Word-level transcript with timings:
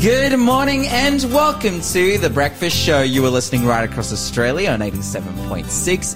Good 0.00 0.38
morning 0.38 0.86
and 0.86 1.22
welcome 1.24 1.82
to 1.82 2.16
The 2.16 2.30
Breakfast 2.30 2.74
Show. 2.74 3.02
You 3.02 3.22
are 3.26 3.28
listening 3.28 3.66
right 3.66 3.86
across 3.86 4.14
Australia 4.14 4.70
on 4.70 4.80
87.6, 4.80 5.66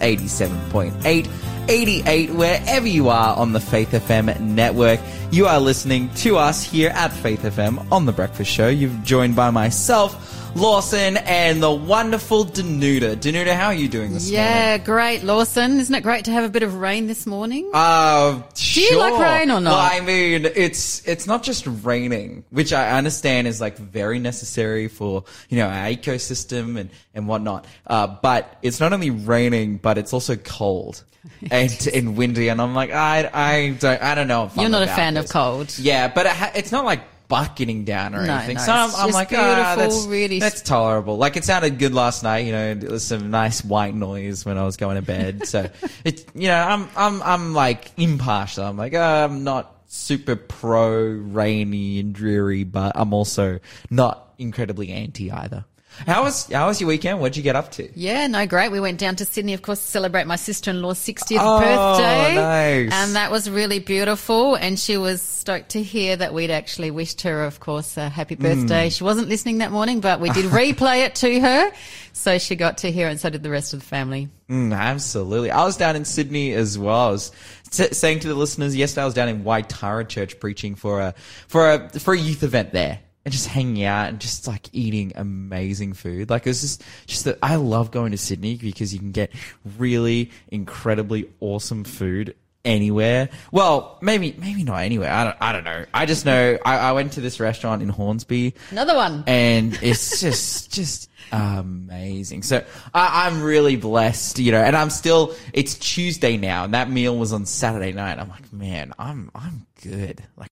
87.8, 0.00 1.68
88, 1.68 2.30
wherever 2.30 2.88
you 2.88 3.10
are 3.10 3.36
on 3.36 3.52
the 3.52 3.60
Faith 3.60 3.90
FM 3.90 4.40
network. 4.40 5.00
You 5.30 5.48
are 5.48 5.60
listening 5.60 6.08
to 6.14 6.38
us 6.38 6.62
here 6.62 6.92
at 6.94 7.12
Faith 7.12 7.42
FM 7.42 7.86
on 7.92 8.06
The 8.06 8.12
Breakfast 8.12 8.50
Show. 8.50 8.68
You've 8.68 9.04
joined 9.04 9.36
by 9.36 9.50
myself, 9.50 10.43
Lawson, 10.56 11.16
and 11.16 11.60
the 11.60 11.70
wonderful 11.70 12.44
Danuta. 12.44 13.16
Danuta, 13.16 13.54
how 13.54 13.66
are 13.66 13.74
you 13.74 13.88
doing 13.88 14.12
this 14.12 14.30
morning? 14.30 14.46
Yeah, 14.46 14.78
great, 14.78 15.24
Lawson. 15.24 15.80
Isn't 15.80 15.94
it 15.94 16.02
great 16.02 16.26
to 16.26 16.30
have 16.30 16.44
a 16.44 16.48
bit 16.48 16.62
of 16.62 16.76
rain 16.76 17.08
this 17.08 17.26
morning? 17.26 17.68
Uh, 17.74 18.40
Do 18.54 18.80
you 18.80 18.96
like 18.96 19.18
rain 19.18 19.50
or 19.50 19.60
not? 19.60 19.70
Well, 19.72 20.00
I 20.00 20.00
mean, 20.04 20.44
it's 20.46 21.06
it's 21.08 21.26
not 21.26 21.42
just 21.42 21.66
raining, 21.66 22.44
which 22.50 22.72
I 22.72 22.96
understand 22.96 23.48
is 23.48 23.60
like 23.60 23.76
very 23.78 24.20
necessary 24.20 24.86
for 24.86 25.24
you 25.48 25.58
know 25.58 25.66
our 25.68 25.86
ecosystem 25.88 26.78
and 26.78 26.90
and 27.14 27.26
whatnot. 27.26 27.66
Uh, 27.86 28.06
but 28.22 28.56
it's 28.62 28.78
not 28.78 28.92
only 28.92 29.10
raining, 29.10 29.78
but 29.78 29.98
it's 29.98 30.12
also 30.12 30.36
cold 30.36 31.02
and 31.50 31.88
and 31.92 32.16
windy, 32.16 32.48
and 32.48 32.62
I'm 32.62 32.74
like, 32.76 32.92
I 32.92 33.28
I 33.34 33.70
don't 33.80 34.00
I 34.00 34.14
don't 34.14 34.28
know. 34.28 34.44
If 34.44 34.54
You're 34.54 34.66
I'm 34.66 34.70
not 34.70 34.84
a 34.84 34.86
fan 34.86 35.16
of 35.16 35.24
this. 35.24 35.32
cold. 35.32 35.76
Yeah, 35.78 36.06
but 36.08 36.26
it 36.26 36.32
ha- 36.32 36.52
it's 36.54 36.70
not 36.70 36.84
like 36.84 37.00
bucketing 37.28 37.84
down 37.84 38.14
or 38.14 38.26
No, 38.26 38.34
anything. 38.34 38.56
no, 38.56 38.62
so 38.62 38.72
I'm, 38.72 38.88
it's 38.90 38.98
I'm 38.98 39.10
like, 39.10 39.32
ah, 39.32 39.74
beautiful, 39.76 39.96
that's 39.98 40.06
really 40.06 40.38
that's 40.40 40.62
tolerable. 40.62 41.16
Like 41.16 41.36
it 41.36 41.44
sounded 41.44 41.78
good 41.78 41.94
last 41.94 42.22
night. 42.22 42.46
You 42.46 42.52
know, 42.52 42.74
there 42.74 42.90
was 42.90 43.04
some 43.04 43.30
nice 43.30 43.64
white 43.64 43.94
noise 43.94 44.44
when 44.44 44.58
I 44.58 44.64
was 44.64 44.76
going 44.76 44.96
to 44.96 45.02
bed. 45.02 45.46
So 45.46 45.68
it, 46.04 46.26
you 46.34 46.48
know, 46.48 46.60
I'm 46.60 46.88
I'm 46.96 47.22
I'm 47.22 47.54
like 47.54 47.90
impartial. 47.96 48.64
I'm 48.64 48.76
like, 48.76 48.94
uh, 48.94 49.28
I'm 49.30 49.44
not 49.44 49.70
super 49.86 50.36
pro 50.36 50.90
rainy 51.06 51.98
and 52.00 52.12
dreary, 52.14 52.64
but 52.64 52.92
I'm 52.94 53.12
also 53.12 53.60
not 53.90 54.34
incredibly 54.38 54.90
anti 54.90 55.30
either. 55.30 55.64
How 56.06 56.22
was 56.24 56.46
how 56.50 56.66
was 56.66 56.80
your 56.80 56.88
weekend? 56.88 57.20
What'd 57.20 57.36
you 57.36 57.42
get 57.42 57.56
up 57.56 57.70
to? 57.72 57.88
Yeah, 57.98 58.26
no, 58.26 58.46
great. 58.46 58.72
We 58.72 58.80
went 58.80 58.98
down 58.98 59.16
to 59.16 59.24
Sydney, 59.24 59.54
of 59.54 59.62
course, 59.62 59.80
to 59.80 59.86
celebrate 59.86 60.26
my 60.26 60.36
sister-in-law's 60.36 60.98
60th 60.98 61.38
Oh, 61.40 61.60
birthday. 61.60 62.34
nice. 62.34 62.92
And 62.92 63.14
that 63.16 63.30
was 63.30 63.48
really 63.48 63.78
beautiful. 63.78 64.54
And 64.56 64.78
she 64.78 64.96
was 64.96 65.22
stoked 65.22 65.70
to 65.70 65.82
hear 65.82 66.16
that 66.16 66.34
we'd 66.34 66.50
actually 66.50 66.90
wished 66.90 67.22
her, 67.22 67.44
of 67.44 67.60
course, 67.60 67.96
a 67.96 68.08
happy 68.08 68.34
birthday. 68.34 68.88
She 68.90 69.04
wasn't 69.04 69.28
listening 69.28 69.58
that 69.58 69.70
morning, 69.72 70.00
but 70.00 70.20
we 70.20 70.30
did 70.30 70.46
replay 70.46 71.04
it 71.06 71.14
to 71.16 71.40
her. 71.40 71.70
So 72.12 72.38
she 72.38 72.56
got 72.56 72.78
to 72.78 72.90
hear 72.90 73.08
it 73.08 73.12
and 73.12 73.20
so 73.20 73.30
did 73.30 73.42
the 73.42 73.50
rest 73.50 73.72
of 73.74 73.80
the 73.80 73.86
family. 73.86 74.28
Mm, 74.50 74.76
absolutely. 74.76 75.50
I 75.50 75.64
was 75.64 75.76
down 75.76 75.96
in 75.96 76.04
Sydney 76.04 76.52
as 76.52 76.78
well. 76.78 77.08
I 77.08 77.10
was 77.10 77.32
s- 77.72 77.96
saying 77.96 78.20
to 78.20 78.28
the 78.28 78.34
listeners 78.34 78.76
yesterday, 78.76 79.02
I 79.02 79.04
was 79.06 79.14
down 79.14 79.28
in 79.28 79.42
Waitara 79.44 80.08
Church 80.08 80.38
preaching 80.40 80.74
for 80.74 81.00
a 81.00 81.14
for 81.48 81.70
a 81.70 81.88
for 81.98 82.14
a 82.14 82.18
youth 82.18 82.42
event 82.42 82.72
there, 82.72 83.00
and 83.24 83.32
just 83.32 83.46
hanging 83.48 83.84
out 83.84 84.08
and 84.08 84.20
just 84.20 84.46
like 84.46 84.68
eating 84.72 85.12
amazing 85.16 85.94
food. 85.94 86.30
Like 86.30 86.46
it 86.46 86.50
was 86.50 86.60
just 86.60 86.82
just 87.06 87.24
that 87.24 87.38
I 87.42 87.56
love 87.56 87.90
going 87.90 88.12
to 88.12 88.18
Sydney 88.18 88.56
because 88.56 88.92
you 88.92 88.98
can 89.00 89.12
get 89.12 89.32
really 89.78 90.30
incredibly 90.48 91.30
awesome 91.40 91.84
food 91.84 92.34
anywhere. 92.64 93.28
Well, 93.52 93.98
maybe 94.00 94.34
maybe 94.38 94.64
not 94.64 94.78
anywhere. 94.78 95.10
I 95.10 95.24
don't 95.24 95.36
I 95.40 95.52
don't 95.52 95.64
know. 95.64 95.84
I 95.92 96.06
just 96.06 96.24
know 96.26 96.58
I, 96.64 96.76
I 96.78 96.92
went 96.92 97.12
to 97.14 97.20
this 97.20 97.40
restaurant 97.40 97.82
in 97.82 97.88
Hornsby 97.88 98.54
Another 98.70 98.94
one. 98.94 99.24
and 99.26 99.78
it's 99.82 100.20
just 100.20 100.72
just 100.72 101.10
amazing. 101.32 102.42
So 102.42 102.62
I, 102.92 103.26
I'm 103.26 103.42
really 103.42 103.76
blessed, 103.76 104.38
you 104.38 104.52
know, 104.52 104.60
and 104.60 104.76
I'm 104.76 104.90
still. 104.90 105.34
It's 105.52 105.78
Tuesday 105.78 106.36
now, 106.36 106.64
and 106.64 106.74
that 106.74 106.90
meal 106.90 107.16
was 107.16 107.32
on 107.32 107.46
Saturday 107.46 107.92
night. 107.92 108.18
I'm 108.18 108.28
like, 108.28 108.52
man, 108.52 108.92
I'm 108.98 109.30
I'm 109.34 109.66
good. 109.82 110.22
Like, 110.36 110.50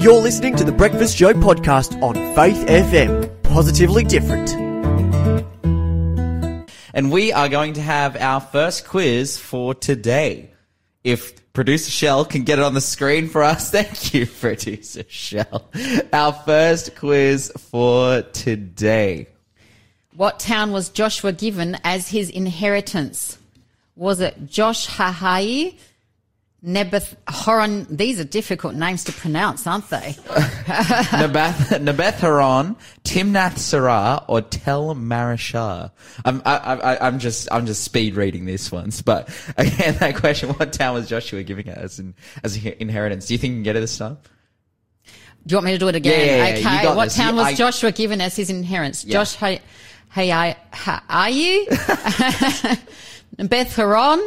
You're 0.00 0.22
listening 0.22 0.56
to 0.56 0.64
the 0.64 0.72
Breakfast 0.72 1.14
Show 1.14 1.34
podcast 1.34 2.02
on 2.02 2.14
Faith 2.34 2.66
FM. 2.66 3.42
Positively 3.42 4.02
different. 4.02 4.50
and 6.94 7.12
we 7.12 7.34
are 7.34 7.50
going 7.50 7.74
to 7.74 7.82
have 7.82 8.16
our 8.16 8.40
first 8.40 8.88
quiz 8.88 9.38
for 9.38 9.74
today. 9.74 10.52
If 11.04 11.52
producer 11.52 11.90
Shell 11.90 12.24
can 12.24 12.44
get 12.44 12.58
it 12.58 12.64
on 12.64 12.72
the 12.72 12.80
screen 12.80 13.28
for 13.28 13.42
us, 13.42 13.70
thank 13.72 14.14
you, 14.14 14.24
producer 14.24 15.04
Shell. 15.06 15.70
Our 16.14 16.32
first 16.32 16.96
quiz 16.96 17.52
for 17.58 18.22
today. 18.22 19.26
What 20.16 20.38
town 20.38 20.72
was 20.72 20.88
Joshua 20.88 21.32
given 21.32 21.76
as 21.84 22.08
his 22.08 22.30
inheritance? 22.30 23.36
Was 23.96 24.20
it 24.20 24.46
Josh 24.46 24.88
Hahai, 24.88 25.76
Nebath 26.64 27.16
Horon? 27.28 27.86
These 27.88 28.20
are 28.20 28.24
difficult 28.24 28.74
names 28.74 29.04
to 29.04 29.12
pronounce, 29.12 29.66
aren't 29.66 29.88
they? 29.88 30.12
Nabath, 30.26 31.80
Nabeth 31.80 32.16
Haran, 32.16 32.76
Timnath 33.02 33.54
Serah, 33.54 34.24
or 34.28 34.42
Tel 34.42 34.94
Marashah. 34.94 35.90
I'm, 36.24 36.42
I, 36.44 36.56
I, 36.56 37.06
I'm 37.06 37.18
just, 37.18 37.48
I'm 37.50 37.64
just 37.64 37.82
speed 37.82 38.14
reading 38.14 38.44
this 38.44 38.70
ones. 38.70 39.00
But 39.00 39.30
again, 39.56 39.96
that 40.00 40.16
question: 40.16 40.50
What 40.50 40.72
town 40.74 40.94
was 40.94 41.08
Joshua 41.08 41.42
giving 41.42 41.66
it 41.66 41.78
as 41.78 41.98
an 41.98 42.14
as 42.44 42.56
an 42.56 42.74
inheritance? 42.78 43.26
Do 43.26 43.34
you 43.34 43.38
think 43.38 43.52
you 43.52 43.56
can 43.56 43.62
get 43.64 43.76
it 43.76 43.80
this 43.80 43.96
time? 43.96 44.18
Do 45.46 45.54
you 45.54 45.56
want 45.56 45.66
me 45.66 45.72
to 45.72 45.78
do 45.78 45.88
it 45.88 45.94
again? 45.94 46.20
Yeah, 46.20 46.26
yeah, 46.26 46.58
yeah, 46.58 46.80
okay. 46.80 46.94
What 46.96 47.04
this. 47.04 47.16
town 47.16 47.36
was 47.36 47.46
I- 47.46 47.54
Joshua 47.54 47.92
given 47.92 48.20
as 48.20 48.36
his 48.36 48.50
inheritance? 48.50 49.04
Josh, 49.04 49.34
hey, 49.36 49.62
hey, 50.12 50.30
I, 50.30 50.56
ha, 50.72 51.02
are 51.08 51.30
you? 51.30 51.66
Beth 53.48 53.74
Horon, 53.74 54.20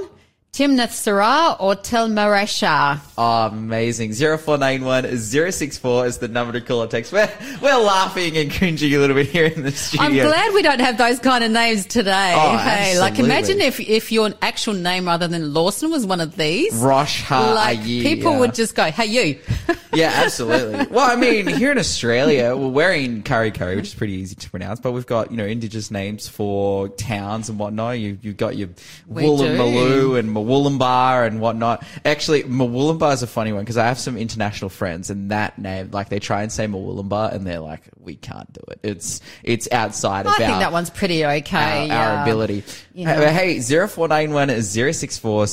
Timnath 0.54 0.92
Serah, 0.92 1.60
or 1.60 1.74
Tel 1.74 2.08
Marashah? 2.08 3.00
Oh, 3.18 3.48
amazing. 3.48 4.14
0491 4.14 5.18
064 5.18 6.06
is 6.06 6.20
the 6.20 6.28
number 6.28 6.54
to 6.54 6.62
call 6.62 6.84
or 6.84 6.88
text. 6.88 7.12
We're, 7.12 7.28
we're 7.60 7.76
laughing 7.76 8.38
and 8.38 8.52
cringing 8.52 8.94
a 8.94 9.00
little 9.00 9.16
bit 9.16 9.30
here 9.30 9.48
in 9.48 9.64
the 9.64 9.72
studio. 9.72 10.06
I'm 10.06 10.14
glad 10.14 10.54
we 10.54 10.62
don't 10.62 10.80
have 10.80 11.00
those 11.00 11.18
kind 11.18 11.44
of 11.44 11.50
names 11.50 11.88
today. 11.88 12.36
Oh, 12.38 12.58
hey, 12.58 13.00
like 13.00 13.18
imagine 13.18 13.62
if, 13.62 13.80
if 13.80 14.12
your 14.12 14.32
actual 14.44 14.76
name 14.76 15.08
rather 15.08 15.28
than 15.28 15.56
Lawson 15.56 15.90
was 15.90 16.06
one 16.06 16.22
of 16.22 16.36
these. 16.36 16.76
Rosh 16.76 17.28
like 17.32 17.82
people 17.82 18.34
yeah. 18.34 18.40
would 18.40 18.54
just 18.54 18.76
go, 18.76 18.84
"Hey, 18.92 19.06
you." 19.08 19.40
Yeah, 19.96 20.12
absolutely. 20.26 20.88
well, 20.88 21.10
I 21.10 21.16
mean, 21.16 21.48
here 21.48 21.72
in 21.72 21.78
Australia, 21.78 22.56
we're 22.58 22.68
wearing 22.68 23.22
Kurri 23.24 23.54
Kurri, 23.54 23.76
which 23.76 23.90
is 23.90 23.94
pretty 23.94 24.14
easy 24.14 24.36
to 24.36 24.50
pronounce, 24.50 24.80
but 24.80 24.92
we've 24.92 25.06
got, 25.06 25.32
you 25.32 25.38
know, 25.38 25.46
indigenous 25.46 25.92
names 25.92 26.28
for 26.28 26.90
towns 26.90 27.50
and 27.50 27.60
whatnot. 27.60 28.00
You, 28.00 28.18
you've 28.22 28.38
got 28.38 28.56
your 28.56 28.70
Woolloomooloo 29.12 30.18
and 30.18 30.36
Murwillumbah 30.44 31.28
and 31.28 31.40
whatnot. 31.40 31.86
Actually, 32.06 32.44
Murwillumbah 32.44 33.14
is 33.14 33.24
a 33.24 33.28
funny 33.28 33.54
one 33.54 33.64
because 33.64 33.78
I 33.78 33.86
have 33.86 34.00
some 34.00 34.18
international 34.18 34.70
friends 34.70 35.10
and 35.10 35.32
that 35.32 35.58
name, 35.60 35.92
like 35.92 36.10
they 36.10 36.20
try 36.20 36.44
and 36.44 36.52
say 36.52 36.68
Murwillumbah 36.68 37.34
and 37.34 37.46
they're 37.46 37.60
like, 37.60 37.82
we 38.00 38.16
can't 38.16 38.52
do 38.52 38.62
it. 38.70 38.80
It's, 38.84 39.22
it's 39.44 39.68
outside 39.72 40.26
of 40.26 40.34
I 40.34 40.38
think 40.38 40.50
our- 40.52 40.60
that 40.60 40.72
one's 40.72 40.90
pretty 40.90 41.26
okay. 41.26 41.90
our, 41.90 42.12
our 42.18 42.24
ability. 42.24 42.64
know. 43.06 43.16
Hey, 43.16 43.60
hey, 43.60 43.88
0491 43.88 44.62
064 44.62 45.48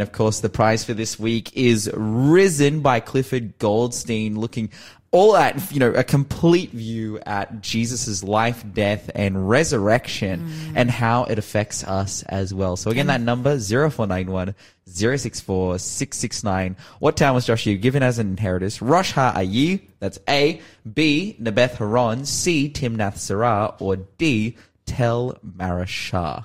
Of 0.00 0.12
course, 0.12 0.40
the 0.40 0.48
prize 0.48 0.84
for 0.84 0.94
this 0.94 1.18
week 1.18 1.56
is 1.56 1.90
Risen 1.94 2.80
by 2.80 3.00
Clifford 3.00 3.58
Goldstein, 3.58 4.38
looking 4.38 4.70
all 5.12 5.36
at, 5.36 5.72
you 5.72 5.78
know, 5.80 5.90
a 5.92 6.04
complete 6.04 6.70
view 6.72 7.18
at 7.24 7.62
Jesus' 7.62 8.22
life, 8.22 8.64
death, 8.74 9.10
and 9.14 9.48
resurrection 9.48 10.40
Mm. 10.40 10.72
and 10.76 10.90
how 10.90 11.24
it 11.24 11.38
affects 11.38 11.84
us 11.84 12.22
as 12.24 12.52
well. 12.52 12.76
So 12.76 12.90
again, 12.90 13.06
that 13.06 13.20
number 13.20 13.58
0491 13.58 14.54
064 14.86 15.78
669. 15.78 16.76
What 16.98 17.16
town 17.16 17.34
was 17.34 17.46
Joshua 17.46 17.74
given 17.74 18.02
as 18.02 18.18
an 18.18 18.28
inheritance? 18.28 18.82
Rosh 18.82 19.12
Ha'ayi, 19.12 19.80
that's 20.00 20.18
A. 20.28 20.60
B. 20.92 21.36
Nebeth 21.40 21.76
Haran. 21.76 22.24
C. 22.26 22.68
Timnath 22.68 23.16
Serah. 23.16 23.74
Or 23.80 23.96
D. 23.96 24.56
Tel 24.86 25.38
Marashah. 25.56 26.44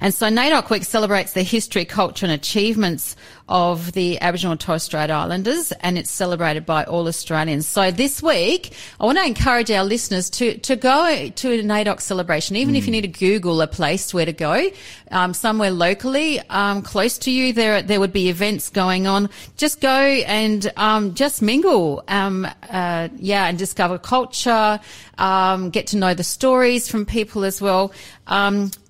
And 0.00 0.14
so 0.14 0.26
NAIDOC 0.26 0.70
Week 0.70 0.84
celebrates 0.84 1.32
the 1.32 1.42
history, 1.42 1.84
culture 1.84 2.26
and 2.26 2.32
achievements 2.32 3.16
of 3.48 3.90
the 3.92 4.20
Aboriginal 4.20 4.52
and 4.52 4.60
Torres 4.60 4.84
Strait 4.84 5.10
Islanders 5.10 5.72
and 5.80 5.98
it's 5.98 6.10
celebrated 6.10 6.64
by 6.64 6.84
all 6.84 7.08
Australians. 7.08 7.66
So 7.66 7.90
this 7.90 8.22
week, 8.22 8.72
I 9.00 9.04
want 9.04 9.18
to 9.18 9.24
encourage 9.24 9.70
our 9.72 9.84
listeners 9.84 10.30
to, 10.30 10.56
to 10.58 10.76
go 10.76 11.28
to 11.28 11.52
a 11.52 11.62
NAIDOC 11.62 12.00
celebration, 12.00 12.54
even 12.54 12.76
if 12.76 12.86
you 12.86 12.92
need 12.92 13.00
to 13.00 13.08
Google 13.08 13.60
a 13.60 13.66
place 13.66 14.14
where 14.14 14.24
to 14.24 14.32
go, 14.32 14.70
um, 15.10 15.34
somewhere 15.34 15.72
locally, 15.72 16.38
um, 16.48 16.82
close 16.82 17.18
to 17.18 17.32
you, 17.32 17.52
there, 17.52 17.82
there 17.82 17.98
would 17.98 18.12
be 18.12 18.28
events 18.28 18.70
going 18.70 19.08
on. 19.08 19.28
Just 19.56 19.80
go 19.80 19.88
and, 19.90 20.70
um, 20.76 21.14
just 21.14 21.42
mingle, 21.42 22.04
um, 22.06 22.46
uh, 22.70 23.08
yeah, 23.16 23.46
and 23.46 23.58
discover 23.58 23.98
culture, 23.98 24.78
um, 25.18 25.70
get 25.70 25.88
to 25.88 25.96
know 25.96 26.14
the 26.14 26.24
stories 26.24 26.88
from 26.88 27.04
people 27.04 27.44
as 27.44 27.60
well. 27.60 27.92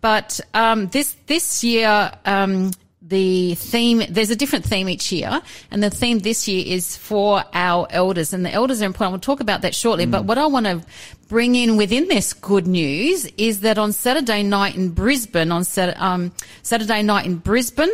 But 0.00 0.40
um, 0.54 0.88
this 0.88 1.16
this 1.26 1.62
year, 1.62 2.12
um, 2.24 2.72
the 3.02 3.54
theme 3.56 4.02
there's 4.08 4.30
a 4.30 4.36
different 4.36 4.64
theme 4.64 4.88
each 4.88 5.12
year, 5.12 5.42
and 5.70 5.82
the 5.82 5.90
theme 5.90 6.20
this 6.20 6.46
year 6.48 6.64
is 6.66 6.96
for 6.96 7.44
our 7.52 7.86
elders, 7.90 8.32
and 8.32 8.44
the 8.44 8.52
elders 8.52 8.80
are 8.82 8.86
important. 8.86 9.12
We'll 9.12 9.20
talk 9.20 9.40
about 9.40 9.62
that 9.62 9.74
shortly. 9.74 10.06
But 10.06 10.24
what 10.24 10.38
I 10.38 10.46
want 10.46 10.66
to 10.66 10.82
bring 11.28 11.54
in 11.54 11.76
within 11.76 12.08
this 12.08 12.32
good 12.32 12.66
news 12.66 13.26
is 13.36 13.60
that 13.60 13.78
on 13.78 13.92
Saturday 13.92 14.42
night 14.42 14.76
in 14.76 14.90
Brisbane, 14.90 15.52
on 15.52 15.64
Sat- 15.64 16.00
um, 16.00 16.32
Saturday 16.62 17.02
night 17.02 17.26
in 17.26 17.36
Brisbane. 17.36 17.90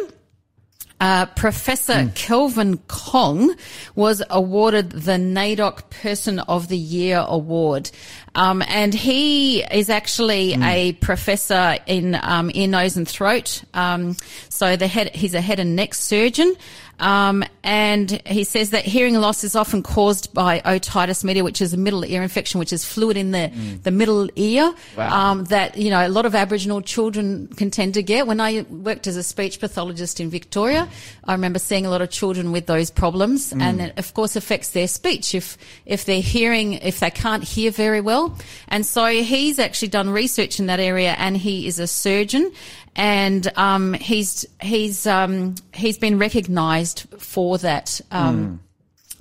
Uh, 0.99 1.27
Professor 1.27 2.11
Kelvin 2.15 2.79
Kong 2.89 3.55
was 3.95 4.23
awarded 4.31 4.93
the 4.93 5.13
NAIDOC 5.13 5.91
Person 5.91 6.39
of 6.39 6.69
the 6.69 6.79
Year 6.79 7.23
award. 7.27 7.91
Um, 8.35 8.63
and 8.67 8.95
he 8.95 9.63
is 9.63 9.91
actually 9.91 10.55
a 10.55 10.95
professor 10.95 11.77
in 11.87 12.15
um, 12.15 12.51
ear, 12.55 12.69
nose, 12.69 12.97
and 12.97 13.07
throat. 13.07 13.63
Um, 13.75 14.17
so 14.49 14.77
the 14.77 14.87
head, 14.87 15.15
he's 15.15 15.35
a 15.35 15.41
head 15.41 15.61
and 15.61 15.77
neck 15.77 15.95
surgeon. 15.95 16.55
Um, 16.99 17.45
and 17.63 18.11
he 18.27 18.45
says 18.45 18.71
that 18.71 18.85
hearing 18.85 19.15
loss 19.15 19.45
is 19.45 19.55
often 19.55 19.83
caused 19.83 20.33
by 20.33 20.61
otitis 20.61 21.25
media, 21.25 21.45
which 21.45 21.61
is 21.61 21.75
a 21.75 21.77
middle 21.77 22.05
ear 22.05 22.23
infection, 22.23 22.59
which 22.59 22.73
is 22.73 22.85
fluid 22.85 23.17
in 23.17 23.33
the, 23.33 23.51
the 23.83 23.91
middle 23.91 24.29
ear. 24.37 24.73
Wow. 24.97 25.31
Um, 25.31 25.45
that, 25.45 25.77
you 25.77 25.91
know, 25.91 26.07
a 26.07 26.09
lot 26.09 26.27
of 26.27 26.35
Aboriginal 26.35 26.81
children 26.81 27.49
can 27.49 27.71
tend 27.71 27.95
to 27.95 28.03
get. 28.03 28.27
When 28.27 28.41
I 28.41 28.63
worked 28.71 29.07
as 29.07 29.17
a 29.17 29.23
speech 29.23 29.61
pathologist 29.61 30.21
in 30.21 30.31
Victoria, 30.31 30.89
I 31.25 31.33
remember 31.33 31.59
seeing 31.59 31.87
a 31.87 31.91
lot 31.91 32.03
of 32.03 32.11
children 32.11 32.53
with 32.53 32.67
those 32.67 32.91
problems 32.91 33.53
and 33.53 33.81
it 33.81 33.99
of 33.99 34.15
course 34.15 34.37
affects 34.37 34.71
their 34.71 34.89
speech 34.89 35.35
if, 35.35 35.59
if 35.85 36.05
they're 36.05 36.21
hearing, 36.21 36.75
if 36.75 37.01
they 37.01 37.11
can't 37.11 37.45
hear 37.45 37.71
very 37.71 38.01
well. 38.01 38.37
And 38.69 38.87
so 38.87 39.07
he's 39.07 39.59
actually 39.59 39.89
done 39.89 40.11
research 40.11 40.61
in 40.61 40.67
that 40.67 40.81
area 40.81 41.15
and 41.19 41.37
he 41.37 41.67
is 41.67 41.79
a 41.79 41.87
surgeon 41.87 42.53
and 42.97 43.47
um, 43.57 43.93
he's 43.95 44.45
he's 44.61 45.07
um, 45.07 45.55
he's 45.73 45.99
been 45.99 46.19
recognised 46.19 47.07
for 47.19 47.59
that. 47.59 48.01
Um, 48.11 48.61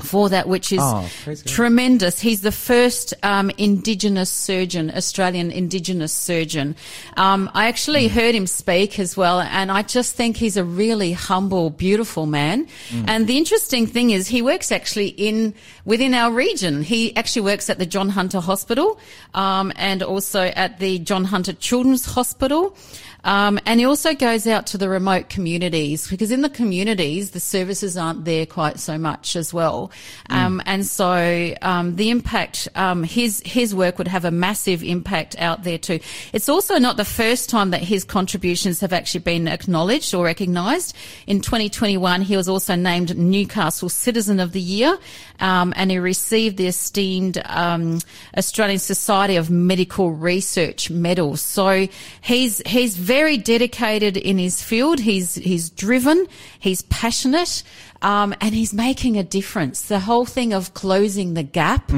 For 0.02 0.28
that, 0.28 0.46
which 0.50 0.74
is 0.74 0.82
Oh, 0.82 1.08
tremendous. 1.46 2.20
He's 2.20 2.42
the 2.42 2.52
first 2.52 3.14
um, 3.24 3.50
Indigenous 3.58 4.30
surgeon, 4.30 4.92
Australian 4.94 5.52
Indigenous 5.52 6.12
surgeon. 6.12 6.76
Um, 7.16 7.50
I 7.54 7.68
actually 7.70 8.10
heard 8.10 8.36
him 8.36 8.46
speak 8.46 9.00
as 9.00 9.16
well, 9.16 9.40
and 9.40 9.72
I 9.72 9.84
just 9.84 10.14
think 10.18 10.36
he's 10.36 10.58
a 10.58 10.66
really 10.66 11.14
humble, 11.14 11.70
beautiful 11.70 12.26
man. 12.26 12.68
And 13.08 13.26
the 13.26 13.38
interesting 13.38 13.88
thing 13.88 14.10
is, 14.10 14.28
he 14.28 14.42
works 14.42 14.70
actually 14.70 15.16
in 15.16 15.54
within 15.86 16.14
our 16.14 16.30
region. 16.30 16.84
He 16.84 17.16
actually 17.16 17.44
works 17.44 17.70
at 17.70 17.80
the 17.80 17.86
John 17.86 18.10
Hunter 18.10 18.42
Hospital 18.42 19.00
um, 19.34 19.72
and 19.78 20.04
also 20.04 20.42
at 20.42 20.80
the 20.80 21.00
John 21.00 21.24
Hunter 21.24 21.54
Children's 21.54 22.06
Hospital. 22.06 22.76
Um, 23.26 23.60
and 23.66 23.80
he 23.80 23.86
also 23.86 24.14
goes 24.14 24.46
out 24.46 24.68
to 24.68 24.78
the 24.78 24.88
remote 24.88 25.30
communities 25.30 26.08
because 26.08 26.32
in 26.32 26.42
the 26.42 26.50
communities 26.50 27.32
the 27.32 27.40
services 27.40 27.98
aren't 27.98 28.24
there 28.24 28.46
quite 28.46 28.80
so 28.80 28.98
much 28.98 29.36
as 29.36 29.54
well. 29.54 29.92
Um, 30.30 30.62
and 30.66 30.86
so 30.86 31.56
um, 31.62 31.96
the 31.96 32.12
impact, 32.12 32.68
um, 32.76 33.04
his 33.04 33.42
his 33.44 33.74
work 33.74 33.98
would 33.98 34.08
have 34.08 34.26
a 34.26 34.32
massive 34.32 34.84
impact 34.84 35.36
out 35.40 35.64
there 35.64 35.80
too. 35.80 36.00
It's 36.34 36.48
also 36.48 36.78
not 36.78 36.98
the 36.98 37.06
first 37.06 37.50
time 37.50 37.72
that 37.72 37.82
his 37.82 38.04
contributions 38.04 38.80
have 38.82 38.94
actually 38.94 39.22
been 39.22 39.48
acknowledged 39.48 40.14
or 40.14 40.26
recognised. 40.26 40.96
In 41.26 41.42
2021, 41.42 42.22
he 42.22 42.38
was 42.38 42.48
also 42.48 42.76
named 42.76 43.18
Newcastle 43.18 43.90
Citizen 43.90 44.40
of 44.40 44.52
the 44.52 44.62
Year, 44.62 44.98
um, 45.40 45.74
and 45.76 45.92
he 45.92 46.00
received 46.00 46.58
the 46.58 46.68
esteemed 46.68 47.42
um, 47.46 48.00
Australian 48.38 48.80
Society 48.80 49.36
of 49.36 49.50
Medical 49.50 50.12
Research 50.12 50.90
medal. 50.90 51.38
So 51.38 51.88
he's 52.22 52.62
he's 52.66 52.96
very 52.98 53.38
dedicated 53.38 54.18
in 54.18 54.38
his 54.38 54.62
field. 54.62 55.00
He's 55.00 55.36
he's 55.36 55.70
driven. 55.70 56.28
He's 56.60 56.82
passionate. 56.84 57.64
Um, 58.02 58.36
and 58.40 58.54
he's 58.54 58.74
making 58.74 59.18
a 59.18 59.24
difference. 59.24 59.84
The 59.84 60.00
whole 60.00 60.26
thing 60.26 60.54
of 60.54 60.74
closing 60.76 61.34
the 61.34 61.42
gap, 61.44 61.92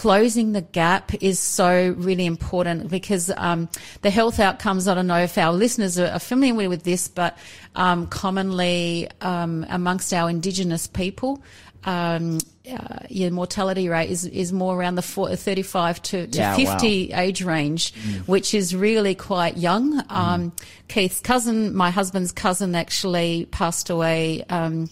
closing 0.00 0.52
the 0.52 0.62
gap 0.62 1.12
is 1.22 1.38
so 1.38 1.94
really 1.98 2.24
important 2.24 2.88
because 2.88 3.30
um, 3.36 3.68
the 4.00 4.08
health 4.08 4.40
outcomes. 4.40 4.88
I 4.88 4.94
don't 4.94 5.06
know 5.06 5.18
if 5.18 5.36
our 5.36 5.52
listeners 5.52 5.98
are, 5.98 6.18
familiar 6.18 6.70
with 6.70 6.84
this, 6.84 7.06
but 7.06 7.36
um, 7.76 8.06
commonly 8.06 9.10
um, 9.20 9.66
amongst 9.68 10.14
our 10.14 10.30
Indigenous 10.30 10.86
people, 10.86 11.42
um, 11.84 12.38
uh, 12.72 13.00
your 13.10 13.30
mortality 13.30 13.90
rate 13.90 14.08
is, 14.08 14.24
is 14.24 14.54
more 14.54 14.74
around 14.74 14.94
the 14.94 15.02
four, 15.02 15.36
35 15.36 16.00
to, 16.00 16.26
to 16.28 16.38
Yeah, 16.38 16.56
50 16.56 17.12
age 17.12 17.42
range, 17.42 17.92
which 18.24 18.54
is 18.54 18.74
really 18.74 19.14
quite 19.14 19.58
young. 19.58 20.02
Um, 20.08 20.52
Keith's 20.88 21.20
cousin, 21.20 21.76
my 21.76 21.90
husband's 21.90 22.32
cousin, 22.32 22.74
actually 22.74 23.48
passed 23.50 23.90
away 23.90 24.44
um, 24.48 24.88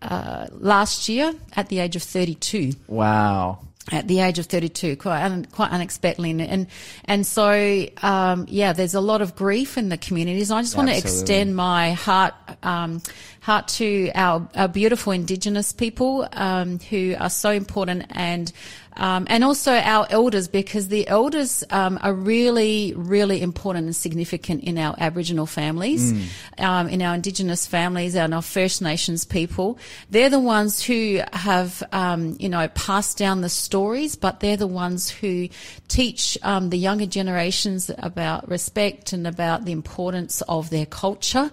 uh, 0.00 0.46
last 0.52 1.10
year 1.10 1.34
at 1.54 1.68
the 1.68 1.80
age 1.80 1.94
of 1.94 2.02
32 2.02 2.72
Wow. 2.86 3.58
At 3.92 4.08
the 4.08 4.20
age 4.20 4.38
of 4.38 4.46
32, 4.46 4.96
quite 4.96 5.22
un, 5.22 5.44
quite 5.46 5.70
unexpectedly, 5.70 6.30
and 6.30 6.40
and, 6.40 6.66
and 7.04 7.26
so 7.26 7.86
um, 8.02 8.46
yeah, 8.48 8.72
there's 8.72 8.94
a 8.94 9.00
lot 9.00 9.22
of 9.22 9.36
grief 9.36 9.78
in 9.78 9.88
the 9.88 9.98
communities. 9.98 10.50
I 10.50 10.60
just 10.62 10.76
want 10.76 10.88
to 10.88 10.96
extend 10.96 11.54
my 11.54 11.92
heart 11.92 12.34
um, 12.62 13.00
heart 13.46 13.68
to 13.68 14.10
our, 14.16 14.48
our 14.56 14.66
beautiful 14.66 15.12
Indigenous 15.12 15.72
people 15.72 16.26
um, 16.32 16.80
who 16.90 17.14
are 17.18 17.30
so 17.30 17.50
important 17.50 18.04
and. 18.10 18.52
Um, 18.98 19.26
and 19.28 19.44
also 19.44 19.74
our 19.74 20.06
elders, 20.08 20.48
because 20.48 20.88
the 20.88 21.06
elders 21.06 21.62
um, 21.68 21.98
are 22.00 22.14
really, 22.14 22.94
really 22.96 23.42
important 23.42 23.84
and 23.84 23.94
significant 23.94 24.64
in 24.64 24.78
our 24.78 24.94
Aboriginal 24.96 25.44
families, 25.44 26.14
um, 26.56 26.88
in 26.88 27.02
our 27.02 27.14
Indigenous 27.14 27.66
families, 27.66 28.16
and 28.16 28.32
our 28.32 28.40
First 28.40 28.80
Nations 28.80 29.26
people. 29.26 29.78
They're 30.08 30.30
the 30.30 30.40
ones 30.40 30.82
who 30.82 31.20
have, 31.34 31.82
um, 31.92 32.38
you 32.40 32.48
know, 32.48 32.68
passed 32.68 33.18
down 33.18 33.42
the 33.42 33.50
stories, 33.50 34.16
but 34.16 34.40
they're 34.40 34.56
the 34.56 34.66
ones 34.66 35.10
who 35.10 35.50
teach 35.88 36.38
um, 36.42 36.70
the 36.70 36.78
younger 36.78 37.04
generations 37.04 37.90
about 37.98 38.48
respect 38.48 39.12
and 39.12 39.26
about 39.26 39.66
the 39.66 39.72
importance 39.72 40.40
of 40.48 40.70
their 40.70 40.86
culture. 40.86 41.50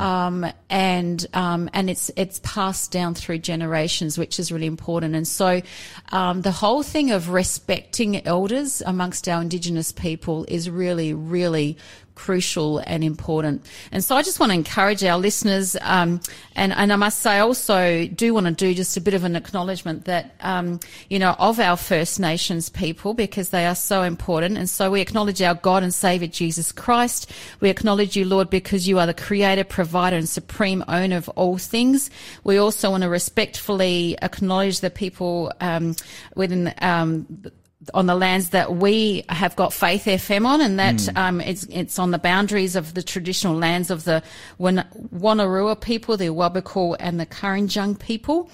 Um, 0.00 0.46
and 0.70 1.26
um, 1.34 1.68
and 1.72 1.90
it's 1.90 2.10
it's 2.16 2.40
passed 2.42 2.92
down 2.92 3.14
through 3.14 3.38
generations, 3.38 4.18
which 4.18 4.38
is 4.38 4.52
really 4.52 4.66
important. 4.66 5.14
And 5.14 5.26
so, 5.26 5.62
um, 6.10 6.42
the 6.42 6.52
whole 6.52 6.82
thing 6.82 7.10
of 7.10 7.30
respecting 7.30 8.24
elders 8.26 8.82
amongst 8.84 9.28
our 9.28 9.42
Indigenous 9.42 9.92
people 9.92 10.44
is 10.48 10.70
really, 10.70 11.14
really 11.14 11.76
crucial 12.14 12.78
and 12.78 13.02
important. 13.02 13.66
And 13.90 14.04
so 14.04 14.16
I 14.16 14.22
just 14.22 14.40
want 14.40 14.50
to 14.50 14.54
encourage 14.54 15.02
our 15.04 15.18
listeners, 15.18 15.76
um, 15.80 16.20
and, 16.54 16.72
and 16.72 16.92
I 16.92 16.96
must 16.96 17.20
say 17.20 17.38
also 17.38 18.06
do 18.06 18.34
want 18.34 18.46
to 18.46 18.52
do 18.52 18.74
just 18.74 18.96
a 18.96 19.00
bit 19.00 19.14
of 19.14 19.24
an 19.24 19.36
acknowledgement 19.36 20.04
that, 20.04 20.34
um, 20.40 20.80
you 21.08 21.18
know, 21.18 21.34
of 21.38 21.58
our 21.58 21.76
First 21.76 22.20
Nations 22.20 22.68
people 22.68 23.14
because 23.14 23.50
they 23.50 23.66
are 23.66 23.74
so 23.74 24.02
important. 24.02 24.58
And 24.58 24.68
so 24.68 24.90
we 24.90 25.00
acknowledge 25.00 25.40
our 25.42 25.54
God 25.54 25.82
and 25.82 25.92
Saviour 25.92 26.28
Jesus 26.28 26.72
Christ. 26.72 27.30
We 27.60 27.70
acknowledge 27.70 28.16
you, 28.16 28.24
Lord, 28.24 28.50
because 28.50 28.86
you 28.86 28.98
are 28.98 29.06
the 29.06 29.14
creator, 29.14 29.64
provider 29.64 30.16
and 30.16 30.28
supreme 30.28 30.84
owner 30.88 31.16
of 31.16 31.28
all 31.30 31.58
things. 31.58 32.10
We 32.44 32.58
also 32.58 32.90
want 32.90 33.02
to 33.02 33.08
respectfully 33.08 34.16
acknowledge 34.20 34.80
the 34.80 34.90
people, 34.90 35.52
um, 35.60 35.96
within, 36.36 36.74
um, 36.80 37.26
on 37.94 38.06
the 38.06 38.14
lands 38.14 38.50
that 38.50 38.76
we 38.76 39.24
have 39.28 39.56
got 39.56 39.72
Faith 39.72 40.04
FM 40.04 40.46
on, 40.46 40.60
and 40.60 40.78
that 40.78 41.00
Hmm. 41.02 41.16
um, 41.16 41.40
it's 41.40 41.64
it's 41.70 41.98
on 41.98 42.10
the 42.12 42.18
boundaries 42.18 42.76
of 42.76 42.94
the 42.94 43.02
traditional 43.02 43.56
lands 43.56 43.90
of 43.90 44.04
the 44.04 44.22
Wan- 44.58 44.84
Wonnarua 45.12 45.80
people, 45.80 46.16
the 46.16 46.26
Wabakal 46.28 46.96
and 47.00 47.18
the 47.18 47.26
Darkinjung 47.26 47.98
people, 47.98 48.48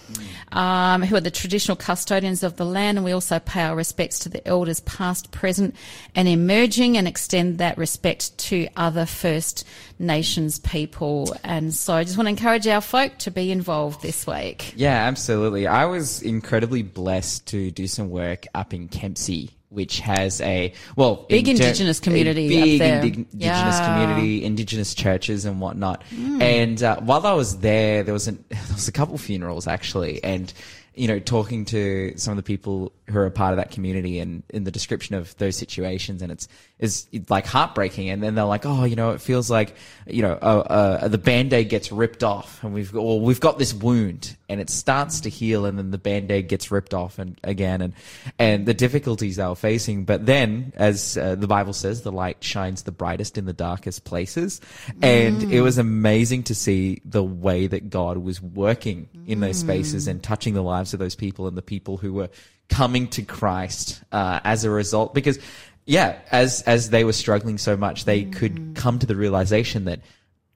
Hmm. 0.50 0.58
um, 0.58 1.02
who 1.02 1.16
are 1.16 1.20
the 1.20 1.30
traditional 1.30 1.76
custodians 1.76 2.42
of 2.42 2.56
the 2.56 2.64
land. 2.64 2.98
And 2.98 3.04
we 3.04 3.12
also 3.12 3.38
pay 3.38 3.62
our 3.62 3.76
respects 3.76 4.18
to 4.20 4.28
the 4.28 4.46
elders, 4.48 4.80
past, 4.80 5.30
present, 5.30 5.74
and 6.14 6.26
emerging, 6.26 6.96
and 6.96 7.06
extend 7.06 7.58
that 7.58 7.76
respect 7.76 8.36
to 8.38 8.68
other 8.76 9.04
First 9.06 9.64
Nations 9.98 10.58
people. 10.60 11.36
And 11.44 11.74
so, 11.74 11.94
I 11.94 12.04
just 12.04 12.16
want 12.16 12.26
to 12.26 12.30
encourage 12.30 12.66
our 12.66 12.80
folk 12.80 13.18
to 13.18 13.30
be 13.30 13.50
involved 13.50 14.02
this 14.02 14.26
week. 14.26 14.72
Yeah, 14.76 14.94
absolutely. 15.06 15.66
I 15.66 15.86
was 15.86 16.22
incredibly 16.22 16.82
blessed 16.82 17.46
to 17.48 17.70
do 17.70 17.86
some 17.86 18.10
work 18.10 18.46
up 18.54 18.72
in 18.72 18.88
Kempsey, 18.88 19.50
which 19.70 20.00
has 20.00 20.40
a 20.40 20.72
well 20.96 21.26
Big 21.28 21.48
in 21.48 21.56
ter- 21.56 21.64
Indigenous 21.64 22.00
community 22.00 22.48
big 22.48 22.80
up 22.80 22.86
there. 22.86 22.96
indi- 23.04 23.08
indigenous 23.32 23.34
Yeah. 23.34 23.86
community, 24.06 24.44
indigenous 24.44 24.94
churches 24.94 25.44
and 25.44 25.60
whatnot. 25.60 26.02
Hmm. 26.04 26.40
And 26.40 26.82
uh, 26.82 27.00
while 27.00 27.26
I 27.26 27.32
was 27.34 27.58
there, 27.58 28.02
there 28.02 28.14
was 28.14 28.28
an, 28.28 28.42
there 28.48 28.60
was 28.72 28.88
a 28.88 28.92
couple 28.92 29.18
funerals 29.18 29.66
actually, 29.66 30.22
and 30.24 30.52
you 30.98 31.06
know, 31.06 31.20
talking 31.20 31.64
to 31.66 32.12
some 32.16 32.32
of 32.32 32.36
the 32.36 32.42
people 32.42 32.92
who 33.06 33.18
are 33.18 33.26
a 33.26 33.30
part 33.30 33.52
of 33.52 33.56
that 33.56 33.70
community 33.70 34.18
and 34.18 34.42
in 34.50 34.64
the 34.64 34.70
description 34.70 35.14
of 35.14 35.36
those 35.36 35.56
situations, 35.56 36.22
and 36.22 36.32
it's 36.32 36.48
is 36.80 37.06
like 37.28 37.46
heartbreaking. 37.46 38.10
And 38.10 38.22
then 38.22 38.34
they're 38.34 38.44
like, 38.44 38.66
oh, 38.66 38.84
you 38.84 38.96
know, 38.96 39.10
it 39.10 39.20
feels 39.20 39.48
like 39.48 39.76
you 40.06 40.22
know, 40.22 40.32
uh, 40.32 40.98
uh, 41.02 41.08
the 41.08 41.18
band 41.18 41.52
aid 41.52 41.68
gets 41.68 41.92
ripped 41.92 42.24
off, 42.24 42.62
and 42.64 42.74
we've 42.74 42.94
or 42.96 43.20
we've 43.20 43.38
got 43.38 43.58
this 43.58 43.72
wound, 43.72 44.36
and 44.48 44.60
it 44.60 44.70
starts 44.70 45.20
to 45.20 45.28
heal, 45.28 45.66
and 45.66 45.78
then 45.78 45.92
the 45.92 45.98
band 45.98 46.32
aid 46.32 46.48
gets 46.48 46.70
ripped 46.72 46.92
off 46.92 47.20
and 47.20 47.38
again, 47.44 47.80
and 47.80 47.94
and 48.38 48.66
the 48.66 48.74
difficulties 48.74 49.36
they 49.36 49.46
were 49.46 49.54
facing. 49.54 50.04
But 50.04 50.26
then, 50.26 50.72
as 50.74 51.16
uh, 51.16 51.36
the 51.36 51.46
Bible 51.46 51.74
says, 51.74 52.02
the 52.02 52.12
light 52.12 52.42
shines 52.42 52.82
the 52.82 52.92
brightest 52.92 53.38
in 53.38 53.44
the 53.46 53.52
darkest 53.52 54.02
places, 54.02 54.60
and 55.00 55.44
it 55.52 55.60
was 55.60 55.78
amazing 55.78 56.42
to 56.44 56.56
see 56.56 57.00
the 57.04 57.22
way 57.22 57.68
that 57.68 57.88
God 57.88 58.18
was 58.18 58.42
working 58.42 59.08
in 59.28 59.38
those 59.38 59.58
spaces 59.58 60.08
and 60.08 60.20
touching 60.20 60.54
the 60.54 60.62
lives 60.62 60.87
of 60.92 60.98
those 60.98 61.14
people 61.14 61.46
and 61.46 61.56
the 61.56 61.62
people 61.62 61.96
who 61.96 62.12
were 62.12 62.28
coming 62.68 63.08
to 63.08 63.22
Christ 63.22 64.02
uh, 64.12 64.40
as 64.44 64.64
a 64.64 64.70
result. 64.70 65.14
Because, 65.14 65.38
yeah, 65.86 66.18
as 66.30 66.62
as 66.62 66.90
they 66.90 67.04
were 67.04 67.12
struggling 67.12 67.58
so 67.58 67.76
much, 67.76 68.04
they 68.04 68.24
mm. 68.24 68.32
could 68.32 68.74
come 68.74 68.98
to 68.98 69.06
the 69.06 69.16
realization 69.16 69.84
that 69.86 70.00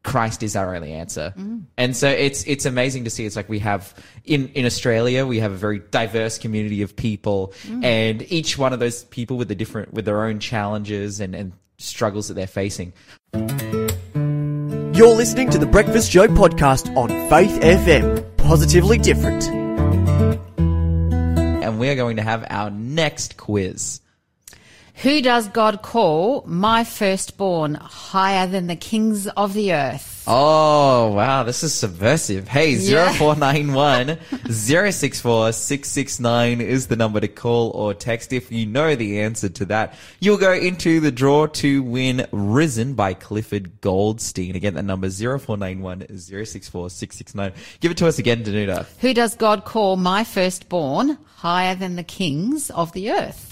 Christ 0.05 0.43
is 0.43 0.57
our 0.57 0.75
only 0.75 0.93
answer. 0.93 1.33
Mm. 1.37 1.65
And 1.79 1.97
so 1.97 2.09
it's 2.09 2.45
it's 2.45 2.67
amazing 2.67 3.05
to 3.05 3.11
see. 3.11 3.25
It's 3.25 3.37
like 3.37 3.49
we 3.49 3.61
have 3.61 3.95
in 4.25 4.49
in 4.49 4.67
Australia, 4.67 5.27
we 5.27 5.39
have 5.41 5.53
a 5.53 5.57
very 5.57 5.79
diverse 5.79 6.39
community 6.39 6.83
of 6.83 6.97
people, 6.97 7.55
mm. 7.63 7.85
and 7.85 8.23
each 8.33 8.59
one 8.59 8.73
of 8.73 8.81
those 8.81 9.05
people 9.05 9.37
with 9.37 9.49
the 9.49 9.55
different 9.55 9.93
with 9.93 10.05
their 10.05 10.25
own 10.25 10.41
challenges 10.41 11.21
and, 11.21 11.35
and 11.35 11.53
struggles 11.79 12.29
that 12.29 12.35
they're 12.35 12.47
facing. 12.47 12.93
You're 14.95 15.17
listening 15.17 15.51
to 15.51 15.59
the 15.59 15.67
Breakfast 15.67 16.11
Show 16.11 16.27
podcast 16.29 16.95
on 16.97 17.09
Faith 17.31 17.61
FM. 17.61 18.37
Positively 18.37 18.99
different. 18.99 19.62
We 21.83 21.89
are 21.89 21.97
going 21.97 22.19
to 22.19 22.23
have 22.23 22.47
our 22.49 22.71
next 22.71 23.37
quiz. 23.37 24.02
Who 25.03 25.21
does 25.21 25.49
God 25.49 25.83
call 25.83 26.45
my 26.47 26.85
firstborn 26.85 27.75
higher 27.75 28.47
than 28.47 28.69
the 28.69 28.77
kings 28.77 29.27
of 29.27 29.53
the 29.53 29.73
earth? 29.73 30.23
Oh, 30.29 31.09
wow. 31.09 31.43
This 31.43 31.65
is 31.65 31.75
subversive. 31.75 32.47
Hey, 32.47 32.75
Yeah. 32.75 33.13
0491 33.13 34.19
064 34.53 35.51
669 35.53 36.61
is 36.61 36.87
the 36.87 36.95
number 36.95 37.19
to 37.19 37.27
call 37.27 37.71
or 37.71 37.95
text. 37.95 38.33
If 38.33 38.53
you 38.53 38.65
know 38.65 38.95
the 38.95 39.19
answer 39.23 39.49
to 39.49 39.65
that, 39.65 39.95
you'll 40.21 40.37
go 40.39 40.53
into 40.53 41.01
the 41.01 41.11
draw 41.11 41.49
to 41.49 41.83
win 41.83 42.25
Risen 42.31 42.95
by 42.95 43.15
Clifford 43.15 43.81
Goldstein. 43.81 44.55
Again, 44.55 44.75
that 44.75 44.85
number 44.85 45.11
0491 45.11 46.17
064 46.17 46.91
669. 46.91 47.53
Give 47.81 47.91
it 47.91 47.97
to 47.97 48.07
us 48.07 48.21
again, 48.21 48.45
Danuta. 48.45 48.87
Who 49.01 49.13
does 49.13 49.35
God 49.35 49.65
call 49.65 49.97
my 49.97 50.23
firstborn 50.23 51.19
higher 51.39 51.75
than 51.75 51.97
the 51.97 52.05
kings 52.05 52.71
of 52.71 52.93
the 52.93 53.11
earth? 53.11 53.49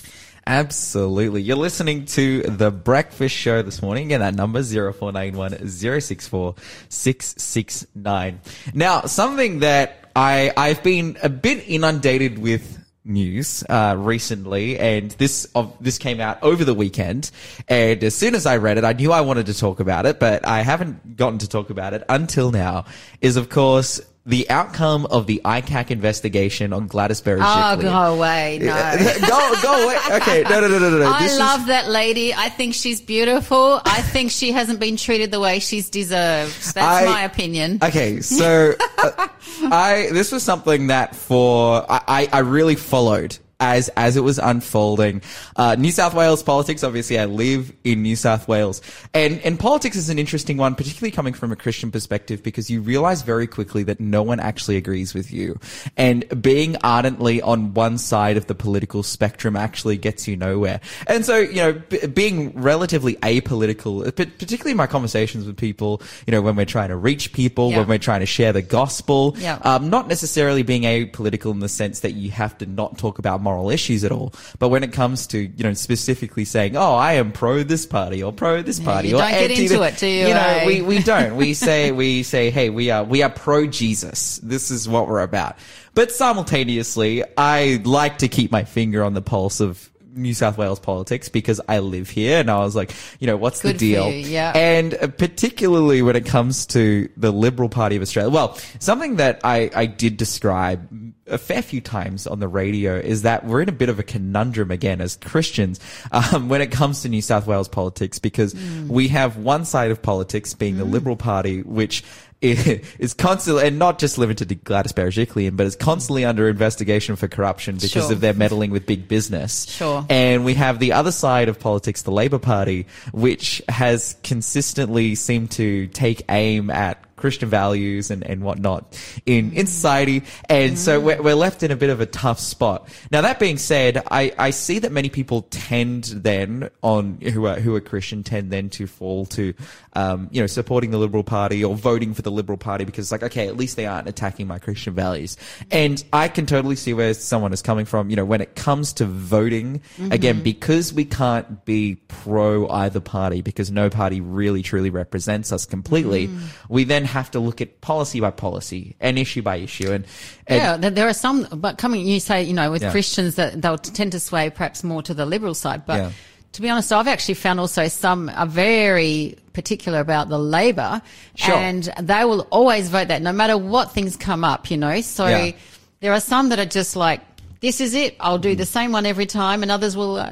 Absolutely. 0.50 1.42
You're 1.42 1.57
listening 1.57 2.07
to 2.07 2.42
The 2.42 2.73
Breakfast 2.73 3.33
Show 3.33 3.62
this 3.62 3.80
morning. 3.83 4.07
Again, 4.07 4.19
that 4.19 4.35
number 4.35 4.64
0491 4.64 5.69
064 5.69 6.57
669. 6.88 8.40
Now, 8.75 9.02
something 9.02 9.61
that 9.61 10.11
I, 10.16 10.52
I've 10.57 10.83
been 10.83 11.16
a 11.23 11.28
bit 11.28 11.62
inundated 11.69 12.40
with 12.40 12.85
news 13.04 13.62
uh, 13.69 13.95
recently, 13.97 14.76
and 14.76 15.12
this 15.12 15.45
of 15.54 15.76
this 15.80 15.99
came 15.99 16.21
out 16.21 16.42
over 16.42 16.64
the 16.64 16.75
weekend. 16.75 17.30
And 17.69 18.02
as 18.02 18.16
soon 18.16 18.35
as 18.35 18.45
I 18.45 18.57
read 18.57 18.76
it, 18.76 18.83
I 18.83 18.92
knew 18.92 19.12
I 19.12 19.21
wanted 19.21 19.47
to 19.47 19.54
talk 19.54 19.78
about 19.78 20.04
it, 20.04 20.19
but 20.19 20.45
I 20.45 20.62
haven't 20.62 21.16
gotten 21.16 21.38
to 21.38 21.49
talk 21.49 21.71
about 21.71 21.95
it 21.95 22.02
until 22.09 22.50
now. 22.50 22.87
Is 23.21 23.37
of 23.37 23.50
course 23.50 24.00
the 24.27 24.49
outcome 24.50 25.07
of 25.07 25.27
the 25.27 25.41
ICAC 25.45 25.91
investigation 25.91 26.73
on 26.73 26.87
Gladys 26.87 27.21
Berry. 27.21 27.41
Oh, 27.43 27.77
go 27.81 27.89
away. 28.15 28.59
No. 28.61 28.67
go 29.27 29.62
go 29.62 29.85
away. 29.85 29.97
Okay, 30.21 30.43
no, 30.43 30.61
no, 30.61 30.69
no, 30.69 30.79
no, 30.79 30.99
no. 30.99 31.11
I 31.11 31.23
This 31.23 31.33
is- 31.33 31.39
love 31.39 31.67
that 31.67 31.89
lady. 31.89 32.35
I 32.35 32.49
think 32.50 32.75
she's 32.75 33.00
beautiful. 33.00 33.81
I 33.85 34.03
think 34.03 34.31
she 34.31 34.53
hasn't 34.53 34.79
been 34.79 34.97
treated 34.97 35.31
the 35.31 35.41
way 35.41 35.59
she's 35.59 35.89
deserved. 35.89 36.75
That's 36.75 36.79
I- 36.79 37.05
my 37.07 37.23
opinion. 37.23 37.79
Okay, 37.83 38.21
so 38.21 38.75
uh, 38.99 39.29
I 39.62 40.11
this 40.12 40.33
was 40.33 40.43
something 40.43 40.89
that 40.89 41.17
for 41.17 41.85
I, 41.91 42.00
I 42.07 42.29
I 42.33 42.39
really 42.41 42.77
followed 42.77 43.39
as 43.61 43.88
as 43.90 44.17
it 44.17 44.23
was 44.23 44.38
unfolding. 44.38 45.23
Uh, 45.57 45.76
New 45.79 45.90
South 45.93 46.14
Wales 46.14 46.43
politics. 46.43 46.83
Obviously, 46.83 47.19
I 47.19 47.26
live 47.26 47.73
in 47.85 48.02
New 48.02 48.17
South 48.17 48.49
Wales, 48.49 48.81
and 49.14 49.38
and 49.40 49.59
politics 49.59 49.97
is 49.97 50.09
an 50.09 50.19
interesting 50.19 50.57
one, 50.57 50.75
particularly 50.75 51.11
coming 51.12 51.35
from 51.35 51.52
a 51.52 51.57
Christian 51.57 51.90
perspective, 51.90 52.43
because 52.43 52.71
you 52.71 52.81
realize 52.81 53.23
very 53.23 53.47
quickly 53.47 53.83
that 53.85 54.00
no 54.00 54.23
one 54.23 54.40
actually 54.40 54.76
agrees 54.76 55.14
with 55.14 55.33
you, 55.33 55.59
and 55.97 56.25
being 56.43 56.76
ardently 56.83 57.40
on 57.43 57.75
one 57.75 57.99
side 57.99 58.37
of 58.37 58.47
the 58.47 58.55
political 58.55 59.02
spectrum 59.02 59.57
actually 59.57 59.97
gets 59.97 60.26
you 60.26 60.37
nowhere. 60.37 60.81
And 61.07 61.25
so, 61.25 61.38
you 61.38 61.57
know, 61.57 61.73
b- 61.75 62.07
being 62.07 62.52
relatively 62.55 63.17
apolitical, 63.17 64.05
p- 64.17 64.26
particularly 64.26 64.71
in 64.73 64.76
my 64.76 64.87
conversations 64.87 65.45
with 65.47 65.57
people, 65.57 66.00
you 66.26 66.31
know, 66.33 66.40
when 66.43 66.57
we're 66.57 66.64
trying 66.64 66.88
to 66.88 66.97
reach 66.97 67.33
people, 67.33 67.71
Yeah. 67.71 67.79
when 67.79 67.88
we're 67.88 67.99
trying 67.99 68.21
to 68.21 68.26
share 68.26 68.52
the 68.52 68.62
gospel, 68.62 69.37
Yeah. 69.38 69.59
um, 69.62 69.90
not 69.90 70.09
necessarily 70.09 70.62
being 70.62 70.83
apolitical 70.83 71.50
in 71.52 71.61
the 71.61 71.69
sense 71.69 72.00
that 72.00 72.12
you 72.12 72.31
have 72.31 72.57
to 72.59 72.67
not 72.67 72.97
talk 72.99 73.19
about 73.19 73.43
moral 73.50 73.71
issues 73.71 74.04
at 74.04 74.12
all, 74.12 74.33
but 74.59 74.69
when 74.69 74.85
it 74.85 74.92
comes 74.92 75.26
to, 75.28 75.38
you 75.38 75.64
know, 75.64 75.73
specifically 75.75 76.45
saying, 76.45 76.76
oh, 76.76 76.95
I 76.95 77.14
am 77.14 77.33
pro 77.33 77.62
this 77.62 77.87
party 77.87 78.23
or 78.23 78.33
pro 78.33 78.62
this 78.62 78.78
party 78.78 79.09
you 79.09 79.16
or 79.16 79.21
don't 79.21 79.30
get 79.30 79.50
anti 79.50 79.62
into 79.64 79.83
it, 79.83 79.99
do 79.99 80.07
you, 80.07 80.28
You 80.28 80.35
know, 80.35 80.40
eh? 80.40 80.66
we, 80.66 80.83
we 80.83 80.99
don't. 81.02 81.37
We 81.37 81.54
say, 81.54 81.90
we 81.90 82.23
say, 82.23 82.50
hey, 82.50 82.71
we 82.71 82.90
are, 82.90 83.02
we 83.02 83.23
are 83.23 83.30
pro 83.30 83.66
Jesus. 83.66 84.38
This 84.42 84.71
is 84.71 84.88
what 84.88 85.09
we're 85.09 85.23
about. 85.23 85.57
But 85.95 86.12
simultaneously, 86.12 87.25
I 87.37 87.80
like 87.85 88.19
to 88.19 88.28
keep 88.28 88.52
my 88.52 88.64
finger 88.64 89.02
on 89.02 89.14
the 89.14 89.23
pulse 89.23 89.61
of 89.61 89.90
New 90.14 90.35
South 90.35 90.59
Wales 90.59 90.81
politics 90.81 91.29
because 91.29 91.61
I 91.69 91.79
live 91.79 92.09
here 92.11 92.38
and 92.40 92.50
I 92.50 92.59
was 92.61 92.75
like, 92.76 92.93
you 93.19 93.26
know, 93.26 93.37
what's 93.37 93.62
Good 93.62 93.76
the 93.76 93.93
deal? 93.93 94.11
you, 94.11 94.26
yeah. 94.29 94.52
And 94.55 94.95
uh, 94.95 95.07
particularly 95.09 96.02
when 96.02 96.17
it 96.17 96.26
comes 96.26 96.67
to 96.67 97.09
the 97.17 97.31
Liberal 97.31 97.69
Party 97.69 97.97
of 97.97 98.02
Australia, 98.02 98.31
well, 98.31 98.55
something 98.79 99.17
that 99.17 99.40
I, 99.45 99.71
I 99.75 99.87
did 99.87 100.17
describe 100.17 100.88
a 101.26 101.38
fair 101.38 101.62
few 101.62 101.81
times 101.81 102.26
on 102.26 102.40
the 102.40 102.49
radio 102.49 102.97
is 102.97 103.23
that 103.23 103.47
we're 103.47 103.62
in 103.62 103.69
a 103.69 103.73
bit 103.73 103.88
of 103.88 103.99
a 104.00 104.02
conundrum 104.02 104.71
again 104.73 105.00
as 105.00 105.17
Christians 105.17 105.79
um, 106.11 106.49
when 106.49 106.61
it 106.61 106.73
comes 106.73 107.02
to 107.02 107.09
New 107.09 107.23
South 107.23 107.47
Wales 107.47 107.69
politics 107.69 108.19
because 108.19 108.52
Mm. 108.55 108.88
we 108.88 109.07
have 109.09 109.37
one 109.37 109.64
side 109.64 109.90
of 109.93 110.02
politics 110.02 110.55
being 110.55 110.76
the 110.76 110.85
Liberal 110.85 111.14
Party, 111.17 111.62
which 111.62 112.02
is 112.42 113.12
constantly, 113.12 113.66
and 113.66 113.78
not 113.78 113.99
just 113.99 114.16
limited 114.16 114.49
to 114.49 114.54
Gladys 114.54 114.92
Berejiklian, 114.92 115.56
but 115.56 115.66
is 115.66 115.76
constantly 115.76 116.25
under 116.25 116.49
investigation 116.49 117.16
for 117.16 117.28
corruption 117.28 117.75
because 117.75 117.90
Sure. 117.90 118.12
of 118.12 118.20
their 118.20 118.32
meddling 118.32 118.70
with 118.70 118.87
big 118.87 119.09
business. 119.09 119.68
Sure. 119.70 120.06
And 120.09 120.44
we 120.44 120.54
have 120.54 120.78
the 120.78 120.92
other 120.94 121.12
side 121.12 121.50
of 121.50 121.61
politics, 121.61 122.02
the 122.02 122.12
Labour 122.12 122.38
Party, 122.38 122.87
which 123.12 123.61
has 123.68 124.16
consistently 124.23 125.14
seemed 125.16 125.50
to 125.52 125.88
take 125.88 126.23
aim 126.30 126.70
at 126.70 127.04
Christian 127.21 127.49
values 127.49 128.11
and, 128.11 128.25
and 128.27 128.43
whatnot 128.43 128.99
in, 129.27 129.53
in 129.53 129.67
society. 129.67 130.23
And 130.49 130.79
so 130.79 131.00
we're, 131.00 131.23
we're 131.23 131.35
left 131.35 131.62
in 131.62 131.71
a 131.71 131.77
bit 131.77 131.91
of 131.91 132.00
a 132.00 132.07
tough 132.07 132.41
spot. 132.41 132.89
Now, 133.11 133.21
that 133.23 133.39
being 133.39 133.59
said, 133.59 134.03
I, 134.11 134.33
I 134.39 134.50
see 134.50 134.79
that 134.81 134.93
many 134.93 135.09
people 135.09 135.43
tend 135.50 136.05
then 136.05 136.71
on, 136.83 137.21
who 137.21 137.47
are, 137.47 137.61
who 137.61 137.75
are 137.75 137.81
Christian 137.81 138.23
tend 138.23 138.50
then 138.50 138.71
to 138.71 138.87
fall 138.87 139.27
to, 139.27 139.55
um, 139.95 140.29
you 140.31 140.41
know, 140.41 140.47
supporting 140.47 140.91
the 140.91 140.99
Liberal 140.99 141.25
Party 141.25 141.62
or 141.65 141.75
voting 141.75 142.15
for 142.15 142.23
the 142.23 142.31
Liberal 142.31 142.59
Party 142.59 142.85
because 142.85 143.07
it's 143.07 143.12
like, 143.12 143.23
okay, 143.23 143.47
at 143.49 143.57
least 143.57 143.77
they 143.77 143.87
aren't 143.87 144.09
attacking 144.09 144.47
my 144.47 144.59
Christian 144.59 144.95
values. 144.95 145.37
And 145.71 146.03
I 146.12 146.29
can 146.29 146.47
totally 146.47 146.77
see 146.77 146.95
where 146.95 147.15
someone 147.15 147.53
is 147.53 147.62
coming 147.62 147.85
from. 147.85 148.11
You 148.11 148.17
know, 148.17 148.25
when 148.25 148.41
it 148.41 148.57
comes 148.57 148.93
to 148.95 149.07
voting, 149.07 149.83
again, 150.11 150.43
because 150.43 150.93
we 150.93 151.05
can't 151.05 151.65
be 151.65 151.97
pro 152.09 152.69
either 152.69 153.00
party 153.00 153.43
because 153.43 153.71
no 153.71 153.91
party 153.91 154.21
really 154.21 154.62
truly 154.62 154.91
represents 154.91 155.53
us 155.53 155.67
completely, 155.67 156.31
we 156.69 156.85
then 156.85 157.05
have 157.11 157.31
to 157.33 157.40
look 157.40 157.61
at 157.61 157.81
policy 157.81 158.21
by 158.21 158.31
policy 158.31 158.97
and 159.00 159.19
issue 159.19 159.43
by 159.43 159.57
issue. 159.57 159.93
And, 159.93 160.07
and 160.47 160.83
yeah, 160.83 160.90
there- 160.90 161.09
are 161.09 161.12
some, 161.12 161.47
but 161.52 161.76
coming, 161.79 162.07
you 162.07 162.21
say, 162.21 162.43
you 162.43 162.55
know, 162.55 162.71
with 162.71 162.83
Yeah. 162.83 162.90
Christians 162.90 163.35
that 163.35 163.61
they'll 163.61 163.79
tend 163.79 164.12
to 164.12 164.21
sway 164.21 164.49
perhaps 164.50 164.83
more 164.83 165.02
to 165.02 165.12
the 165.14 165.26
liberal 165.26 165.55
side. 165.55 165.85
But 165.87 165.97
Yeah. 165.99 166.11
to 166.52 166.62
be 166.62 166.69
honest, 166.71 166.93
I've 166.93 167.09
actually 167.09 167.35
found 167.35 167.61
also 167.61 167.88
some 167.88 168.31
are 168.35 168.47
very 168.47 169.37
particular 169.52 170.00
about 170.00 170.29
the 170.29 170.38
Labor 170.38 171.02
Sure. 171.35 171.55
and 171.55 171.85
they 172.00 172.25
will 172.25 172.47
always 172.50 172.88
vote 172.88 173.09
that 173.09 173.21
no 173.23 173.33
matter 173.33 173.59
what 173.59 173.93
things 173.93 174.17
come 174.17 174.45
up, 174.45 174.71
you 174.71 174.76
know. 174.76 175.00
So 175.00 175.26
Yeah. 175.26 175.52
there 176.00 176.12
are 176.12 176.21
some 176.21 176.49
that 176.50 176.59
are 176.59 176.64
just 176.67 176.97
like, 176.97 177.21
this 177.61 177.81
is 177.81 177.93
it. 177.95 178.17
I'll 178.21 178.38
Mm. 178.38 178.43
do 178.43 178.55
the 178.57 178.64
same 178.67 178.90
one 178.93 179.05
every 179.07 179.26
time. 179.26 179.62
And 179.62 179.71
others 179.71 179.95
will, 179.97 180.17
uh, 180.17 180.31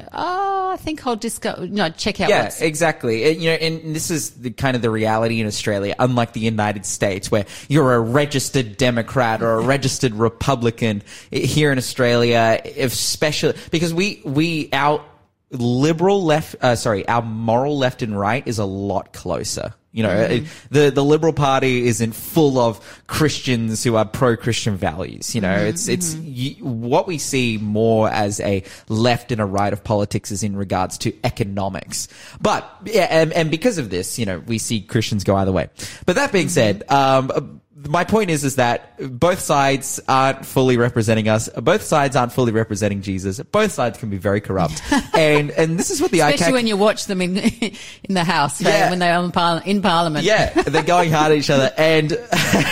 oh, 0.68 0.72
I 0.72 0.76
think 0.76 1.06
I'll 1.06 1.16
just 1.16 1.40
go, 1.40 1.66
no, 1.68 1.88
check 1.90 2.20
out 2.20 2.28
Yeah, 2.28 2.44
what's 2.44 2.60
exactly. 2.60 3.25
Uh, 3.25 3.28
You 3.30 3.50
know, 3.50 3.56
and 3.56 3.96
this 3.96 4.10
is 4.10 4.30
the 4.30 4.50
kind 4.50 4.76
of 4.76 4.82
the 4.82 4.90
reality 4.90 5.40
in 5.40 5.46
Australia, 5.46 5.94
unlike 5.98 6.32
the 6.32 6.40
United 6.40 6.84
States, 6.84 7.30
where 7.30 7.46
you're 7.68 7.94
a 7.94 8.00
registered 8.00 8.76
Democrat 8.76 9.42
or 9.42 9.54
a 9.54 9.60
registered 9.60 10.14
Republican. 10.14 11.02
Here 11.30 11.72
in 11.72 11.78
Australia, 11.78 12.60
especially 12.76 13.54
because 13.70 13.94
we 13.94 14.20
we 14.25 14.68
our 14.72 15.04
liberal 15.50 16.24
left, 16.24 16.56
uh, 16.60 16.76
sorry, 16.76 17.06
our 17.08 17.22
moral 17.22 17.78
left 17.78 18.02
and 18.02 18.18
right 18.18 18.46
is 18.46 18.58
a 18.58 18.64
lot 18.64 19.12
closer. 19.12 19.74
You 19.90 20.02
know, 20.02 20.10
it- 20.14 20.44
the 20.70 20.90
the 20.90 21.02
Liberal 21.02 21.32
Party 21.32 21.86
isn't 21.88 22.12
full 22.12 22.58
of 22.58 22.78
Christians 23.06 23.82
who 23.82 23.96
are 23.96 24.04
pro 24.04 24.36
Christian 24.36 24.76
values. 24.76 25.34
You 25.34 25.40
know, 25.40 25.56
it's 25.56 25.88
it's 25.88 26.14
y 26.14 26.56
what 26.60 27.06
we 27.06 27.16
see 27.16 27.56
more 27.56 28.08
as 28.10 28.38
a 28.40 28.62
left 28.88 29.32
and 29.32 29.40
a 29.40 29.46
right 29.46 29.72
of 29.72 29.82
politics 29.82 30.30
is 30.30 30.42
in 30.42 30.54
regards 30.56 30.98
to 30.98 31.12
economics. 31.24 32.06
But 32.40 32.70
yeah, 32.84 33.06
and, 33.10 33.32
and 33.32 33.50
because 33.50 33.78
of 33.78 33.88
this, 33.88 34.18
you 34.18 34.26
know, 34.26 34.40
we 34.40 34.58
see 34.58 34.82
Christians 34.82 35.24
go 35.24 35.34
either 35.36 35.52
way. 35.52 35.68
But 36.04 36.16
that 36.16 36.32
being 36.32 36.50
said, 36.50 36.84
um, 36.90 37.60
my 37.87 38.02
point 38.04 38.30
is, 38.30 38.44
is 38.44 38.56
that 38.56 38.94
both 39.18 39.40
sides 39.40 40.00
aren't 40.08 40.44
fully 40.44 40.76
representing 40.76 41.28
us. 41.28 41.49
Both 41.50 41.82
sides 41.82 42.16
aren't 42.16 42.32
fully 42.32 42.50
representing 42.52 43.02
Jesus. 43.02 43.38
Both 43.40 43.73
sides 43.73 43.99
can 43.99 44.11
be 44.11 44.16
very 44.16 44.40
corrupt, 44.40 44.82
and 45.14 45.50
and 45.52 45.78
this 45.78 45.90
is 45.90 46.00
what 46.00 46.11
the 46.11 46.20
Especially 46.20 46.47
ICAC 46.47 46.52
when 46.54 46.66
you 46.66 46.76
watch 46.76 47.06
them 47.06 47.20
in 47.23 47.37
in 48.04 48.14
the 48.14 48.25
house, 48.25 48.61
right, 48.62 48.70
Yeah. 48.73 48.90
when 48.90 48.99
they're 48.99 49.18
in, 49.20 49.30
par- 49.30 49.62
in 49.64 49.80
Parliament. 49.82 50.25
yeah, 50.25 50.50
they're 50.62 50.82
going 50.82 51.12
hard 51.12 51.32
at 51.32 51.38
each 51.38 51.50
other, 51.50 51.70
and 51.78 52.12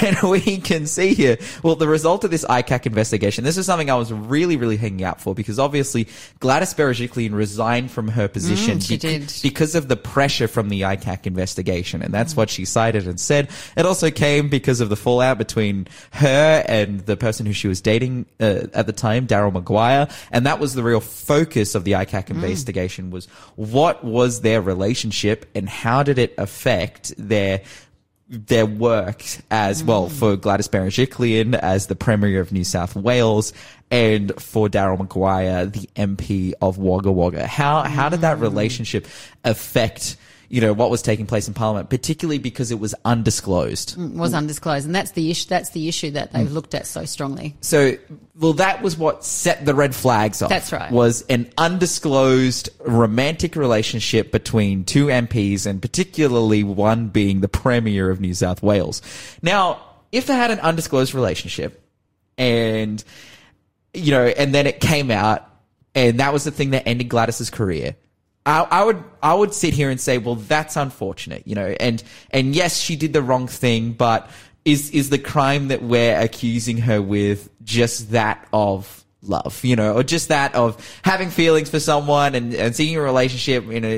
and 0.03 0.17
we 0.29 0.41
can 0.59 0.87
see 0.87 1.15
here. 1.15 1.39
Well, 1.63 1.77
the 1.77 1.89
result 1.89 2.25
of 2.25 2.31
this 2.31 2.45
ICAC 2.45 2.87
investigation. 2.87 3.45
This 3.45 3.57
is 3.59 3.67
something 3.67 3.91
I 3.91 3.95
was 3.97 4.13
really, 4.13 4.57
really 4.57 4.77
hanging 4.77 5.05
out 5.05 5.21
for 5.21 5.35
because 5.35 5.59
obviously 5.59 6.09
Gladys 6.41 6.75
Berejiklian 6.75 7.33
resigned 7.35 7.91
from 7.91 8.09
her 8.09 8.27
position 8.29 8.79
Mm, 8.79 8.87
she 8.89 8.97
did. 8.97 9.33
because 9.43 9.75
of 9.75 9.89
the 9.89 9.97
pressure 9.97 10.49
from 10.49 10.69
the 10.69 10.81
ICAC 10.83 11.27
investigation, 11.27 12.03
and 12.03 12.13
that's 12.13 12.35
what 12.35 12.51
she 12.51 12.65
cited 12.65 13.07
and 13.07 13.21
said. 13.21 13.51
It 13.77 13.87
also 13.87 14.11
came 14.11 14.49
because 14.49 14.81
of 14.81 14.89
the 14.89 14.96
fallout 14.97 15.38
between 15.38 15.87
her 16.12 16.65
and 16.67 17.00
the 17.00 17.17
person 17.17 17.47
who 17.47 17.53
she 17.53 17.69
was 17.69 17.81
dating 17.81 18.26
uh, 18.41 18.67
at 18.75 18.87
the 18.87 18.93
time, 18.93 19.26
Daryl 19.26 19.53
Maguire, 19.53 20.09
and 20.31 20.47
that 20.47 20.59
was 20.59 20.75
the 20.75 20.83
real 20.83 21.00
focus 21.00 21.75
of 21.75 21.85
the 21.85 21.93
ICAC 21.93 22.26
mm. 22.26 22.31
investigation. 22.31 23.11
Was 23.11 23.26
what 23.57 24.05
was 24.05 24.41
their 24.41 24.61
relationship 24.61 25.47
and 25.55 25.69
how 25.69 26.03
did 26.03 26.19
it 26.19 26.35
affect 26.38 27.15
their 27.17 27.62
their 28.29 28.67
work 28.67 29.25
as 29.50 29.85
well 29.85 30.09
mm. 30.09 30.12
for 30.12 30.37
Gladys 30.37 30.69
Berejiklian 30.69 31.55
as 31.55 31.87
the 31.87 31.95
Premier 31.95 32.41
of 32.41 32.53
New 32.53 32.65
South 32.65 32.97
Wales 32.97 33.53
and 33.91 34.33
for 34.41 34.69
Daryl 34.69 34.99
Maguire, 34.99 35.67
the 35.67 35.88
MP 35.95 36.53
of 36.61 36.79
Wagga 36.79 37.12
Wagga. 37.12 37.47
How, 37.47 37.83
how 37.83 38.09
did 38.09 38.23
that 38.23 38.38
mm. 38.38 38.43
relationship 38.43 39.07
affect, 39.45 40.17
you 40.49 40.61
know, 40.61 40.73
what 40.73 40.91
was 40.91 41.03
taking 41.03 41.26
place 41.26 41.49
in 41.49 41.55
Parliament, 41.55 41.91
particularly 41.91 42.38
because 42.38 42.71
it 42.71 42.79
was 42.79 42.95
undisclosed? 43.05 43.97
was 43.97 44.33
undisclosed, 44.35 44.87
and 44.87 44.95
that's 44.95 45.11
the 45.12 45.31
issue. 45.31 45.49
That's 45.49 45.71
the 45.71 45.88
issue 45.88 46.11
that 46.12 46.31
Mm. 46.33 46.38
they've 46.38 46.53
looked 46.53 46.75
at 46.75 46.87
so 46.87 47.05
strongly. 47.05 47.57
So, 47.61 47.97
well, 48.39 48.52
that 48.54 48.82
was 48.82 48.97
what 48.97 49.25
set 49.25 49.65
the 49.65 49.75
red 49.75 49.95
flags 49.95 50.43
off. 50.43 50.50
That's 50.50 50.73
right. 50.73 50.91
Was 50.93 51.23
an 51.28 51.50
undisclosed 51.59 52.69
romantic 52.85 53.56
relationship 53.56 54.30
between 54.32 54.85
two 54.85 55.06
MPs, 55.06 55.67
and 55.67 55.80
particularly 55.82 56.63
one 56.65 57.09
being 57.09 57.41
the 57.41 57.49
Premier 57.49 58.11
of 58.11 58.21
New 58.21 58.35
South 58.35 58.63
Wales. 58.63 59.02
Now, 59.43 59.80
if 60.13 60.26
they 60.26 60.35
had 60.35 60.50
an 60.50 60.61
undisclosed 60.61 61.15
relationship, 61.15 61.82
and 62.39 63.02
you 63.95 64.11
know, 64.13 64.26
and 64.26 64.54
then 64.54 64.67
it 64.67 64.78
came 64.80 65.11
out, 65.11 65.49
and 65.95 66.21
that 66.21 66.32
was 66.32 66.45
the 66.45 66.50
thing 66.50 66.71
that 66.71 66.87
ended 66.87 67.09
Gladys's 67.09 67.50
career. 67.50 67.97
I, 68.47 68.61
I 68.71 68.85
would 68.85 69.02
I 69.23 69.35
would 69.35 69.52
sit 69.52 69.75
here 69.75 69.91
and 69.91 70.00
say, 70.00 70.19
well, 70.19 70.37
that's 70.37 70.76
unfortunate, 70.76 71.47
you 71.47 71.56
know, 71.56 71.75
and 71.80 72.02
and 72.30 72.54
yes, 72.54 72.78
she 72.78 72.95
did 72.97 73.13
the 73.13 73.23
wrong 73.23 73.49
thing, 73.49 73.93
but 73.93 74.30
is 74.65 74.91
is 74.91 75.11
the 75.11 75.19
crime 75.19 75.69
that 75.69 75.82
we're 75.82 76.19
accusing 76.19 76.78
her 76.78 77.02
with 77.02 77.50
just 77.65 78.13
that 78.13 78.47
of 78.52 79.04
love, 79.23 79.65
you 79.65 79.76
know, 79.76 79.95
or 79.95 80.02
just 80.02 80.28
that 80.28 80.54
of 80.54 80.99
having 81.02 81.30
feelings 81.30 81.71
for 81.71 81.80
someone 81.80 82.35
and, 82.35 82.54
and 82.54 82.75
seeing 82.76 82.97
a 82.97 83.00
relationship, 83.00 83.65
you 83.67 83.80
know, 83.80 83.89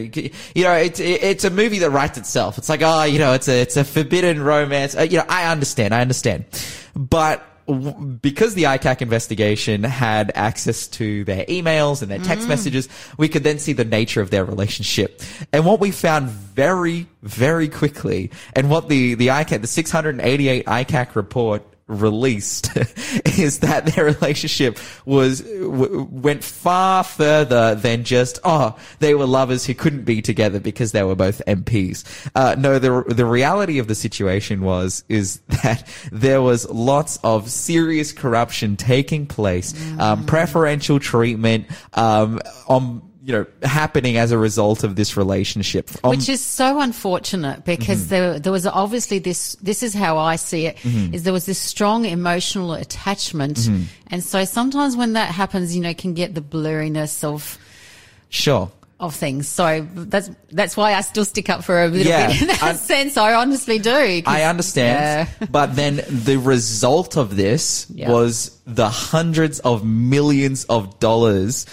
you 0.55 0.65
know, 0.65 0.73
it's 0.75 1.01
it's 1.01 1.45
a 1.45 1.51
movie 1.51 1.81
that 1.81 1.91
writes 1.91 2.19
itself. 2.19 2.59
It's 2.59 2.69
like, 2.69 2.81
oh, 2.83 3.05
you 3.05 3.19
know, 3.19 3.35
it's 3.35 3.49
a 3.49 3.61
it's 3.61 3.77
a 3.77 3.85
forbidden 3.85 4.43
romance. 4.43 4.97
Uh, 4.97 5.03
you 5.03 5.19
know, 5.19 5.27
I 5.29 5.51
understand, 5.51 5.95
I 5.95 6.01
understand, 6.01 6.47
but 6.95 7.45
because 7.69 8.55
the 8.55 8.63
ICAC 8.65 9.03
investigation 9.03 9.85
had 9.85 10.33
access 10.35 10.89
to 10.89 11.25
their 11.25 11.45
emails 11.47 12.01
and 12.01 12.11
their 12.11 12.19
text 12.19 12.47
mm. 12.47 12.49
messages, 12.49 12.89
we 13.19 13.29
could 13.29 13.45
then 13.45 13.59
see 13.59 13.75
the 13.75 13.85
nature 13.85 14.23
of 14.23 14.31
their 14.31 14.45
relationship. 14.45 15.21
And 15.53 15.67
what 15.67 15.79
we 15.79 15.91
found 15.91 16.31
very, 16.31 17.07
very 17.23 17.69
quickly, 17.69 18.31
and 18.55 18.71
what 18.71 18.89
the, 18.89 19.15
the 19.15 19.29
ICAC, 19.29 19.61
the 19.61 19.67
688 19.67 20.65
ICAC 20.65 21.15
report 21.15 21.63
released 21.89 22.77
is 23.39 23.61
that 23.61 23.87
their 23.87 24.05
relationship 24.05 24.79
was 25.05 25.41
w- 25.41 26.07
went 26.11 26.45
far 26.45 27.03
further 27.03 27.75
than 27.75 28.05
just 28.05 28.39
oh 28.45 28.77
they 29.01 29.15
were 29.15 29.27
lovers 29.27 29.65
who 29.65 29.75
couldn't 29.75 30.05
be 30.05 30.21
together 30.21 30.61
because 30.61 30.93
they 30.93 31.03
were 31.03 31.15
both 31.15 31.43
MPs. 31.47 32.05
Uh, 32.35 32.55
no, 32.59 32.79
the 32.79 33.03
the 33.09 33.27
reality 33.27 33.79
of 33.79 33.89
the 33.89 33.95
situation 33.95 34.61
was 34.61 35.03
is 35.09 35.39
that 35.63 35.89
there 36.13 36.43
was 36.43 36.69
lots 36.69 37.19
of 37.25 37.51
serious 37.51 38.13
corruption 38.13 38.77
taking 38.77 39.27
place, 39.27 39.75
um, 39.99 40.27
preferential 40.27 41.01
treatment 41.01 41.67
um, 41.95 42.39
on 42.69 43.08
you 43.29 43.35
know 43.35 43.47
happening 43.63 44.17
as 44.17 44.33
a 44.33 44.39
result 44.39 44.85
of 44.85 44.97
this 44.97 45.15
relationship. 45.15 45.91
On- 46.03 46.11
Which 46.11 46.31
is 46.31 46.43
so 46.43 46.81
unfortunate 46.81 47.65
because 47.67 47.99
Mm-hmm. 48.01 48.09
there, 48.09 48.39
there 48.39 48.53
was 48.53 48.67
obviously 48.67 49.19
this, 49.19 49.55
this 49.61 49.83
is 49.83 49.93
how 49.93 50.17
I 50.17 50.37
see 50.37 50.65
it, 50.65 50.77
is 50.77 50.83
Mm-hmm. 50.93 51.17
there 51.25 51.33
was 51.35 51.45
this 51.45 51.59
strong 51.59 52.07
emotional 52.07 52.73
attachment. 52.73 53.69
And 54.11 54.25
so 54.25 54.45
sometimes 54.47 54.97
when 54.97 55.13
that 55.13 55.31
happens, 55.31 55.77
you 55.77 55.83
know, 55.83 55.93
can 55.93 56.15
get 56.15 56.35
the 56.35 56.41
blurriness 56.41 57.23
of, 57.23 57.59
sure. 58.31 58.71
of 58.99 59.15
things. 59.15 59.47
So 59.47 59.87
that's, 59.95 60.31
that's 60.51 60.75
why 60.77 60.95
I 60.95 61.03
still 61.03 61.27
stick 61.27 61.51
up 61.51 61.65
for 61.65 61.83
a 61.85 61.89
little 61.89 62.07
Yeah, 62.07 62.29
bit 62.29 62.41
in 62.43 62.49
that 62.49 62.63
I- 62.63 62.73
sense. 62.73 63.19
I 63.19 63.35
honestly 63.35 63.79
do. 63.79 64.23
I 64.27 64.45
understand. 64.45 65.29
Yeah. 65.41 65.47
but 65.51 65.77
then 65.77 65.97
the 66.09 66.39
result 66.39 67.17
of 67.19 67.37
this 67.37 67.87
Yeah. 67.93 68.11
was 68.11 68.58
the 68.69 68.89
hundreds 68.89 69.61
of 69.61 69.83
millions 69.85 70.65
of 70.65 71.01
dollars 71.01 71.65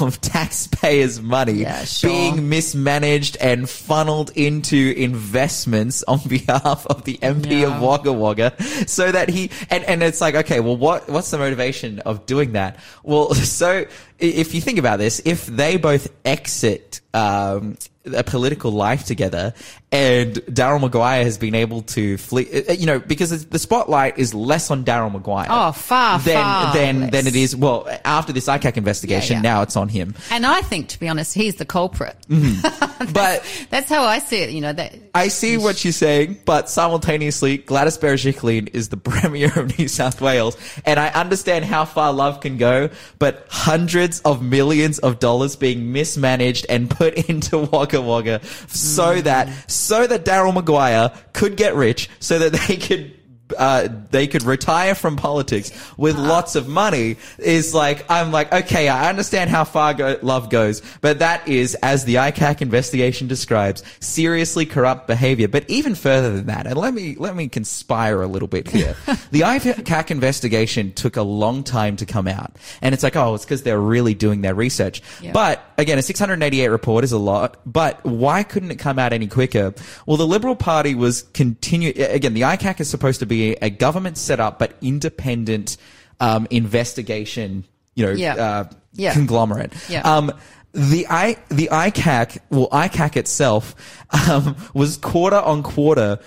of 0.00 0.20
taxpayers' 0.34 1.22
money 1.22 1.52
Yeah, 1.52 1.84
sure. 1.84 2.10
being 2.10 2.48
mismanaged 2.48 3.36
and 3.40 3.70
funneled 3.70 4.32
into 4.34 4.92
investments 4.96 6.02
on 6.08 6.18
behalf 6.26 6.86
of 6.88 7.04
the 7.04 7.18
MP 7.18 7.60
Yeah. 7.60 7.76
of 7.76 7.80
Wagga 7.80 8.12
Wagga 8.12 8.60
so 8.88 9.12
that 9.12 9.28
he, 9.28 9.50
and, 9.70 9.84
and 9.84 10.02
it's 10.02 10.20
like, 10.20 10.34
okay, 10.34 10.58
well, 10.58 10.76
what, 10.76 11.08
what's 11.08 11.30
the 11.30 11.38
motivation 11.38 12.00
of 12.00 12.26
doing 12.26 12.52
that? 12.52 12.78
Well, 13.04 13.32
so 13.34 13.86
if 14.18 14.52
you 14.54 14.60
think 14.60 14.78
about 14.80 14.98
this, 14.98 15.22
if 15.24 15.46
they 15.46 15.76
both 15.76 16.08
exit 16.24 16.99
um, 17.14 17.76
a 18.14 18.24
political 18.24 18.70
life 18.70 19.04
together, 19.04 19.52
and 19.92 20.34
Daryl 20.46 20.80
Maguire 20.80 21.22
has 21.24 21.36
been 21.36 21.54
able 21.54 21.82
to 21.82 22.16
flee. 22.16 22.64
uh, 22.68 22.72
You 22.72 22.86
know, 22.86 22.98
because 22.98 23.46
the 23.46 23.58
spotlight 23.58 24.18
is 24.18 24.32
less 24.34 24.70
on 24.70 24.84
Daryl 24.84 25.12
Maguire. 25.12 25.46
Oh, 25.50 25.72
far, 25.72 26.18
than 26.20 26.34
far 26.42 26.72
than 26.74 27.00
less. 27.00 27.10
than 27.10 27.26
it 27.26 27.36
is. 27.36 27.54
Well, 27.54 27.88
after 28.04 28.32
this 28.32 28.46
ICAC 28.46 28.76
investigation, 28.76 29.34
Yeah, 29.36 29.38
yeah. 29.42 29.54
now 29.56 29.62
it's 29.62 29.76
on 29.76 29.88
him. 29.88 30.14
And 30.30 30.46
I 30.46 30.62
think, 30.62 30.88
to 30.88 31.00
be 31.00 31.08
honest, 31.08 31.34
he's 31.34 31.56
the 31.56 31.64
culprit. 31.66 32.16
But 33.12 33.42
That's 33.70 33.88
how 33.88 34.04
I 34.04 34.18
see 34.18 34.38
it. 34.42 34.50
You 34.50 34.60
know 34.60 34.72
that. 34.74 34.94
I 35.14 35.28
see 35.28 35.56
what 35.56 35.82
you're 35.84 35.92
saying, 35.92 36.40
but 36.44 36.68
simultaneously, 36.68 37.56
Gladys 37.58 37.96
Berejiklian 37.98 38.68
is 38.74 38.90
the 38.90 38.96
Premier 39.10 39.50
of 39.58 39.76
New 39.78 39.88
South 39.88 40.20
Wales, 40.20 40.56
and 40.84 41.00
I 41.00 41.08
understand 41.08 41.64
how 41.64 41.84
far 41.86 42.12
love 42.12 42.40
can 42.40 42.56
go, 42.58 42.90
but 43.18 43.46
hundreds 43.50 44.20
of 44.20 44.42
millions 44.42 44.98
of 45.00 45.18
dollars 45.18 45.56
being 45.56 45.92
mismanaged 45.92 46.66
and 46.68 46.88
put 47.00 47.14
into 47.30 47.58
Wagga 47.58 48.02
Wagga 48.02 48.44
so 48.68 49.20
that, 49.22 49.48
mm. 49.48 49.70
so 49.70 50.06
that 50.06 50.24
Daryl 50.24 50.52
Maguire 50.52 51.10
could 51.32 51.56
get 51.56 51.74
rich, 51.74 52.10
so 52.20 52.38
that 52.38 52.52
they 52.52 52.76
could 52.76 53.19
uh, 53.56 53.88
they 54.10 54.26
could 54.26 54.42
retire 54.42 54.94
from 54.94 55.16
politics 55.16 55.72
with 55.96 56.16
lots 56.16 56.56
of 56.56 56.68
money 56.68 57.16
is 57.38 57.74
like, 57.74 58.04
I'm 58.10 58.32
like, 58.32 58.52
okay, 58.52 58.88
I 58.88 59.08
understand 59.08 59.50
how 59.50 59.64
far 59.64 59.94
go- 59.94 60.18
love 60.22 60.50
goes, 60.50 60.82
but 61.00 61.18
that 61.20 61.46
is, 61.48 61.74
as 61.76 62.04
the 62.04 62.16
ICAC 62.16 62.62
investigation 62.62 63.28
describes, 63.28 63.82
seriously 64.00 64.66
corrupt 64.66 65.06
behavior. 65.06 65.48
But 65.48 65.68
even 65.68 65.94
further 65.94 66.34
than 66.34 66.46
that, 66.46 66.66
and 66.66 66.76
let 66.76 66.94
me, 66.94 67.16
let 67.18 67.36
me 67.36 67.48
conspire 67.48 68.22
a 68.22 68.26
little 68.26 68.48
bit 68.48 68.68
here. 68.68 68.96
the 69.30 69.40
ICAC 69.40 70.10
investigation 70.10 70.92
took 70.92 71.16
a 71.16 71.22
long 71.22 71.62
time 71.62 71.96
to 71.96 72.06
come 72.06 72.28
out. 72.28 72.56
And 72.82 72.94
it's 72.94 73.02
like, 73.02 73.16
oh, 73.16 73.34
it's 73.34 73.44
because 73.44 73.62
they're 73.62 73.80
really 73.80 74.14
doing 74.14 74.40
their 74.40 74.54
research. 74.54 75.02
Yeah. 75.20 75.32
But 75.32 75.62
again, 75.78 75.98
a 75.98 76.02
688 76.02 76.68
report 76.68 77.04
is 77.04 77.12
a 77.12 77.18
lot, 77.18 77.56
but 77.66 78.04
why 78.04 78.42
couldn't 78.42 78.70
it 78.70 78.78
come 78.78 78.98
out 78.98 79.12
any 79.12 79.26
quicker? 79.26 79.74
Well, 80.06 80.16
the 80.16 80.26
Liberal 80.26 80.56
Party 80.56 80.94
was 80.94 81.22
continue, 81.34 81.92
again, 81.96 82.34
the 82.34 82.42
ICAC 82.42 82.80
is 82.80 82.88
supposed 82.90 83.20
to 83.20 83.26
be 83.26 83.39
a 83.60 83.70
government 83.70 84.16
set 84.18 84.40
up 84.40 84.58
but 84.58 84.74
independent, 84.80 85.76
um, 86.20 86.46
investigation, 86.50 87.64
you 87.94 88.06
know, 88.06 88.12
Yeah. 88.12 88.34
uh, 88.34 88.64
Yeah. 88.92 89.12
conglomerate. 89.12 89.72
Yeah. 89.88 90.02
Um, 90.02 90.32
the 90.72 91.06
I, 91.08 91.36
the 91.48 91.68
ICAC, 91.72 92.38
well, 92.50 92.68
ICAC 92.72 93.16
itself, 93.16 93.74
um, 94.28 94.56
was 94.74 94.96
quarter 94.96 95.36
on 95.40 95.62
quarter 95.62 96.18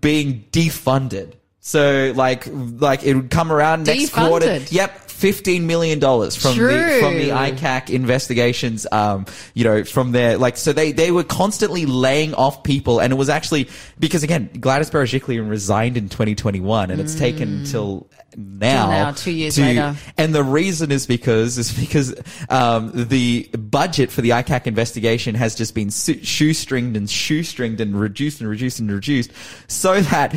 being 0.00 0.44
defunded. 0.52 1.32
So 1.60 2.12
like, 2.16 2.46
like 2.52 3.02
it 3.04 3.14
would 3.14 3.30
come 3.30 3.50
around 3.52 3.86
next 3.86 4.10
quarter. 4.12 4.46
Defunded? 4.46 4.72
Yep. 4.72 5.07
$15 5.18 5.62
million 5.62 6.00
from 6.00 6.56
the, 6.56 6.98
from 7.00 7.14
the 7.14 7.30
ICAC 7.30 7.90
investigations, 7.90 8.86
um, 8.92 9.26
you 9.54 9.64
know, 9.64 9.82
from 9.82 10.12
their, 10.12 10.38
like, 10.38 10.56
so 10.56 10.72
they, 10.72 10.92
they 10.92 11.10
were 11.10 11.24
constantly 11.24 11.86
laying 11.86 12.34
off 12.34 12.62
people 12.62 13.00
and 13.00 13.12
it 13.12 13.16
was 13.16 13.28
actually, 13.28 13.68
because 13.98 14.22
again, 14.22 14.48
Gladys 14.60 14.90
Berejiklian 14.90 15.50
resigned 15.50 15.96
in 15.96 16.08
2021 16.08 16.90
and 16.92 17.00
it's 17.00 17.16
taken 17.16 17.58
until 17.60 18.08
now. 18.36 18.90
Now, 18.90 19.10
two 19.10 19.32
years 19.32 19.56
to- 19.56 19.62
later. 19.62 19.96
And 20.16 20.32
the 20.32 20.44
reason 20.44 20.92
is 20.92 21.06
because, 21.06 21.58
is 21.58 21.72
because, 21.72 22.14
um, 22.48 22.92
the 22.94 23.48
budget 23.58 24.12
for 24.12 24.20
the 24.20 24.30
ICAC 24.30 24.68
investigation 24.68 25.34
has 25.34 25.56
just 25.56 25.74
been 25.74 25.90
su- 25.90 26.14
shoestringed 26.14 26.96
and 26.96 27.08
shoestringed 27.08 27.80
and 27.80 27.98
reduced 27.98 28.40
and 28.40 28.48
reduced 28.48 28.78
and 28.78 28.90
reduced 28.92 29.32
so 29.66 30.00
that, 30.00 30.36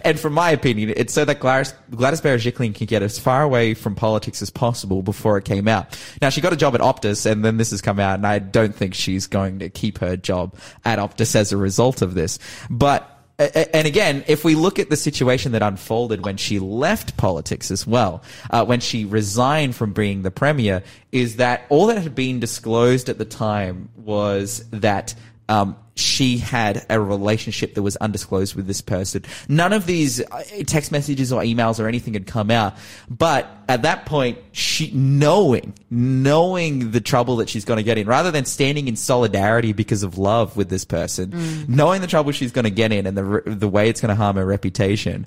and 0.04 0.20
from 0.20 0.34
my 0.34 0.50
opinion, 0.50 0.92
it's 0.96 1.12
so 1.12 1.24
that 1.24 1.40
Gladys, 1.40 1.74
Gladys 1.90 2.20
Berejiklian 2.20 2.74
can 2.74 2.86
get 2.86 3.02
as 3.02 3.18
far 3.18 3.42
away 3.42 3.74
from 3.80 3.94
politics 3.94 4.42
as 4.42 4.50
possible 4.50 5.02
before 5.02 5.38
it 5.38 5.44
came 5.44 5.68
out. 5.68 5.98
Now 6.22 6.30
she 6.30 6.40
got 6.40 6.52
a 6.52 6.56
job 6.56 6.74
at 6.74 6.80
Optus 6.80 7.30
and 7.30 7.44
then 7.44 7.56
this 7.56 7.70
has 7.70 7.82
come 7.82 7.98
out 7.98 8.14
and 8.14 8.26
I 8.26 8.38
don't 8.38 8.74
think 8.74 8.94
she's 8.94 9.26
going 9.26 9.58
to 9.60 9.68
keep 9.68 9.98
her 9.98 10.16
job 10.16 10.54
at 10.84 10.98
Optus 10.98 11.34
as 11.34 11.52
a 11.52 11.56
result 11.56 12.02
of 12.02 12.14
this. 12.14 12.38
But 12.68 13.16
and 13.40 13.86
again, 13.86 14.22
if 14.26 14.44
we 14.44 14.54
look 14.54 14.78
at 14.78 14.90
the 14.90 14.96
situation 14.96 15.52
that 15.52 15.62
unfolded 15.62 16.26
when 16.26 16.36
she 16.36 16.58
left 16.58 17.16
politics 17.16 17.70
as 17.70 17.86
well, 17.86 18.22
uh, 18.50 18.66
when 18.66 18.80
she 18.80 19.06
resigned 19.06 19.74
from 19.74 19.94
being 19.94 20.20
the 20.20 20.30
premier, 20.30 20.82
is 21.10 21.36
that 21.36 21.64
all 21.70 21.86
that 21.86 21.96
had 21.96 22.14
been 22.14 22.38
disclosed 22.38 23.08
at 23.08 23.16
the 23.16 23.24
time 23.24 23.88
was 23.96 24.68
that 24.72 25.14
um, 25.50 25.76
she 25.96 26.38
had 26.38 26.86
a 26.88 27.00
relationship 27.00 27.74
that 27.74 27.82
was 27.82 27.96
undisclosed 27.96 28.54
with 28.54 28.68
this 28.68 28.80
person. 28.80 29.24
None 29.48 29.72
of 29.72 29.84
these 29.84 30.20
uh, 30.20 30.42
text 30.64 30.92
messages 30.92 31.32
or 31.32 31.42
emails 31.42 31.80
or 31.80 31.88
anything 31.88 32.14
had 32.14 32.26
come 32.26 32.52
out. 32.52 32.74
But 33.10 33.48
at 33.68 33.82
that 33.82 34.06
point, 34.06 34.38
she, 34.52 34.92
knowing, 34.92 35.74
knowing 35.90 36.92
the 36.92 37.00
trouble 37.00 37.36
that 37.36 37.48
she's 37.48 37.64
going 37.64 37.78
to 37.78 37.82
get 37.82 37.98
in, 37.98 38.06
rather 38.06 38.30
than 38.30 38.44
standing 38.44 38.86
in 38.86 38.94
solidarity 38.94 39.72
because 39.72 40.04
of 40.04 40.18
love 40.18 40.56
with 40.56 40.70
this 40.70 40.84
person, 40.84 41.34
knowing 41.68 42.00
the 42.00 42.06
trouble 42.06 42.30
she's 42.30 42.52
going 42.52 42.64
to 42.64 42.70
get 42.70 42.92
in 42.92 43.06
and 43.06 43.18
the, 43.18 43.42
the 43.44 43.68
way 43.68 43.88
it's 43.88 44.00
going 44.00 44.10
to 44.10 44.14
harm 44.14 44.36
her 44.36 44.46
reputation, 44.46 45.26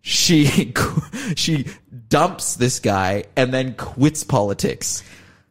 she, 0.00 0.72
she 1.36 1.66
dumps 2.08 2.54
this 2.54 2.80
guy 2.80 3.24
and 3.36 3.52
then 3.52 3.74
quits 3.74 4.24
politics. 4.24 5.04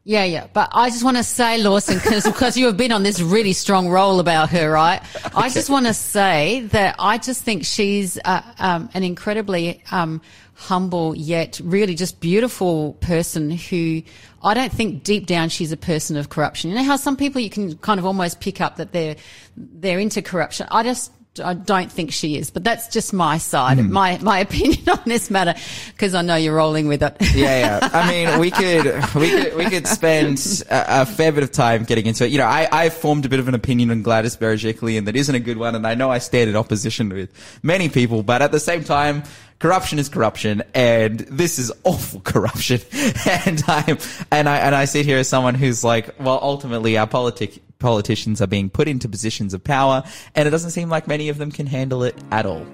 Yeah, 0.07 0.23
yeah. 0.23 0.47
But 0.53 0.69
I 0.71 0.89
just 0.89 1.03
want 1.03 1.17
to 1.17 1.23
say, 1.23 1.61
Lawson, 1.61 1.97
because 2.23 2.55
you 2.55 2.67
have 2.67 2.77
been 2.77 2.93
on 2.93 3.03
this 3.03 3.19
really 3.19 3.51
strong 3.51 3.89
roll 3.89 4.21
about 4.21 4.49
her, 4.51 4.71
right? 4.71 5.01
I 5.35 5.49
just 5.49 5.69
want 5.69 5.85
to 5.85 5.93
say 5.93 6.61
that 6.71 6.95
I 6.97 7.17
just 7.17 7.43
think 7.43 7.65
she's 7.65 8.17
uh, 8.23 8.41
um, 8.57 8.89
an 8.93 9.03
incredibly 9.03 9.83
um, 9.91 10.21
humble 10.53 11.13
yet 11.13 11.59
really 11.61 11.93
just 11.93 12.21
beautiful 12.21 12.93
person 12.93 13.51
who 13.51 14.01
I 14.41 14.53
don't 14.53 14.71
think 14.71 15.03
deep 15.03 15.25
down 15.25 15.49
she's 15.49 15.73
a 15.73 15.77
person 15.77 16.15
of 16.15 16.29
corruption. 16.29 16.69
You 16.69 16.77
know 16.77 16.83
how 16.83 16.95
some 16.95 17.17
people 17.17 17.41
you 17.41 17.49
can 17.49 17.77
kind 17.79 17.99
of 17.99 18.05
almost 18.05 18.39
pick 18.39 18.61
up 18.61 18.77
that 18.77 18.93
they're 18.93 19.17
they're 19.57 19.99
into 19.99 20.21
corruption. 20.21 20.67
I 20.71 20.83
just 20.83 21.11
I 21.39 21.53
don't 21.53 21.91
think 21.91 22.11
she 22.11 22.37
is, 22.37 22.49
but 22.49 22.63
that's 22.63 22.87
just 22.87 23.13
my 23.13 23.37
side, 23.37 23.77
hmm. 23.77 23.91
my 23.91 24.17
my 24.19 24.39
opinion 24.47 24.89
on 24.89 25.01
this 25.05 25.29
matter, 25.29 25.55
because 25.91 26.13
I 26.13 26.21
know 26.21 26.35
you're 26.35 26.55
rolling 26.55 26.87
with 26.87 27.03
it. 27.03 27.15
Yeah, 27.33 27.79
yeah. 27.81 27.89
I 27.93 28.09
mean, 28.09 28.39
we 28.39 28.51
could 28.51 28.85
we 29.15 29.29
could 29.29 29.55
we 29.55 29.65
could 29.65 29.87
spend 29.87 30.63
a, 30.69 31.01
a 31.01 31.05
fair 31.05 31.31
bit 31.31 31.43
of 31.43 31.51
time 31.51 31.83
getting 31.83 32.05
into 32.05 32.25
it. 32.25 32.31
You 32.31 32.37
know, 32.37 32.45
I 32.45 32.67
I 32.71 32.89
formed 32.89 33.25
a 33.25 33.29
bit 33.29 33.39
of 33.39 33.47
an 33.47 33.55
opinion 33.55 33.91
on 33.91 34.01
Gladys 34.01 34.37
Berejiklian 34.37 35.05
that 35.05 35.15
isn't 35.15 35.33
a 35.35 35.39
good 35.39 35.57
one, 35.57 35.75
and 35.75 35.85
I 35.85 35.95
know 35.95 36.09
I 36.09 36.19
stand 36.19 36.49
in 36.49 36.55
opposition 36.55 37.09
with 37.09 37.29
many 37.63 37.89
people, 37.89 38.23
but 38.23 38.41
at 38.41 38.51
the 38.51 38.59
same 38.59 38.83
time. 38.83 39.23
Corruption 39.59 39.97
is 39.97 40.07
corruption, 40.07 40.61
and 40.75 41.17
this 41.21 41.57
is 41.57 41.71
awful 41.83 42.19
corruption. 42.19 42.79
And 43.25 43.63
I'm, 43.67 43.97
and 44.31 44.47
I, 44.47 44.57
and 44.57 44.75
I 44.75 44.85
sit 44.85 45.03
here 45.03 45.17
as 45.17 45.27
someone 45.27 45.55
who's 45.55 45.83
like, 45.83 46.13
well, 46.19 46.37
ultimately 46.39 46.95
our 46.95 47.07
politic, 47.07 47.59
politicians 47.79 48.41
are 48.41 48.47
being 48.47 48.69
put 48.69 48.87
into 48.87 49.07
positions 49.07 49.53
of 49.53 49.63
power, 49.63 50.03
and 50.35 50.47
it 50.47 50.51
doesn't 50.51 50.71
seem 50.71 50.89
like 50.89 51.07
many 51.07 51.29
of 51.29 51.37
them 51.37 51.51
can 51.51 51.67
handle 51.67 52.03
it 52.03 52.15
at 52.31 52.45
all. 52.45 52.65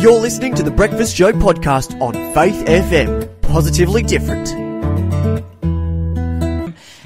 You're 0.00 0.18
listening 0.18 0.54
to 0.54 0.62
the 0.62 0.70
Breakfast 0.70 1.14
Show 1.14 1.32
podcast 1.32 2.00
on 2.00 2.14
Faith 2.34 2.64
FM. 2.66 3.28
Positively 3.42 4.02
different. 4.02 4.50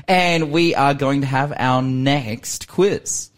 And 0.06 0.52
we 0.52 0.74
are 0.74 0.94
going 0.94 1.22
to 1.22 1.26
have 1.26 1.52
our 1.56 1.82
next 1.82 2.68
quiz. 2.68 3.30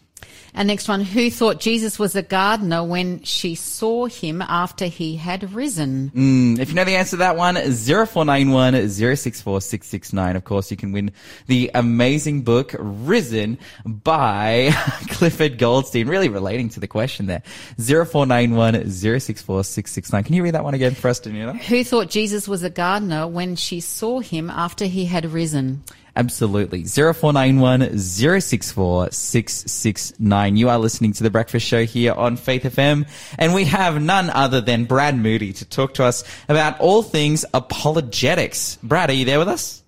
And 0.57 0.67
next 0.67 0.87
one, 0.87 1.01
who 1.01 1.29
thought 1.29 1.59
Jesus 1.59 1.99
was 1.99 2.15
a 2.15 2.23
gardener 2.23 2.83
when 2.83 3.21
she 3.21 3.53
saw 3.53 4.07
him 4.07 4.41
after 4.41 4.85
he 4.85 5.15
had 5.15 5.53
risen? 5.53 6.07
Hmm, 6.07 6.59
if 6.59 6.69
you 6.69 6.73
know 6.73 6.83
the 6.83 6.95
answer 6.95 7.11
to 7.11 7.17
that 7.17 7.37
one, 7.37 7.57
0491 7.57 8.89
064 8.89 9.61
669. 9.61 10.35
Of 10.35 10.45
course, 10.45 10.71
you 10.71 10.75
can 10.75 10.91
win 10.91 11.11
the 11.45 11.69
amazing 11.75 12.41
book 12.41 12.73
Risen 12.79 13.59
by 13.85 14.71
Clifford 15.09 15.59
Goldstein. 15.59 16.07
Really 16.07 16.27
relating 16.27 16.69
to 16.69 16.79
the 16.79 16.87
question 16.87 17.27
there. 17.27 17.43
0491 17.77 18.89
064 18.89 19.63
669. 19.63 20.23
Can 20.23 20.33
you 20.33 20.41
read 20.41 20.55
that 20.55 20.63
one 20.63 20.73
again 20.73 20.95
for 20.95 21.09
us, 21.09 21.19
Danuta? 21.19 21.55
Who 21.55 21.83
thought 21.83 22.09
Jesus 22.09 22.47
was 22.47 22.63
a 22.63 22.71
gardener 22.71 23.27
when 23.27 23.57
she 23.57 23.79
saw 23.79 24.21
him 24.21 24.49
after 24.49 24.85
he 24.85 25.05
had 25.05 25.27
risen? 25.27 25.83
Absolutely. 26.17 26.83
0491 26.83 27.99
064 27.99 29.11
669. 29.11 30.57
You 30.57 30.69
are 30.69 30.79
listening 30.79 31.13
to 31.13 31.21
The 31.21 31.29
Breakfast 31.29 31.67
Show 31.67 31.85
here 31.85 32.13
on 32.13 32.37
Faith 32.37 32.63
FM, 32.63 33.07
and 33.37 33.53
we 33.53 33.65
have 33.65 34.01
none 34.01 34.31
other 34.31 34.59
than 34.59 34.85
Brad 34.85 35.15
Moody 35.15 35.53
to 35.53 35.65
talk 35.65 35.93
to 35.93 36.03
us 36.03 36.23
about 36.49 36.79
all 36.79 37.03
things 37.03 37.45
apologetics. 37.53 38.79
Brad, 38.81 39.11
are 39.11 39.13
you 39.13 39.25
there 39.25 39.37
with 39.37 39.47
us? 39.47 39.83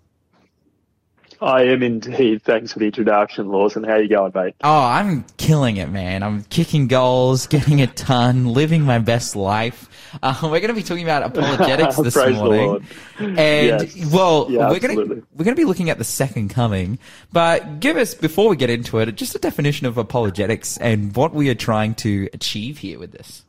I 1.42 1.64
am 1.64 1.82
indeed. 1.82 2.44
Thanks 2.44 2.74
for 2.74 2.80
the 2.80 2.86
introduction, 2.86 3.48
Lawson. 3.48 3.84
How 3.84 3.96
you 3.96 4.10
going, 4.10 4.32
mate? 4.36 4.56
Oh, 4.62 4.84
I'm 4.84 5.26
killing 5.38 5.78
it, 5.78 5.90
man. 5.90 6.22
I'm 6.22 6.44
kicking 6.44 6.88
goals, 6.88 7.48
getting 7.48 7.82
a 7.82 7.88
ton, 7.88 8.54
living 8.54 8.84
my 8.84 9.00
best 9.00 9.36
life. 9.36 9.89
Uh, 10.22 10.40
we're 10.44 10.60
going 10.60 10.68
to 10.70 10.74
be 10.74 10.84
talking 10.84 11.04
about 11.04 11.24
apologetics 11.38 11.98
this 11.98 12.16
morning. 12.16 12.86
And 13.20 13.38
Yes. 13.38 14.12
well, 14.12 14.48
Yeah, 14.50 14.70
we're 14.70 14.80
going 14.80 14.98
to 14.98 15.04
we're 15.36 15.46
going 15.46 15.56
to 15.56 15.60
be 15.62 15.66
looking 15.66 15.90
at 15.90 15.98
the 15.98 16.04
second 16.04 16.50
coming. 16.50 17.00
But 17.32 17.80
give 17.80 17.98
us 17.98 18.14
before 18.14 18.50
we 18.50 18.56
get 18.56 18.70
into 18.70 19.00
it, 19.00 19.12
just 19.16 19.36
a 19.36 19.40
definition 19.40 19.88
of 19.88 19.98
apologetics 19.98 20.78
and 20.78 21.16
what 21.16 21.34
we 21.34 21.50
are 21.50 21.56
trying 21.56 21.96
to 21.96 22.30
achieve 22.34 22.80
here 22.80 23.00
with 23.00 23.12
this. 23.12 23.44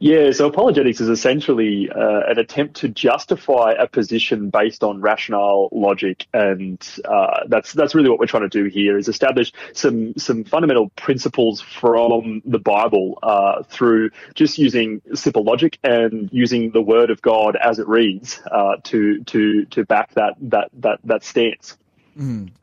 Yeah, 0.00 0.32
so 0.32 0.46
apologetics 0.46 1.00
is 1.00 1.08
essentially 1.08 1.90
uh, 1.90 2.20
an 2.28 2.38
attempt 2.38 2.76
to 2.76 2.88
justify 2.88 3.72
a 3.78 3.86
position 3.86 4.50
based 4.50 4.84
on 4.84 5.00
rationale, 5.00 5.68
logic, 5.72 6.26
and 6.32 6.86
uh, 7.04 7.40
that's 7.48 7.72
that's 7.72 7.94
really 7.94 8.08
what 8.08 8.18
we're 8.18 8.26
trying 8.26 8.48
to 8.48 8.62
do 8.62 8.64
here 8.64 8.98
is 8.98 9.08
establish 9.08 9.52
some 9.72 10.14
some 10.16 10.44
fundamental 10.44 10.90
principles 10.90 11.60
from 11.60 12.42
the 12.44 12.58
Bible 12.58 13.18
uh, 13.22 13.62
through 13.64 14.10
just 14.34 14.58
using 14.58 15.00
simple 15.14 15.44
logic 15.44 15.78
and 15.82 16.28
using 16.32 16.70
the 16.70 16.82
Word 16.82 17.10
of 17.10 17.22
God 17.22 17.56
as 17.56 17.78
it 17.78 17.88
reads 17.88 18.40
uh, 18.50 18.76
to 18.84 19.24
to 19.24 19.64
to 19.66 19.84
back 19.84 20.14
that 20.14 20.34
that 20.42 20.68
that 20.74 21.00
that 21.04 21.24
stance. 21.24 21.76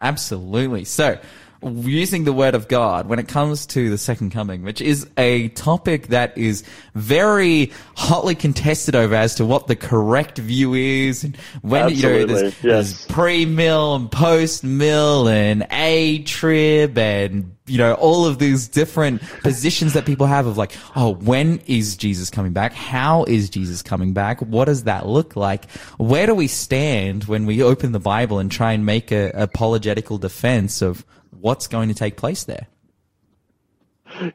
Absolutely. 0.02 0.84
So, 0.84 1.18
using 1.66 2.24
the 2.24 2.34
word 2.34 2.54
of 2.54 2.68
God 2.68 3.08
when 3.08 3.18
it 3.18 3.28
comes 3.28 3.66
to 3.68 3.90
the 3.90 3.98
second 3.98 4.30
coming, 4.30 4.64
which 4.64 4.82
is 4.82 5.08
a 5.18 5.50
topic 5.50 6.08
that 6.08 6.38
is 6.38 6.64
very 6.94 7.72
hotly 7.96 8.36
contested 8.36 8.96
over 8.96 9.16
as 9.16 9.36
to 9.36 9.46
what 9.46 9.68
the 9.68 9.76
correct 9.76 10.38
view 10.38 10.74
is 10.76 11.24
and 11.24 11.36
when, 11.62 11.90
you 11.90 12.04
know, 12.04 12.10
Absolutely, 12.10 12.34
there's, 12.34 12.44
yes. 12.44 12.62
there's 12.64 13.06
pre-mill 13.08 13.96
and 13.96 14.12
post-mill 14.12 15.28
and 15.28 15.66
A-trib 15.72 16.98
and, 16.98 17.56
you 17.66 17.80
know, 17.80 17.96
all 17.96 18.26
of 18.26 18.38
these 18.38 18.68
different 18.68 19.22
positions 19.42 19.94
that 19.94 20.06
people 20.06 20.28
have 20.28 20.46
of 20.46 20.58
like, 20.58 20.74
oh, 20.96 21.16
when 21.16 21.60
is 21.66 21.98
Jesus 21.98 22.30
coming 22.30 22.54
back? 22.54 22.74
How 22.74 23.24
is 23.24 23.50
Jesus 23.50 23.82
coming 23.82 24.14
back? 24.14 24.40
What 24.42 24.66
does 24.66 24.84
that 24.84 25.08
look 25.08 25.36
like? 25.36 25.70
Where 25.98 26.28
do 26.28 26.36
we 26.36 26.48
stand 26.48 27.24
when 27.24 27.48
we 27.48 27.64
open 27.64 27.92
the 27.92 28.00
Bible 28.00 28.38
and 28.38 28.52
try 28.52 28.74
and 28.74 28.86
make 28.86 29.12
a 29.12 29.32
apologetical 29.34 30.20
defense 30.20 30.84
of 30.84 31.04
what's 31.46 31.68
going 31.68 31.90
to 31.90 31.94
take 31.94 32.18
place 32.18 32.44
there? 32.46 32.66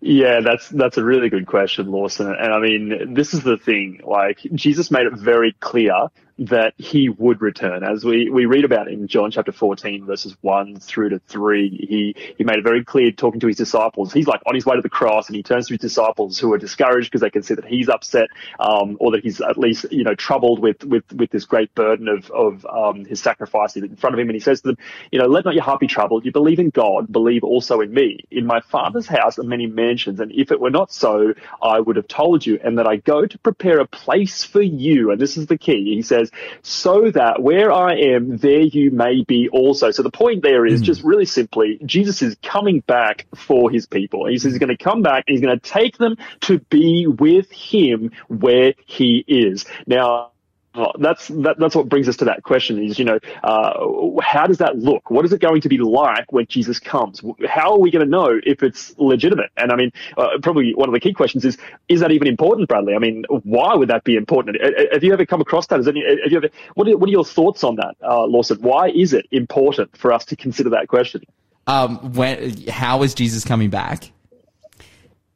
Yeah, 0.01 0.41
that's 0.43 0.69
that's 0.69 0.97
a 0.97 1.05
really 1.05 1.29
good 1.29 1.47
question, 1.47 1.91
Lawson. 1.91 2.29
And 2.29 2.55
I 2.55 2.61
mean, 2.61 3.15
this 3.15 3.35
is 3.35 3.43
the 3.43 3.57
thing. 3.57 4.01
Like 4.05 4.39
Jesus 4.55 4.93
made 4.93 5.07
it 5.07 5.15
very 5.15 5.53
clear 5.59 6.09
that 6.41 6.73
he 6.79 7.11
would 7.11 7.43
return. 7.43 7.85
As 7.85 8.03
we, 8.03 8.31
we 8.31 8.47
read 8.47 8.65
about 8.65 8.89
in 8.89 9.07
John 9.07 9.31
chapter 9.31 9.53
14, 9.53 10.07
verses 10.07 10.35
1 10.41 10.81
through 10.81 11.11
to 11.11 11.19
3, 11.29 11.69
he, 11.69 12.35
he 12.39 12.45
made 12.45 12.57
it 12.57 12.65
very 12.65 12.83
clear 12.83 13.13
talking 13.13 13.41
to 13.41 13.47
his 13.47 13.57
disciples. 13.57 14.11
He's 14.11 14.27
like 14.27 14.41
on 14.47 14.55
his 14.55 14.65
way 14.65 14.75
to 14.75 14.81
the 14.81 14.89
cross 14.89 15.29
and 15.29 15.37
he 15.37 15.43
turns 15.43 15.69
to 15.69 15.75
his 15.75 15.81
disciples 15.81 16.39
who 16.39 16.51
are 16.55 16.59
discouraged 16.59 17.11
because 17.11 17.21
they 17.21 17.29
can 17.29 17.43
see 17.43 17.55
that 17.55 17.67
he's 17.67 17.91
upset, 17.91 18.29
um, 18.59 18.97
or 19.01 19.11
that 19.13 19.23
he's 19.23 19.43
at 19.43 19.59
least, 19.59 19.85
you 19.91 20.03
know, 20.03 20.15
troubled 20.15 20.61
with, 20.61 20.83
with, 20.83 21.05
with 21.13 21.31
this 21.31 21.45
great 21.45 21.75
burden 21.75 22.09
of, 22.09 22.31
of, 22.31 22.65
um, 22.65 23.05
his 23.05 23.21
sacrifice 23.21 23.77
in 23.77 23.97
front 23.97 24.15
of 24.15 24.19
him. 24.19 24.29
And 24.29 24.35
he 24.35 24.41
says 24.41 24.63
to 24.63 24.69
them, 24.69 24.79
you 25.13 25.19
know, 25.19 25.27
let 25.27 25.45
not 25.45 25.53
your 25.53 25.65
heart 25.65 25.81
be 25.81 25.89
troubled. 25.89 26.25
You 26.25 26.33
believe 26.33 26.59
in 26.59 26.71
God, 26.71 27.13
believe 27.13 27.45
also 27.45 27.81
in 27.81 27.93
me. 27.93 28.21
In 28.31 28.47
my 28.47 28.61
father's 28.61 29.07
house 29.07 29.39
are 29.39 29.43
many 29.43 29.67
mansions. 29.67 30.21
And 30.21 30.33
if 30.33 30.51
it 30.51 30.59
were 30.61 30.71
not 30.71 30.91
so, 30.91 31.35
I 31.63 31.81
would 31.81 31.97
have 31.97 32.09
told 32.09 32.47
you 32.47 32.59
and 32.65 32.79
that 32.79 32.87
I 32.87 32.97
go 32.97 33.27
to 33.27 33.39
prepare 33.39 33.79
a 33.81 33.87
place 33.87 34.43
for 34.43 34.63
you. 34.63 35.11
And 35.11 35.21
this 35.21 35.37
is 35.37 35.47
the 35.47 35.59
key. 35.59 35.95
He 35.95 36.03
says, 36.03 36.30
so 36.63 37.11
that 37.11 37.43
where 37.43 37.73
I 37.73 37.95
am, 37.95 38.37
there 38.39 38.61
you 38.61 38.91
may 38.91 39.23
be 39.23 39.49
also. 39.49 39.91
So 39.91 40.03
the 40.03 40.11
point 40.11 40.43
there 40.43 40.67
is 40.67 40.81
hmm. 40.81 40.85
just 40.85 41.03
really 41.03 41.25
simply, 41.25 41.79
Jesus 41.85 42.23
is 42.23 42.37
coming 42.43 42.81
back 42.81 43.27
for 43.35 43.71
his 43.71 43.87
people. 43.87 44.27
He 44.27 44.39
says 44.39 44.53
he's 44.53 44.59
going 44.59 44.77
to 44.77 44.83
come 44.83 45.03
back 45.03 45.25
and 45.27 45.35
he's 45.35 45.45
going 45.45 45.59
to 45.59 45.71
take 45.71 45.99
them 45.99 46.17
to 46.43 46.59
be 46.59 47.07
with 47.07 47.51
him 47.51 48.13
where 48.29 48.75
he 48.87 49.25
is. 49.27 49.65
Now, 49.87 50.33
Oh, 50.73 50.93
that's 51.01 51.27
that, 51.29 51.57
that's 51.59 51.75
what 51.75 51.89
brings 51.89 52.09
us 52.09 52.17
to 52.19 52.27
that 52.27 52.45
question 52.45 52.81
is 52.81 52.97
you 52.97 53.05
know 53.05 53.19
uh, 53.43 54.21
how 54.23 54.47
does 54.47 54.59
that 54.59 54.79
look? 54.79 55.11
What 55.11 55.25
is 55.25 55.33
it 55.33 55.41
going 55.41 55.63
to 55.63 55.69
be 55.69 55.79
like 55.79 56.31
when 56.31 56.47
jesus 56.47 56.79
comes? 56.79 57.21
How 57.49 57.73
are 57.73 57.79
we 57.79 57.91
going 57.91 58.05
to 58.05 58.11
know 58.11 58.39
if 58.47 58.63
it's 58.63 58.97
legitimate? 58.97 59.51
And 59.57 59.73
i 59.73 59.77
mean 59.77 59.91
uh, 60.17 60.39
probably 60.43 60.73
one 60.75 60.89
of 60.89 60.93
the 60.93 61.01
key 61.01 61.13
questions 61.13 61.45
is 61.45 61.59
is 61.89 61.99
that 62.01 62.13
even 62.13 62.29
important 62.29 62.69
bradley? 62.69 62.95
I 62.95 62.99
mean 62.99 63.25
why 63.29 63.75
would 63.75 63.89
that 63.89 64.05
be 64.05 64.15
important? 64.15 64.59
Uh, 64.63 64.67
uh, 64.67 64.85
have 64.93 65.03
you 65.03 65.13
ever 65.13 65.27
come 65.27 65.41
across 65.41 65.67
that? 65.67 65.87
Any, 65.89 66.05
have 66.23 66.31
you 66.31 66.37
ever 66.37 66.51
what 66.75 66.87
are, 66.87 66.97
what 66.97 67.09
are 67.09 67.13
your 67.13 67.25
thoughts 67.25 67.65
on 67.65 67.75
that 67.77 67.97
uh, 68.01 68.27
lawson? 68.27 68.59
Why 68.61 68.91
is 68.91 69.13
it 69.13 69.27
important 69.33 69.97
for 69.97 70.13
us 70.13 70.25
to 70.27 70.37
consider 70.37 70.71
that 70.71 70.87
question? 70.87 71.25
Um, 71.67 72.13
when, 72.13 72.69
how 72.69 73.03
is 73.03 73.15
Jesus 73.15 73.45
coming 73.45 73.71
back? 73.71 74.13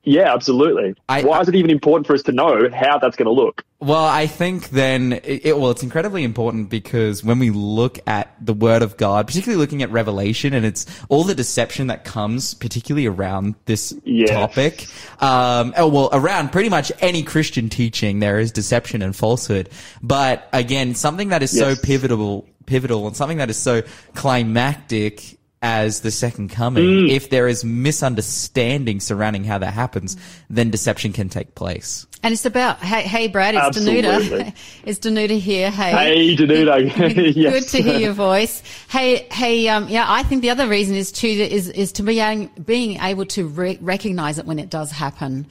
Yeah 0.04 0.32
absolutely 0.32 0.94
I- 1.08 1.22
why 1.22 1.40
is 1.40 1.48
it 1.48 1.54
even 1.54 1.70
important 1.70 2.06
for 2.06 2.14
us 2.14 2.22
to 2.24 2.32
know 2.32 2.68
how 2.72 2.98
that's 2.98 3.16
going 3.16 3.26
to 3.26 3.32
look 3.32 3.64
Well, 3.80 4.04
I 4.04 4.26
think 4.26 4.70
then 4.70 5.20
it, 5.24 5.58
well, 5.58 5.70
it's 5.70 5.82
incredibly 5.82 6.24
important 6.24 6.70
because 6.70 7.22
when 7.22 7.38
we 7.38 7.50
look 7.50 7.98
at 8.06 8.34
the 8.40 8.54
Word 8.54 8.80
of 8.82 8.96
God, 8.96 9.26
particularly 9.26 9.60
looking 9.60 9.82
at 9.82 9.90
Revelation, 9.90 10.54
and 10.54 10.64
it's 10.64 10.86
all 11.10 11.22
the 11.24 11.34
deception 11.34 11.88
that 11.88 12.02
comes, 12.04 12.54
particularly 12.54 13.06
around 13.06 13.56
this 13.66 13.92
Yes. 14.04 14.30
topic. 14.30 14.86
Um, 15.20 15.74
oh, 15.76 15.88
well, 15.88 16.08
around 16.14 16.50
pretty 16.50 16.70
much 16.70 16.92
any 17.00 17.22
Christian 17.22 17.68
teaching, 17.68 18.20
there 18.20 18.38
is 18.38 18.52
deception 18.52 19.02
and 19.02 19.14
falsehood. 19.14 19.68
But 20.02 20.48
again, 20.54 20.94
something 20.94 21.28
that 21.28 21.42
is 21.42 21.50
so 21.50 21.74
pivotal, 21.76 22.46
pivotal, 22.64 23.06
and 23.06 23.14
something 23.14 23.36
that 23.38 23.50
is 23.50 23.58
so 23.58 23.82
climactic 24.14 25.36
as 25.64 26.00
the 26.00 26.10
second 26.10 26.50
coming. 26.50 26.84
Mm. 26.84 27.10
If 27.10 27.30
there 27.30 27.48
is 27.48 27.64
misunderstanding 27.64 29.00
surrounding 29.00 29.44
how 29.44 29.56
that 29.58 29.72
happens, 29.72 30.14
then 30.50 30.70
deception 30.70 31.14
can 31.14 31.30
take 31.30 31.54
place. 31.54 32.06
And 32.24 32.32
it's 32.32 32.46
about, 32.46 32.78
hey, 32.78 33.02
hey 33.02 33.28
Brad, 33.28 33.54
it's 33.54 33.62
Absolutely. 33.66 34.02
Danuta. 34.40 34.54
it's 34.86 34.98
Danuta 34.98 35.38
here. 35.38 35.70
Hey. 35.70 35.90
hey 35.90 36.36
Danuta. 36.36 37.34
yes. 37.36 37.52
Good 37.52 37.68
to 37.76 37.82
hear 37.82 37.98
your 37.98 38.12
voice. 38.14 38.62
Hey, 38.88 39.28
hey, 39.30 39.68
um, 39.68 39.88
yeah, 39.88 40.06
I 40.08 40.22
think 40.22 40.40
the 40.40 40.48
other 40.48 40.66
reason 40.66 40.94
is 40.96 41.12
to 41.12 41.28
is 41.28 41.68
is 41.68 41.92
to 41.92 42.02
be 42.02 42.20
ang- 42.20 42.50
being 42.64 42.98
able 43.00 43.26
to 43.26 43.46
re- 43.46 43.78
recognize 43.82 44.38
it 44.38 44.46
when 44.46 44.58
it 44.58 44.70
does 44.70 44.90
happen, 44.90 45.46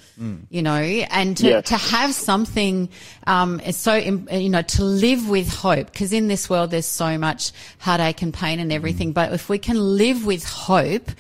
you 0.50 0.64
know, 0.64 0.74
and 0.74 1.38
to, 1.38 1.48
Yes. 1.48 1.68
to 1.68 1.78
have 1.78 2.12
something, 2.16 2.90
um, 3.28 3.60
it's 3.64 3.78
so 3.78 3.94
you 3.94 4.50
know 4.50 4.64
to 4.64 4.84
live 4.84 5.30
with 5.30 5.48
hope 5.50 5.92
because 5.92 6.12
in 6.12 6.28
this 6.28 6.50
world 6.50 6.72
there's 6.72 6.88
so 6.88 7.20
much 7.20 7.52
heartache 7.78 8.24
and 8.24 8.34
pain 8.34 8.60
and 8.60 8.74
everything, 8.74 9.12
but 9.12 9.32
if 9.32 9.48
we 9.48 9.60
can 9.60 9.78
live 9.78 10.26
with 10.26 10.44
hope, 10.44 11.12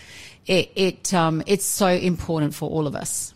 it 0.47 0.71
it 0.75 1.13
um, 1.13 1.43
it's 1.45 1.65
so 1.65 1.87
important 1.89 2.55
for 2.55 2.67
all 2.71 2.87
of 2.87 2.95
us. 2.95 3.32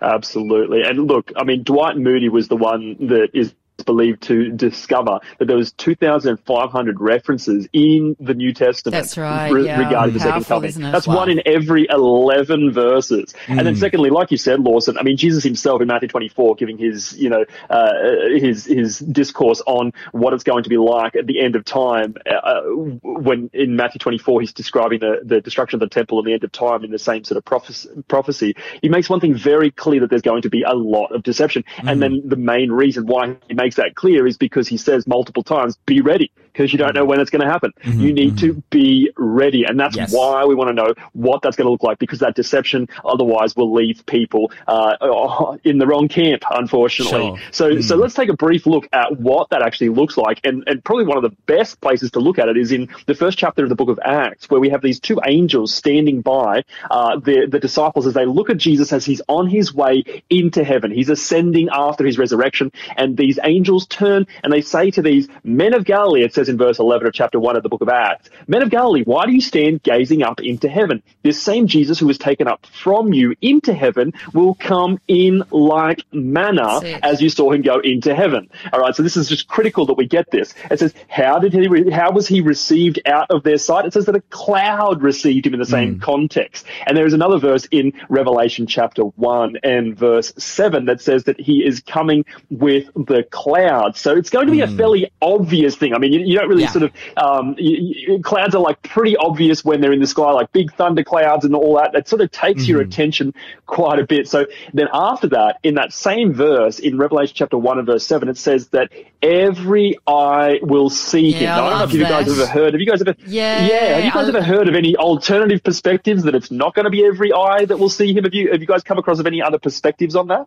Absolutely. 0.00 0.82
And 0.82 1.06
look, 1.06 1.32
I 1.36 1.44
mean, 1.44 1.62
Dwight 1.62 1.96
Moody 1.96 2.28
was 2.28 2.48
the 2.48 2.56
one 2.56 3.08
that 3.08 3.30
is 3.34 3.54
believed 3.82 4.22
to 4.24 4.50
discover 4.50 5.20
that 5.38 5.46
there 5.46 5.56
was 5.56 5.72
2,500 5.72 7.00
references 7.00 7.68
in 7.72 8.16
the 8.20 8.34
New 8.34 8.52
Testament 8.52 8.94
That's 8.94 9.16
right, 9.16 9.50
re- 9.50 9.64
yeah. 9.66 9.78
regarding 9.78 10.14
the 10.14 10.20
second 10.20 10.32
Powerful, 10.32 10.56
coming. 10.56 10.68
isn't? 10.68 10.92
That's 10.92 11.06
Wow. 11.06 11.16
one 11.16 11.30
in 11.30 11.42
every 11.46 11.86
11 11.90 12.72
verses. 12.72 13.34
And 13.48 13.60
Mm. 13.60 13.64
then 13.64 13.76
secondly, 13.76 14.10
like 14.10 14.30
you 14.30 14.36
said, 14.36 14.60
Lawson, 14.60 14.96
I 14.98 15.02
mean, 15.02 15.16
Jesus 15.16 15.42
himself 15.44 15.80
in 15.80 15.88
Matthew 15.88 16.08
24 16.08 16.54
giving 16.56 16.78
his, 16.78 17.16
you 17.18 17.28
know, 17.30 17.44
uh, 17.68 17.90
his, 18.38 18.64
his 18.66 18.98
discourse 18.98 19.62
on 19.66 19.92
what 20.12 20.32
it's 20.32 20.44
going 20.44 20.62
to 20.64 20.68
be 20.70 20.76
like 20.78 21.16
at 21.16 21.26
the 21.26 21.40
end 21.40 21.56
of 21.56 21.64
time, 21.64 22.14
uh, 22.30 22.60
when 23.02 23.50
in 23.52 23.76
Matthew 23.76 23.98
24 23.98 24.40
he's 24.40 24.52
describing 24.52 25.00
the, 25.00 25.20
the 25.24 25.40
destruction 25.40 25.76
of 25.76 25.80
the 25.88 25.92
temple 25.92 26.18
and 26.18 26.26
the 26.26 26.32
end 26.32 26.44
of 26.44 26.52
time 26.52 26.84
in 26.84 26.90
the 26.90 26.98
same 26.98 27.24
sort 27.24 27.36
of 27.38 27.44
prophes- 27.44 27.86
prophecy. 28.08 28.54
He 28.82 28.88
makes 28.88 29.08
one 29.08 29.20
thing 29.20 29.34
very 29.34 29.70
clear 29.70 30.00
that 30.00 30.10
there's 30.10 30.22
going 30.22 30.42
to 30.42 30.50
be 30.50 30.62
a 30.62 30.74
lot 30.74 31.12
of 31.14 31.22
deception. 31.22 31.64
And 31.86 32.02
then 32.02 32.22
the 32.24 32.36
main 32.36 32.70
reason 32.70 33.06
why 33.06 33.36
he 33.48 33.54
makes 33.54 33.69
that 33.76 33.94
clear 33.94 34.26
is 34.26 34.36
because 34.36 34.68
he 34.68 34.76
says 34.76 35.06
multiple 35.06 35.42
times, 35.42 35.76
be 35.86 36.00
ready, 36.00 36.32
because 36.60 36.74
you 36.74 36.78
don't 36.78 36.94
know 36.94 37.06
when 37.06 37.20
it's 37.20 37.30
going 37.30 37.40
to 37.40 37.50
happen. 37.50 37.72
You 37.84 38.12
need 38.12 38.36
to 38.38 38.62
be 38.68 39.10
ready. 39.16 39.64
And 39.64 39.80
that's 39.80 39.96
Yes. 39.96 40.12
why 40.12 40.44
we 40.44 40.54
want 40.54 40.68
to 40.68 40.74
know 40.74 40.94
what 41.12 41.40
that's 41.40 41.56
going 41.56 41.66
to 41.66 41.70
look 41.70 41.82
like, 41.82 41.98
because 41.98 42.18
that 42.18 42.34
deception 42.34 42.86
otherwise 43.02 43.56
will 43.56 43.72
leave 43.72 44.04
people 44.04 44.52
uh, 44.68 45.56
in 45.64 45.78
the 45.78 45.86
wrong 45.86 46.08
camp, 46.08 46.42
unfortunately. 46.50 47.18
Sure. 47.18 47.38
So, 47.50 47.80
so 47.80 47.96
let's 47.96 48.12
take 48.14 48.28
a 48.28 48.36
brief 48.36 48.66
look 48.66 48.86
at 48.92 49.18
what 49.18 49.48
that 49.50 49.62
actually 49.62 49.88
looks 49.88 50.18
like. 50.18 50.40
And, 50.44 50.64
and 50.66 50.84
probably 50.84 51.06
one 51.06 51.16
of 51.16 51.22
the 51.22 51.34
best 51.46 51.80
places 51.80 52.10
to 52.12 52.20
look 52.20 52.38
at 52.38 52.48
it 52.48 52.58
is 52.58 52.72
in 52.72 52.88
the 53.06 53.14
first 53.14 53.38
chapter 53.38 53.62
of 53.62 53.70
the 53.70 53.74
book 53.74 53.88
of 53.88 53.98
Acts, 54.04 54.50
where 54.50 54.60
we 54.60 54.68
have 54.68 54.82
these 54.82 55.00
two 55.00 55.18
angels 55.26 55.74
standing 55.74 56.20
by 56.20 56.64
uh, 56.90 57.18
the, 57.18 57.46
the 57.50 57.58
disciples 57.58 58.06
as 58.06 58.12
they 58.12 58.26
look 58.26 58.50
at 58.50 58.58
Jesus 58.58 58.92
as 58.92 59.06
he's 59.06 59.22
on 59.28 59.48
his 59.48 59.72
way 59.72 60.04
into 60.28 60.62
heaven. 60.62 60.90
He's 60.90 61.08
ascending 61.08 61.70
after 61.72 62.04
his 62.04 62.18
resurrection. 62.18 62.70
And 62.98 63.16
these 63.16 63.38
angels 63.42 63.86
turn 63.86 64.26
and 64.44 64.52
they 64.52 64.60
say 64.60 64.90
to 64.90 65.00
these 65.00 65.26
men 65.42 65.72
of 65.72 65.84
Galilee, 65.86 66.22
it 66.22 66.34
says 66.34 66.49
in 66.50 66.58
verse 66.58 66.78
11 66.78 67.06
of 67.06 67.14
chapter 67.14 67.40
1 67.40 67.56
of 67.56 67.62
the 67.62 67.70
book 67.70 67.80
of 67.80 67.88
Acts, 67.88 68.28
Men 68.46 68.62
of 68.62 68.70
Galilee, 68.70 69.02
why 69.04 69.24
do 69.24 69.32
you 69.32 69.40
stand 69.40 69.82
gazing 69.82 70.22
up 70.22 70.40
into 70.40 70.68
heaven? 70.68 71.02
This 71.22 71.40
same 71.42 71.66
Jesus 71.66 71.98
who 71.98 72.06
was 72.06 72.18
taken 72.18 72.46
up 72.46 72.66
from 72.66 73.14
you 73.14 73.34
into 73.40 73.72
heaven 73.72 74.12
will 74.34 74.54
come 74.54 74.98
in 75.08 75.42
like 75.50 76.02
manner 76.12 76.80
as 77.02 77.22
you 77.22 77.30
saw 77.30 77.50
him 77.50 77.62
go 77.62 77.80
into 77.80 78.14
heaven. 78.14 78.50
All 78.72 78.80
right, 78.80 78.94
so 78.94 79.02
this 79.02 79.16
is 79.16 79.28
just 79.28 79.48
critical 79.48 79.86
that 79.86 79.94
we 79.94 80.06
get 80.06 80.30
this. 80.30 80.54
It 80.70 80.78
says, 80.78 80.94
how 81.08 81.38
did 81.38 81.52
he? 81.52 81.68
Re- 81.68 81.90
how 81.90 82.12
was 82.12 82.26
he 82.26 82.40
received 82.40 83.00
out 83.06 83.30
of 83.30 83.42
their 83.42 83.58
sight? 83.58 83.86
It 83.86 83.92
says 83.92 84.06
that 84.06 84.16
a 84.16 84.20
cloud 84.22 85.02
received 85.02 85.46
him 85.46 85.54
in 85.54 85.60
the 85.60 85.66
same 85.66 85.94
hmm. 85.94 86.00
context. 86.00 86.66
And 86.86 86.96
there 86.96 87.06
is 87.06 87.12
another 87.12 87.38
verse 87.38 87.66
in 87.70 87.92
Revelation 88.08 88.66
chapter 88.66 89.02
one 89.02 89.56
and 89.62 89.96
verse 89.96 90.32
seven 90.36 90.86
that 90.86 91.00
says 91.00 91.24
that 91.24 91.40
he 91.40 91.64
is 91.64 91.80
coming 91.80 92.24
with 92.50 92.86
the 92.94 93.24
cloud. 93.30 93.96
So 93.96 94.16
it's 94.16 94.30
going 94.30 94.46
to 94.46 94.52
be 94.52 94.60
a 94.60 94.66
hmm. 94.66 94.76
fairly 94.76 95.12
obvious 95.22 95.76
thing. 95.76 95.94
I 95.94 95.98
mean, 95.98 96.12
you, 96.12 96.20
You 96.30 96.38
don't 96.38 96.48
really 96.48 96.62
Yeah. 96.62 96.70
sort 96.70 96.84
of 96.84 96.92
um, 97.16 97.56
you, 97.58 97.76
you, 98.16 98.22
clouds 98.22 98.54
are 98.54 98.60
like 98.60 98.82
pretty 98.82 99.16
obvious 99.16 99.64
when 99.64 99.80
they're 99.80 99.92
in 99.92 100.00
the 100.00 100.06
sky, 100.06 100.30
like 100.30 100.52
big 100.52 100.72
thunder 100.74 101.02
clouds 101.02 101.44
and 101.44 101.54
all 101.56 101.76
that. 101.76 101.92
That 101.92 102.08
sort 102.08 102.22
of 102.22 102.30
takes 102.30 102.68
your 102.68 102.80
attention 102.80 103.34
quite 103.66 103.98
a 103.98 104.06
bit. 104.06 104.28
So 104.28 104.46
then 104.72 104.86
after 104.92 105.28
that, 105.30 105.58
in 105.62 105.74
that 105.74 105.92
same 105.92 106.32
verse 106.32 106.78
in 106.78 106.98
Revelation 106.98 107.34
chapter 107.36 107.58
one 107.58 107.78
and 107.78 107.86
verse 107.86 108.06
seven, 108.06 108.28
it 108.28 108.36
says 108.38 108.68
that 108.68 108.90
every 109.22 109.98
eye 110.06 110.60
will 110.62 110.88
see 110.90 111.32
him. 111.32 111.42
Yeah, 111.42 111.56
I 111.56 111.60
Now, 111.60 111.66
I 111.66 111.70
don't 111.70 111.78
know 111.78 111.84
if 111.86 111.92
you 111.94 112.00
guys 112.04 112.26
have 112.28 112.38
ever 112.38 112.46
heard. 112.46 112.74
Have 112.74 112.80
you 112.80 112.86
guys 112.86 113.00
ever? 113.00 113.14
Yeah, 113.26 113.66
yeah. 113.66 113.78
Have 113.96 114.04
you 114.04 114.12
guys 114.12 114.26
I- 114.26 114.28
ever 114.28 114.42
heard 114.42 114.68
of 114.68 114.74
any 114.74 114.96
alternative 114.96 115.62
perspectives 115.64 116.22
that 116.24 116.34
it's 116.34 116.50
not 116.50 116.74
going 116.74 116.84
to 116.84 116.90
be 116.90 117.04
every 117.04 117.32
eye 117.32 117.64
that 117.64 117.78
will 117.78 117.88
see 117.90 118.12
him? 118.14 118.24
Have 118.24 118.34
you 118.34 118.52
have 118.52 118.60
you 118.60 118.66
guys 118.66 118.82
come 118.82 118.98
across 118.98 119.18
of 119.18 119.26
any 119.26 119.42
other 119.42 119.58
perspectives 119.58 120.14
on 120.14 120.28
that? 120.28 120.46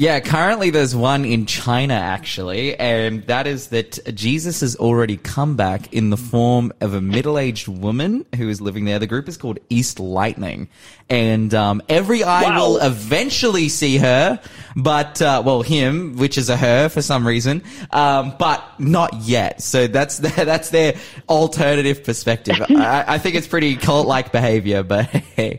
Yeah, 0.00 0.20
currently 0.20 0.70
there's 0.70 0.94
one 0.94 1.24
in 1.24 1.44
China 1.44 1.94
actually, 1.94 2.76
and 2.78 3.24
that 3.26 3.48
is 3.48 3.70
that 3.70 3.98
Jesus 4.14 4.60
has 4.60 4.76
already 4.76 5.16
come 5.16 5.56
back 5.56 5.92
in 5.92 6.10
the 6.10 6.16
form 6.16 6.72
of 6.80 6.94
a 6.94 7.00
middle-aged 7.00 7.66
woman 7.66 8.24
who 8.36 8.48
is 8.48 8.60
living 8.60 8.84
there. 8.84 9.00
The 9.00 9.08
group 9.08 9.28
is 9.28 9.36
called 9.36 9.58
East 9.68 9.98
Lightning, 9.98 10.68
and 11.10 11.52
um, 11.52 11.82
every 11.88 12.22
eye 12.22 12.42
Wow. 12.44 12.58
will 12.60 12.76
eventually 12.78 13.68
see 13.68 13.98
her, 13.98 14.40
but 14.76 15.20
uh, 15.20 15.42
well, 15.44 15.62
him, 15.62 16.16
which 16.16 16.38
is 16.38 16.48
a 16.48 16.56
her 16.56 16.88
for 16.88 17.02
some 17.02 17.26
reason, 17.26 17.64
um, 17.90 18.36
but 18.38 18.62
not 18.78 19.12
yet. 19.22 19.60
So 19.62 19.88
that's 19.88 20.18
their, 20.18 20.44
that's 20.44 20.70
their 20.70 20.94
alternative 21.28 22.04
perspective. 22.04 22.54
I, 22.70 23.04
I 23.08 23.18
think 23.18 23.34
it's 23.34 23.48
pretty 23.48 23.74
cult-like 23.74 24.30
behavior, 24.30 24.84
but 24.84 25.06
hey. 25.06 25.58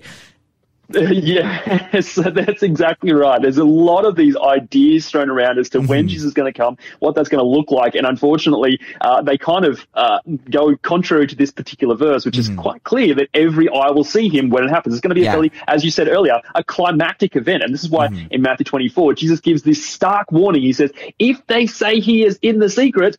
Yes, 1.30 2.16
that's 2.34 2.64
exactly 2.64 3.12
right. 3.14 3.42
There's 3.42 3.58
a 3.58 3.64
lot 3.64 4.06
of 4.06 4.16
these 4.16 4.36
ideas 4.36 5.08
thrown 5.10 5.30
around 5.30 5.60
as 5.60 5.70
to 5.70 5.80
when 5.82 6.00
Mm-hmm. 6.00 6.08
Jesus 6.08 6.28
is 6.30 6.34
going 6.34 6.52
to 6.52 6.58
come, 6.58 6.78
what 7.00 7.14
that's 7.16 7.30
going 7.30 7.44
to 7.44 7.48
look 7.48 7.70
like, 7.72 7.94
and 7.96 8.06
unfortunately, 8.08 8.80
uh, 9.02 9.22
they 9.22 9.38
kind 9.38 9.66
of 9.66 9.86
uh, 9.94 10.20
go 10.50 10.76
contrary 10.78 11.28
to 11.28 11.36
this 11.36 11.52
particular 11.52 11.96
verse, 11.96 12.26
which 12.26 12.38
is 12.38 12.50
quite 12.58 12.84
clear 12.84 13.14
that 13.16 13.28
every 13.34 13.70
eye 13.70 13.92
will 13.92 14.04
see 14.04 14.30
him 14.30 14.50
when 14.50 14.64
it 14.64 14.70
happens. 14.70 14.96
It's 14.96 15.02
going 15.02 15.10
to 15.10 15.16
be 15.16 15.20
Mm-hmm. 15.22 15.26
Yeah. 15.26 15.32
a 15.32 15.34
fairly, 15.34 15.52
as 15.68 15.84
you 15.86 15.92
said 15.92 16.08
earlier, 16.08 16.42
a 16.56 16.64
climactic 16.64 17.36
event, 17.36 17.62
and 17.64 17.74
this 17.74 17.84
is 17.84 17.90
why 17.90 18.08
Mm-hmm. 18.08 18.28
in 18.32 18.42
Matthew 18.42 18.64
24 18.64 19.14
Jesus 19.14 19.40
gives 19.42 19.62
this 19.64 19.86
stark 19.86 20.32
warning. 20.32 20.62
He 20.62 20.74
says, 20.74 20.92
"If 21.20 21.46
they 21.48 21.68
say 21.68 22.00
he 22.00 22.24
is 22.26 22.40
in 22.42 22.60
the 22.60 22.70
secret." 22.70 23.18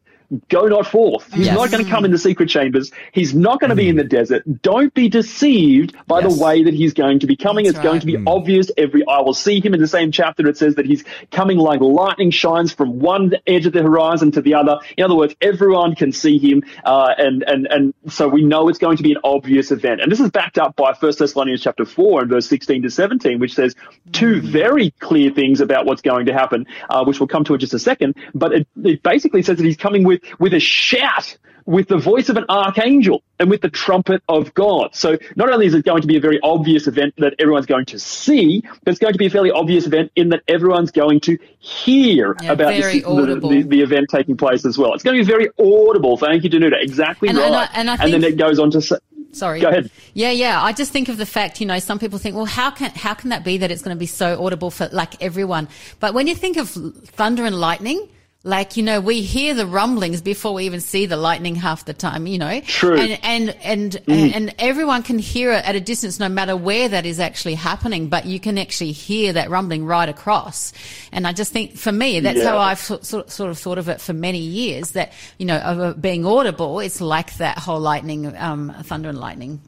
Go 0.48 0.66
not 0.66 0.86
forth. 0.86 1.32
He's 1.32 1.46
Yes. 1.46 1.56
not 1.56 1.70
going 1.72 1.84
to 1.84 1.90
come 1.90 2.04
in 2.04 2.12
the 2.12 2.18
secret 2.18 2.48
chambers. 2.48 2.92
He's 3.12 3.34
not 3.34 3.58
going 3.58 3.70
to 3.70 3.74
be 3.76 3.88
in 3.88 3.96
the 3.96 4.04
desert. 4.04 4.44
Don't 4.62 4.94
be 4.94 5.08
deceived 5.08 5.94
by 6.06 6.20
Yes. 6.20 6.36
the 6.36 6.44
way 6.44 6.62
that 6.64 6.74
he's 6.74 6.92
going 6.94 7.18
to 7.20 7.26
be 7.26 7.34
coming. 7.34 7.64
That's 7.64 7.78
it's 7.78 7.82
going 7.84 8.00
to 8.00 8.06
be 8.06 8.16
obvious. 8.26 8.70
Every 8.76 9.04
eye 9.06 9.20
will 9.22 9.34
see 9.34 9.60
him. 9.60 9.74
In 9.74 9.80
the 9.80 9.88
same 9.88 10.12
chapter, 10.12 10.46
it 10.46 10.56
says 10.56 10.76
that 10.76 10.86
he's 10.86 11.02
coming 11.32 11.58
like 11.58 11.80
lightning 11.80 12.30
shines 12.30 12.72
from 12.72 13.00
one 13.00 13.32
edge 13.46 13.66
of 13.66 13.72
the 13.72 13.82
horizon 13.82 14.30
to 14.32 14.40
the 14.40 14.54
other. 14.54 14.78
In 14.96 15.04
other 15.04 15.16
words, 15.16 15.34
everyone 15.40 15.94
can 15.96 16.12
see 16.12 16.38
him, 16.38 16.62
uh, 16.84 17.12
and 17.18 17.42
and 17.42 17.66
and 17.66 17.94
so 18.08 18.28
we 18.28 18.44
know 18.44 18.68
it's 18.68 18.78
going 18.78 18.98
to 18.98 19.02
be 19.02 19.12
an 19.12 19.18
obvious 19.24 19.72
event. 19.72 20.00
And 20.00 20.12
this 20.12 20.20
is 20.20 20.30
backed 20.30 20.58
up 20.58 20.76
by 20.76 20.92
First 20.94 21.18
Thessalonians 21.18 21.60
chapter 21.62 21.84
four 21.84 22.20
and 22.20 22.30
verse 22.30 22.46
sixteen 22.46 22.82
to 22.82 22.90
seventeen, 22.90 23.40
which 23.40 23.54
says 23.54 23.74
two 24.12 24.40
very 24.40 24.92
clear 25.00 25.30
things 25.32 25.60
about 25.60 25.86
what's 25.86 26.02
going 26.02 26.26
to 26.26 26.32
happen, 26.32 26.66
uh, 26.88 27.04
which 27.04 27.18
we'll 27.18 27.26
come 27.26 27.42
to 27.44 27.54
in 27.54 27.60
just 27.60 27.74
a 27.74 27.78
second. 27.80 28.14
But 28.34 28.52
it, 28.52 28.68
it 28.84 29.02
basically 29.02 29.42
says 29.42 29.56
that 29.56 29.64
he's 29.64 29.76
coming 29.76 30.04
with 30.04 30.19
with 30.38 30.54
a 30.54 30.60
shout 30.60 31.36
with 31.66 31.88
the 31.88 31.98
voice 31.98 32.28
of 32.28 32.36
an 32.36 32.44
archangel 32.48 33.22
and 33.38 33.48
with 33.50 33.60
the 33.60 33.68
trumpet 33.68 34.22
of 34.28 34.52
God. 34.54 34.94
So 34.94 35.18
not 35.36 35.52
only 35.52 35.66
is 35.66 35.74
it 35.74 35.84
going 35.84 36.00
to 36.02 36.08
be 36.08 36.16
a 36.16 36.20
very 36.20 36.40
obvious 36.42 36.86
event 36.88 37.14
that 37.18 37.34
everyone's 37.38 37.66
going 37.66 37.84
to 37.86 37.98
see, 37.98 38.62
but 38.82 38.90
it's 38.90 38.98
going 38.98 39.12
to 39.12 39.18
be 39.18 39.26
a 39.26 39.30
fairly 39.30 39.50
obvious 39.52 39.86
event 39.86 40.10
in 40.16 40.30
that 40.30 40.42
everyone's 40.48 40.90
going 40.90 41.20
to 41.20 41.38
hear 41.58 42.34
Yeah, 42.42 42.52
about 42.52 42.72
this, 42.74 43.04
the, 43.04 43.38
the, 43.40 43.62
the 43.62 43.82
event 43.82 44.06
taking 44.10 44.36
place 44.36 44.64
as 44.64 44.78
well. 44.78 44.94
It's 44.94 45.04
going 45.04 45.16
to 45.18 45.22
be 45.22 45.30
very 45.30 45.48
audible. 45.58 46.16
Thank 46.16 46.42
you, 46.44 46.50
Danuta. 46.50 46.80
Exactly 46.82 47.28
And- 47.28 47.38
and 47.38 47.54
right. 47.54 47.68
I- 47.72 47.78
and 47.80 47.90
I 47.90 48.10
then 48.10 48.24
it 48.24 48.36
goes 48.36 48.58
on 48.58 48.70
to 48.72 48.82
say, 48.82 48.96
Sorry. 49.32 49.60
Go 49.60 49.68
ahead. 49.68 49.90
Yeah, 50.12 50.32
yeah. 50.32 50.60
I 50.60 50.72
just 50.72 50.90
think 50.92 51.08
of 51.08 51.16
the 51.16 51.26
fact, 51.26 51.60
you 51.60 51.66
know, 51.66 51.78
some 51.78 52.00
people 52.00 52.18
think, 52.18 52.34
well, 52.34 52.46
how 52.46 52.72
can 52.72 52.90
how 52.90 53.14
can 53.14 53.30
that 53.30 53.44
be 53.44 53.58
that 53.58 53.70
it's 53.70 53.80
going 53.80 53.94
to 53.94 53.98
be 53.98 54.06
so 54.06 54.44
audible 54.44 54.72
for 54.72 54.88
like 54.90 55.22
everyone? 55.22 55.68
But 56.00 56.14
when 56.14 56.26
you 56.26 56.34
think 56.34 56.56
of 56.56 56.68
thunder 56.68 57.44
and 57.44 57.54
lightning, 57.60 58.08
like 58.42 58.78
you 58.78 58.82
know, 58.82 59.00
we 59.00 59.20
hear 59.20 59.52
the 59.52 59.66
rumblings 59.66 60.22
before 60.22 60.54
we 60.54 60.64
even 60.64 60.80
see 60.80 61.04
the 61.04 61.16
lightning 61.18 61.56
half 61.56 61.84
the 61.84 61.92
time. 61.92 62.26
You 62.26 62.38
know, 62.38 62.60
True. 62.62 62.98
And 62.98 63.18
and 63.22 63.50
and 63.62 63.92
Mm. 64.06 64.34
and 64.34 64.54
everyone 64.58 65.02
can 65.02 65.18
hear 65.18 65.52
it 65.52 65.68
at 65.68 65.76
a 65.76 65.80
distance, 65.80 66.18
no 66.18 66.28
matter 66.28 66.56
where 66.56 66.88
that 66.88 67.04
is 67.04 67.20
actually 67.20 67.54
happening. 67.56 68.08
But 68.08 68.24
you 68.24 68.40
can 68.40 68.56
actually 68.56 68.92
hear 68.92 69.34
that 69.34 69.50
rumbling 69.50 69.84
right 69.84 70.08
across. 70.08 70.72
And 71.12 71.26
I 71.26 71.32
just 71.34 71.52
think, 71.52 71.76
for 71.76 71.92
me, 71.92 72.20
that's 72.20 72.38
Yeah. 72.38 72.50
how 72.50 72.58
I've 72.58 72.78
sort, 72.78 73.04
sort, 73.04 73.30
sort 73.30 73.50
of 73.50 73.58
thought 73.58 73.76
of 73.78 73.88
it 73.90 74.00
for 74.00 74.14
many 74.14 74.38
years. 74.38 74.92
That 74.92 75.12
you 75.38 75.44
know, 75.44 75.58
of 75.58 76.00
being 76.00 76.24
audible, 76.24 76.80
it's 76.80 77.00
like 77.02 77.36
that 77.36 77.58
whole 77.58 77.80
lightning, 77.80 78.34
um, 78.38 78.72
thunder 78.84 79.10
and 79.10 79.18
lightning. 79.18 79.60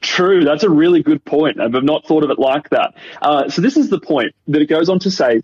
True, 0.00 0.44
that's 0.44 0.62
a 0.62 0.70
really 0.70 1.02
good 1.02 1.24
point. 1.24 1.60
I've 1.60 1.72
not 1.82 2.06
thought 2.06 2.22
of 2.22 2.30
it 2.30 2.38
like 2.38 2.68
that. 2.70 2.94
Uh, 3.22 3.48
so 3.48 3.60
this 3.62 3.76
is 3.76 3.88
the 3.88 3.98
point 3.98 4.34
that 4.48 4.60
it 4.62 4.66
goes 4.66 4.88
on 4.88 4.98
to 5.00 5.10
say 5.10 5.40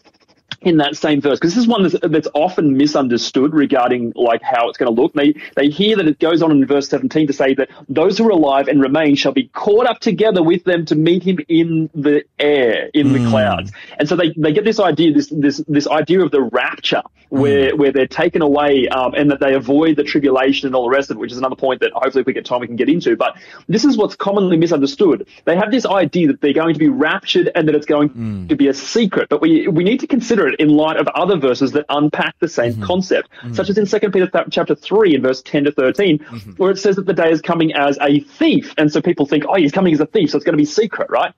in 0.64 0.79
that 0.79 0.96
same 0.96 1.20
verse, 1.20 1.38
because 1.38 1.55
this 1.55 1.62
is 1.62 1.68
one 1.68 1.83
that's, 1.83 1.96
that's 2.03 2.29
often 2.35 2.77
misunderstood 2.77 3.53
regarding 3.53 4.12
like 4.14 4.42
how 4.42 4.68
it's 4.68 4.79
going 4.79 4.94
to 4.94 5.01
look. 5.01 5.12
They 5.12 5.35
they 5.57 5.68
hear 5.68 5.96
that 5.96 6.07
it 6.07 6.18
goes 6.18 6.42
on 6.42 6.51
in 6.51 6.66
verse 6.66 6.88
17 6.88 7.27
to 7.27 7.33
say 7.33 7.55
that 7.55 7.68
those 7.88 8.18
who 8.18 8.27
are 8.27 8.31
alive 8.31 8.68
and 8.68 8.81
remain 8.81 9.16
shall 9.16 9.33
be 9.33 9.48
caught 9.48 9.87
up 9.87 10.01
together 10.01 10.42
with 10.42 10.64
them 10.64 10.87
to 10.87 10.94
meet 10.94 11.22
him 11.22 11.38
in 11.48 11.90
the 11.94 12.25
air, 12.38 12.90
in 12.94 13.12
the 13.12 13.18
hmm. 13.18 13.31
clouds. 13.31 13.72
And 13.98 14.09
so 14.09 14.16
they, 14.16 14.33
they 14.37 14.53
get 14.53 14.64
this 14.64 14.81
idea, 14.81 15.12
this 15.12 15.29
this 15.29 15.59
this 15.68 15.87
idea 15.87 16.20
of 16.20 16.31
the 16.31 16.42
rapture, 16.42 17.03
where 17.29 17.70
hmm. 17.70 17.79
where 17.79 17.92
they're 17.92 18.07
taken 18.07 18.42
away 18.42 18.88
um, 18.88 19.14
and 19.14 19.31
that 19.31 19.40
they 19.40 19.55
avoid 19.55 19.96
the 19.96 20.05
tribulation 20.05 20.66
and 20.66 20.77
all 20.77 20.85
the 20.85 20.94
rest 20.94 21.11
of 21.11 21.16
it, 21.16 21.20
which 21.20 21.33
is 21.33 21.38
another 21.38 21.57
point 21.57 21.81
that 21.81 21.92
hopefully 21.92 22.20
if 22.20 22.27
we 22.27 22.33
get 22.33 22.44
time 22.44 22.61
we 22.61 22.66
can 22.66 22.77
get 22.77 22.88
into. 22.88 23.16
But 23.16 23.37
this 23.68 23.85
is 23.85 23.96
what's 23.96 24.16
commonly 24.16 24.57
misunderstood. 24.57 25.27
They 25.44 25.57
have 25.57 25.70
this 25.70 25.87
idea 25.87 26.29
that 26.29 26.40
they're 26.40 26.53
going 26.53 26.75
to 26.75 26.79
be 26.79 26.88
raptured 26.88 27.51
and 27.55 27.66
that 27.68 27.75
it's 27.75 27.87
going 27.87 28.09
hmm. 28.09 28.46
to 28.48 28.57
be 28.57 28.68
a 28.68 28.75
secret. 28.75 29.29
But 29.29 29.40
we 29.40 29.68
we 29.68 29.85
need 29.85 30.01
to 30.01 30.07
consider 30.07 30.46
it 30.46 30.52
in 30.55 30.69
light 30.69 30.97
of 30.97 31.09
other 31.09 31.37
verses 31.37 31.73
that 31.73 31.85
unpack 31.88 32.38
the 32.38 32.49
same 32.49 32.73
mm-hmm. 32.73 32.85
concept, 32.85 33.31
mm-hmm. 33.31 33.55
such 33.55 33.69
as 33.71 33.79
in 33.79 33.87
2 33.87 34.11
Peter 34.11 34.27
th- 34.27 34.47
chapter 34.51 34.75
3 34.75 35.15
and 35.15 35.23
verse 35.23 35.43
10 35.43 35.65
to 35.65 35.73
13, 35.73 36.19
mm-hmm. 36.19 36.51
where 36.53 36.71
it 36.71 36.79
says 36.79 36.97
that 36.97 37.07
the 37.07 37.12
day 37.12 37.31
is 37.31 37.41
coming 37.41 37.73
as 37.75 37.99
a 38.01 38.21
thief. 38.21 38.75
And 38.79 38.93
so 38.93 39.01
people 39.01 39.27
think, 39.27 39.45
oh, 39.49 39.55
he's 39.55 39.73
coming 39.73 39.93
as 39.93 40.01
a 40.01 40.07
thief, 40.07 40.31
so 40.31 40.37
it's 40.37 40.45
going 40.45 40.55
to 40.55 40.62
be 40.62 40.65
secret, 40.65 41.11
right? 41.11 41.33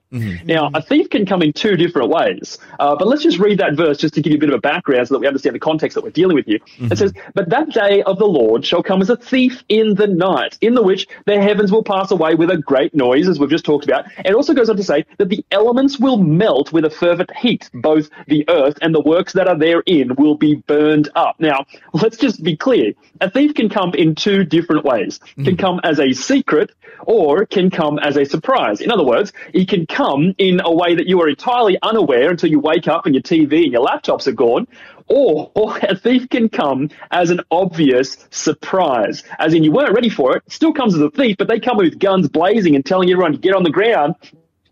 Now, 0.45 0.71
a 0.73 0.81
thief 0.81 1.09
can 1.09 1.25
come 1.25 1.41
in 1.41 1.53
two 1.53 1.75
different 1.75 2.09
ways. 2.09 2.57
Uh, 2.79 2.95
but 2.95 3.07
let's 3.07 3.23
just 3.23 3.39
read 3.39 3.59
that 3.59 3.75
verse 3.75 3.97
just 3.97 4.13
to 4.13 4.21
give 4.21 4.31
you 4.31 4.37
a 4.37 4.39
bit 4.39 4.49
of 4.49 4.55
a 4.55 4.61
background 4.61 5.07
so 5.07 5.15
that 5.15 5.19
we 5.19 5.27
understand 5.27 5.55
the 5.55 5.59
context 5.59 5.95
that 5.95 6.03
we're 6.03 6.11
dealing 6.11 6.35
with 6.35 6.45
here. 6.45 6.59
It 6.79 6.97
says, 6.97 7.13
But 7.33 7.49
that 7.49 7.69
day 7.69 8.01
of 8.03 8.17
the 8.17 8.25
Lord 8.25 8.65
shall 8.65 8.83
come 8.83 9.01
as 9.01 9.09
a 9.09 9.17
thief 9.17 9.63
in 9.69 9.95
the 9.95 10.07
night, 10.07 10.57
in 10.61 10.73
the 10.73 10.81
which 10.81 11.07
the 11.25 11.41
heavens 11.41 11.71
will 11.71 11.83
pass 11.83 12.11
away 12.11 12.35
with 12.35 12.49
a 12.49 12.57
great 12.57 12.93
noise, 12.93 13.27
as 13.27 13.39
we've 13.39 13.49
just 13.49 13.65
talked 13.65 13.85
about. 13.85 14.05
And 14.17 14.27
it 14.27 14.35
also 14.35 14.53
goes 14.53 14.69
on 14.69 14.77
to 14.77 14.83
say 14.83 15.05
that 15.17 15.29
the 15.29 15.43
elements 15.51 15.99
will 15.99 16.17
melt 16.17 16.71
with 16.71 16.85
a 16.85 16.89
fervent 16.89 17.35
heat. 17.35 17.69
Both 17.73 18.09
the 18.27 18.45
earth 18.49 18.77
and 18.81 18.93
the 18.93 19.01
works 19.05 19.33
that 19.33 19.47
are 19.47 19.57
therein 19.57 20.15
will 20.15 20.35
be 20.35 20.55
burned 20.55 21.09
up. 21.15 21.35
Now, 21.39 21.65
let's 21.93 22.17
just 22.17 22.43
be 22.43 22.57
clear. 22.57 22.93
A 23.21 23.29
thief 23.29 23.53
can 23.53 23.69
come 23.69 23.93
in 23.93 24.15
two 24.15 24.43
different 24.43 24.83
ways. 24.83 25.19
Can 25.35 25.45
hmm. 25.45 25.55
come 25.55 25.79
as 25.83 25.99
a 25.99 26.11
secret 26.13 26.71
or 27.05 27.45
can 27.45 27.69
come 27.69 27.99
as 27.99 28.17
a 28.17 28.25
surprise. 28.25 28.81
In 28.81 28.91
other 28.91 29.03
words, 29.03 29.31
he 29.53 29.65
can 29.65 29.85
come 29.85 30.33
in 30.37 30.61
a 30.63 30.73
way 30.73 30.95
that 30.95 31.07
you 31.07 31.21
are 31.21 31.29
entirely 31.29 31.77
unaware 31.81 32.31
until 32.31 32.49
you 32.49 32.59
wake 32.59 32.87
up 32.87 33.05
and 33.05 33.13
your 33.13 33.21
TV 33.21 33.63
and 33.63 33.71
your 33.71 33.85
laptops 33.85 34.27
are 34.27 34.31
gone. 34.33 34.67
Or, 35.07 35.51
or 35.53 35.77
a 35.81 35.95
thief 35.95 36.29
can 36.29 36.49
come 36.49 36.89
as 37.11 37.29
an 37.29 37.41
obvious 37.51 38.17
surprise, 38.31 39.23
as 39.37 39.53
in 39.53 39.63
you 39.63 39.71
weren't 39.71 39.93
ready 39.93 40.09
for 40.09 40.35
it. 40.37 40.43
Still 40.47 40.73
comes 40.73 40.95
as 40.95 41.01
a 41.01 41.11
thief, 41.11 41.35
but 41.37 41.47
they 41.47 41.59
come 41.59 41.77
with 41.77 41.99
guns 41.99 42.27
blazing 42.27 42.75
and 42.75 42.85
telling 42.85 43.09
everyone 43.11 43.33
to 43.33 43.37
get 43.37 43.55
on 43.55 43.63
the 43.63 43.69
ground 43.69 44.15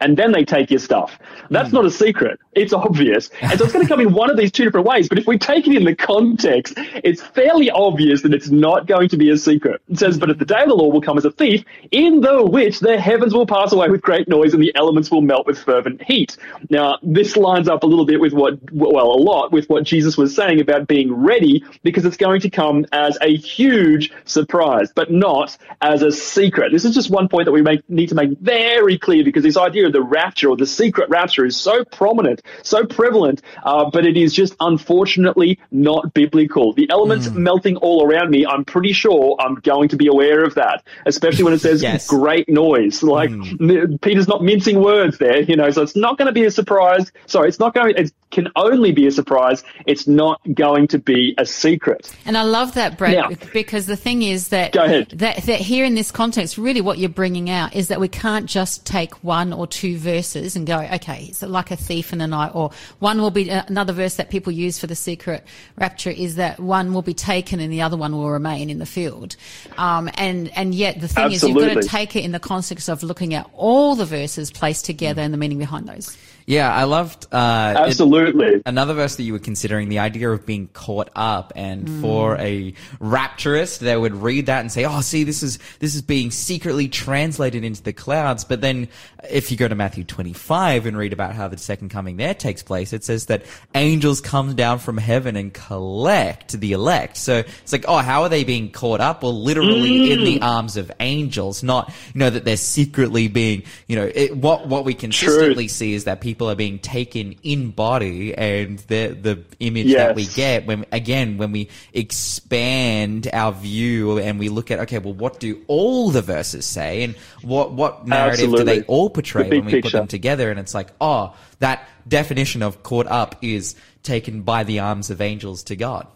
and 0.03 0.17
then 0.17 0.33
they 0.33 0.43
take 0.43 0.69
your 0.69 0.79
stuff. 0.79 1.17
That's 1.49 1.69
hmm. 1.69 1.77
not 1.77 1.85
a 1.85 1.91
secret. 1.91 2.39
It's 2.53 2.73
obvious. 2.73 3.29
And 3.41 3.57
so 3.57 3.63
it's 3.63 3.73
going 3.73 3.85
to 3.85 3.89
come 3.89 4.01
in 4.01 4.13
one 4.13 4.29
of 4.29 4.37
these 4.37 4.51
two 4.51 4.65
different 4.65 4.85
ways. 4.85 5.07
But 5.09 5.17
if 5.17 5.25
we 5.25 5.37
take 5.37 5.65
it 5.65 5.75
in 5.75 5.85
the 5.85 5.95
context, 5.95 6.73
it's 6.77 7.21
fairly 7.21 7.71
obvious 7.71 8.21
that 8.21 8.33
it's 8.33 8.49
not 8.49 8.85
going 8.85 9.09
to 9.09 9.17
be 9.17 9.31
a 9.31 9.37
secret. 9.37 9.81
It 9.89 9.97
says, 9.97 10.17
but 10.17 10.29
at 10.29 10.37
the 10.37 10.45
day 10.45 10.61
of 10.61 10.67
the 10.67 10.75
Lord 10.75 10.93
will 10.93 11.01
come 11.01 11.17
as 11.17 11.25
a 11.25 11.31
thief, 11.31 11.63
in 11.91 12.21
the 12.21 12.45
which 12.45 12.79
the 12.79 12.99
heavens 12.99 13.33
will 13.33 13.47
pass 13.47 13.71
away 13.71 13.89
with 13.89 14.01
great 14.01 14.27
noise 14.27 14.53
and 14.53 14.61
the 14.61 14.75
elements 14.75 15.09
will 15.09 15.21
melt 15.21 15.47
with 15.47 15.57
fervent 15.57 16.03
heat. 16.03 16.37
Now, 16.69 16.97
this 17.01 17.37
lines 17.37 17.69
up 17.69 17.83
a 17.83 17.87
little 17.87 18.05
bit 18.05 18.19
with 18.19 18.33
what, 18.33 18.59
well, 18.71 19.07
a 19.07 19.17
lot 19.17 19.51
with 19.51 19.67
what 19.69 19.83
Jesus 19.83 20.17
was 20.17 20.35
saying 20.35 20.59
about 20.59 20.87
being 20.87 21.13
ready 21.13 21.63
because 21.81 22.05
it's 22.05 22.17
going 22.17 22.41
to 22.41 22.49
come 22.49 22.85
as 22.91 23.17
a 23.21 23.35
huge 23.35 24.11
surprise, 24.25 24.91
but 24.93 25.11
not 25.11 25.57
as 25.81 26.01
a 26.01 26.11
secret. 26.11 26.71
This 26.71 26.85
is 26.85 26.93
just 26.93 27.09
one 27.09 27.29
point 27.29 27.45
that 27.45 27.51
we 27.53 27.61
make, 27.61 27.89
need 27.89 28.09
to 28.09 28.15
make 28.15 28.37
very 28.39 28.97
clear 28.97 29.23
because 29.23 29.43
this 29.43 29.57
idea 29.57 29.87
of 29.87 29.92
the 29.93 30.01
rapture 30.01 30.49
or 30.49 30.57
the 30.57 30.65
secret 30.67 31.09
rapture 31.09 31.45
is 31.45 31.55
so 31.55 31.85
prominent, 31.85 32.41
so 32.63 32.85
prevalent, 32.85 33.41
uh, 33.63 33.89
but 33.89 34.05
it 34.05 34.17
is 34.17 34.33
just 34.33 34.55
unfortunately 34.59 35.59
not 35.71 36.13
biblical. 36.13 36.73
The 36.73 36.89
elements 36.89 37.29
melting 37.31 37.77
all 37.77 38.05
around 38.05 38.29
me, 38.31 38.45
I'm 38.45 38.65
pretty 38.65 38.91
sure 38.93 39.37
I'm 39.39 39.55
going 39.55 39.89
to 39.89 39.95
be 39.97 40.07
aware 40.07 40.43
of 40.43 40.55
that, 40.55 40.83
especially 41.05 41.45
when 41.45 41.53
it 41.53 41.61
says 41.61 41.81
Yes. 41.81 42.07
great 42.07 42.49
noise. 42.49 43.01
Like 43.01 43.29
n- 43.31 43.97
Peter's 44.01 44.27
not 44.27 44.43
mincing 44.43 44.81
words 44.81 45.17
there, 45.17 45.41
you 45.41 45.55
know, 45.55 45.69
so 45.71 45.81
it's 45.81 45.95
not 45.95 46.17
going 46.17 46.27
to 46.27 46.33
be 46.33 46.45
a 46.45 46.51
surprise. 46.51 47.11
Sorry, 47.27 47.47
it's 47.47 47.59
not 47.59 47.73
going, 47.73 47.93
it's 47.97 48.11
can 48.31 48.47
only 48.55 48.91
be 48.91 49.05
a 49.05 49.11
surprise. 49.11 49.63
It's 49.85 50.07
not 50.07 50.41
going 50.55 50.87
to 50.87 50.97
be 50.97 51.35
a 51.37 51.45
secret. 51.45 52.11
And 52.25 52.35
I 52.35 52.41
love 52.41 52.73
that, 52.73 52.97
Brett, 52.97 53.13
Now- 53.29 53.29
because 53.53 53.85
the 53.85 53.95
thing 53.95 54.23
is 54.23 54.47
that, 54.47 54.71
Go 54.73 54.83
ahead. 54.83 55.09
that 55.17 55.43
that 55.43 55.59
here 55.61 55.85
in 55.85 55.93
this 55.93 56.09
context, 56.09 56.57
really 56.57 56.81
what 56.81 56.97
you're 56.97 57.09
bringing 57.09 57.49
out 57.51 57.75
is 57.75 57.89
that 57.89 57.99
we 57.99 58.07
can't 58.07 58.47
just 58.47 58.85
take 58.87 59.23
one 59.23 59.53
or 59.53 59.67
two 59.73 59.97
verses 59.97 60.55
and 60.55 60.67
go, 60.67 60.79
okay, 60.79 61.25
it's 61.29 61.41
like 61.41 61.71
a 61.71 61.75
thief 61.75 62.13
in 62.13 62.19
the 62.19 62.27
night, 62.27 62.51
or 62.53 62.71
one 62.99 63.19
will 63.19 63.31
be 63.31 63.49
uh, 63.49 63.63
another 63.67 63.91
verse 63.91 64.15
that 64.15 64.29
people 64.29 64.51
use 64.51 64.77
for 64.77 64.87
the 64.87 64.95
secret 64.95 65.43
rapture 65.77 66.11
is 66.11 66.35
that 66.35 66.59
one 66.59 66.93
will 66.93 67.01
be 67.01 67.13
taken 67.13 67.59
and 67.59 67.73
the 67.73 67.81
other 67.81 67.97
one 67.97 68.11
will 68.13 68.29
remain 68.29 68.69
in 68.69 68.77
the 68.77 68.85
field. 68.85 69.35
Um, 69.77 70.09
and 70.15 70.49
and 70.55 70.75
yet 70.75 71.01
the 71.01 71.07
thing 71.07 71.31
is, 71.31 71.43
you've 71.43 71.57
got 71.57 71.81
to 71.81 71.87
take 71.87 72.15
it 72.15 72.23
in 72.23 72.31
the 72.31 72.39
context 72.39 72.87
of 72.87 73.01
looking 73.03 73.33
at 73.33 73.49
all 73.53 73.95
the 73.95 74.05
verses 74.05 74.51
placed 74.51 74.85
together 74.85 75.21
and 75.21 75.33
the 75.33 75.37
meaning 75.37 75.57
behind 75.57 75.87
those. 75.87 76.17
Yeah, 76.45 76.73
I 76.73 76.83
loved. 76.83 77.27
Uh, 77.31 77.73
it- 77.77 77.87
Absolutely. 77.89 78.61
another 78.65 78.93
verse 78.93 79.15
that 79.15 79.23
you 79.23 79.33
were 79.33 79.39
considering, 79.39 79.89
the 79.89 79.99
idea 79.99 80.29
of 80.29 80.45
being 80.45 80.67
caught 80.73 81.09
up, 81.15 81.53
and 81.55 81.89
for 82.01 82.35
a 82.37 82.73
rapturist, 82.99 83.79
they 83.79 83.95
would 83.95 84.15
read 84.15 84.47
that 84.47 84.59
and 84.59 84.71
say, 84.71 84.83
"Oh, 84.85 85.01
see, 85.01 85.23
this 85.23 85.41
is 85.43 85.59
this 85.79 85.95
is 85.95 86.01
being 86.01 86.31
secretly 86.31 86.87
translated 86.87 87.63
into 87.63 87.81
the 87.81 87.93
clouds." 87.93 88.43
But 88.43 88.61
then, 88.61 88.89
if 89.29 89.51
you 89.51 89.57
go 89.57 89.67
to 89.67 89.75
Matthew 89.75 90.03
twenty-five 90.03 90.85
and 90.85 90.97
read 90.97 91.13
about 91.13 91.33
how 91.33 91.47
the 91.47 91.57
second 91.57 91.89
coming 91.89 92.17
there 92.17 92.33
takes 92.33 92.61
place, 92.61 92.91
it 92.91 93.03
says 93.03 93.27
that 93.27 93.43
angels 93.73 94.19
come 94.19 94.55
down 94.55 94.79
from 94.79 94.97
heaven 94.97 95.35
and 95.35 95.53
collect 95.53 96.59
the 96.59 96.73
elect. 96.73 97.15
So 97.17 97.37
it's 97.37 97.71
like, 97.71 97.85
oh, 97.87 97.97
how 97.99 98.23
are 98.23 98.29
they 98.29 98.43
being 98.43 98.71
caught 98.71 98.99
up? 98.99 99.23
Well, 99.23 99.39
literally 99.41 100.11
in 100.11 100.23
the 100.23 100.41
arms 100.41 100.75
of 100.75 100.91
angels, 100.99 101.63
not 101.63 101.93
you 102.13 102.19
know 102.19 102.29
that 102.29 102.43
they're 102.43 102.57
secretly 102.57 103.27
being, 103.27 103.63
you 103.87 103.95
know, 103.95 104.11
it, 104.13 104.35
what 104.35 104.67
what 104.67 104.83
we 104.83 104.93
consistently 104.93 105.67
see 105.67 105.93
is 105.93 106.03
that 106.03 106.19
people 106.19 106.32
are 106.41 106.55
being 106.55 106.79
taken 106.79 107.35
in 107.43 107.71
body, 107.71 108.33
and 108.35 108.79
the 108.79 109.17
the 109.19 109.43
image 109.59 109.93
that 109.93 110.15
we 110.15 110.25
get 110.25 110.65
when 110.65 110.85
again 110.91 111.37
when 111.37 111.51
we 111.51 111.69
expand 111.93 113.29
our 113.33 113.51
view 113.51 114.19
and 114.19 114.39
we 114.39 114.49
look 114.49 114.71
at 114.71 114.79
okay, 114.79 114.99
well, 114.99 115.13
what 115.13 115.39
do 115.39 115.61
all 115.67 116.09
the 116.09 116.21
verses 116.21 116.65
say, 116.65 117.03
and 117.03 117.15
what 117.41 117.71
what 117.73 118.07
narrative 118.07 118.51
do 118.51 118.63
they 118.63 118.81
all 118.83 119.09
portray 119.09 119.49
The 119.49 119.59
when 119.59 119.65
we 119.65 119.81
put 119.81 119.91
them 119.91 120.07
together? 120.07 120.49
And 120.49 120.59
it's 120.59 120.73
like, 120.73 120.89
oh, 120.99 121.35
that 121.59 121.87
definition 122.07 122.63
of 122.63 122.83
caught 122.83 123.07
up 123.07 123.37
is 123.41 123.75
taken 124.03 124.41
by 124.41 124.63
the 124.63 124.79
arms 124.79 125.09
of 125.09 125.21
angels 125.21 125.63
to 125.63 125.75
God. 125.75 126.07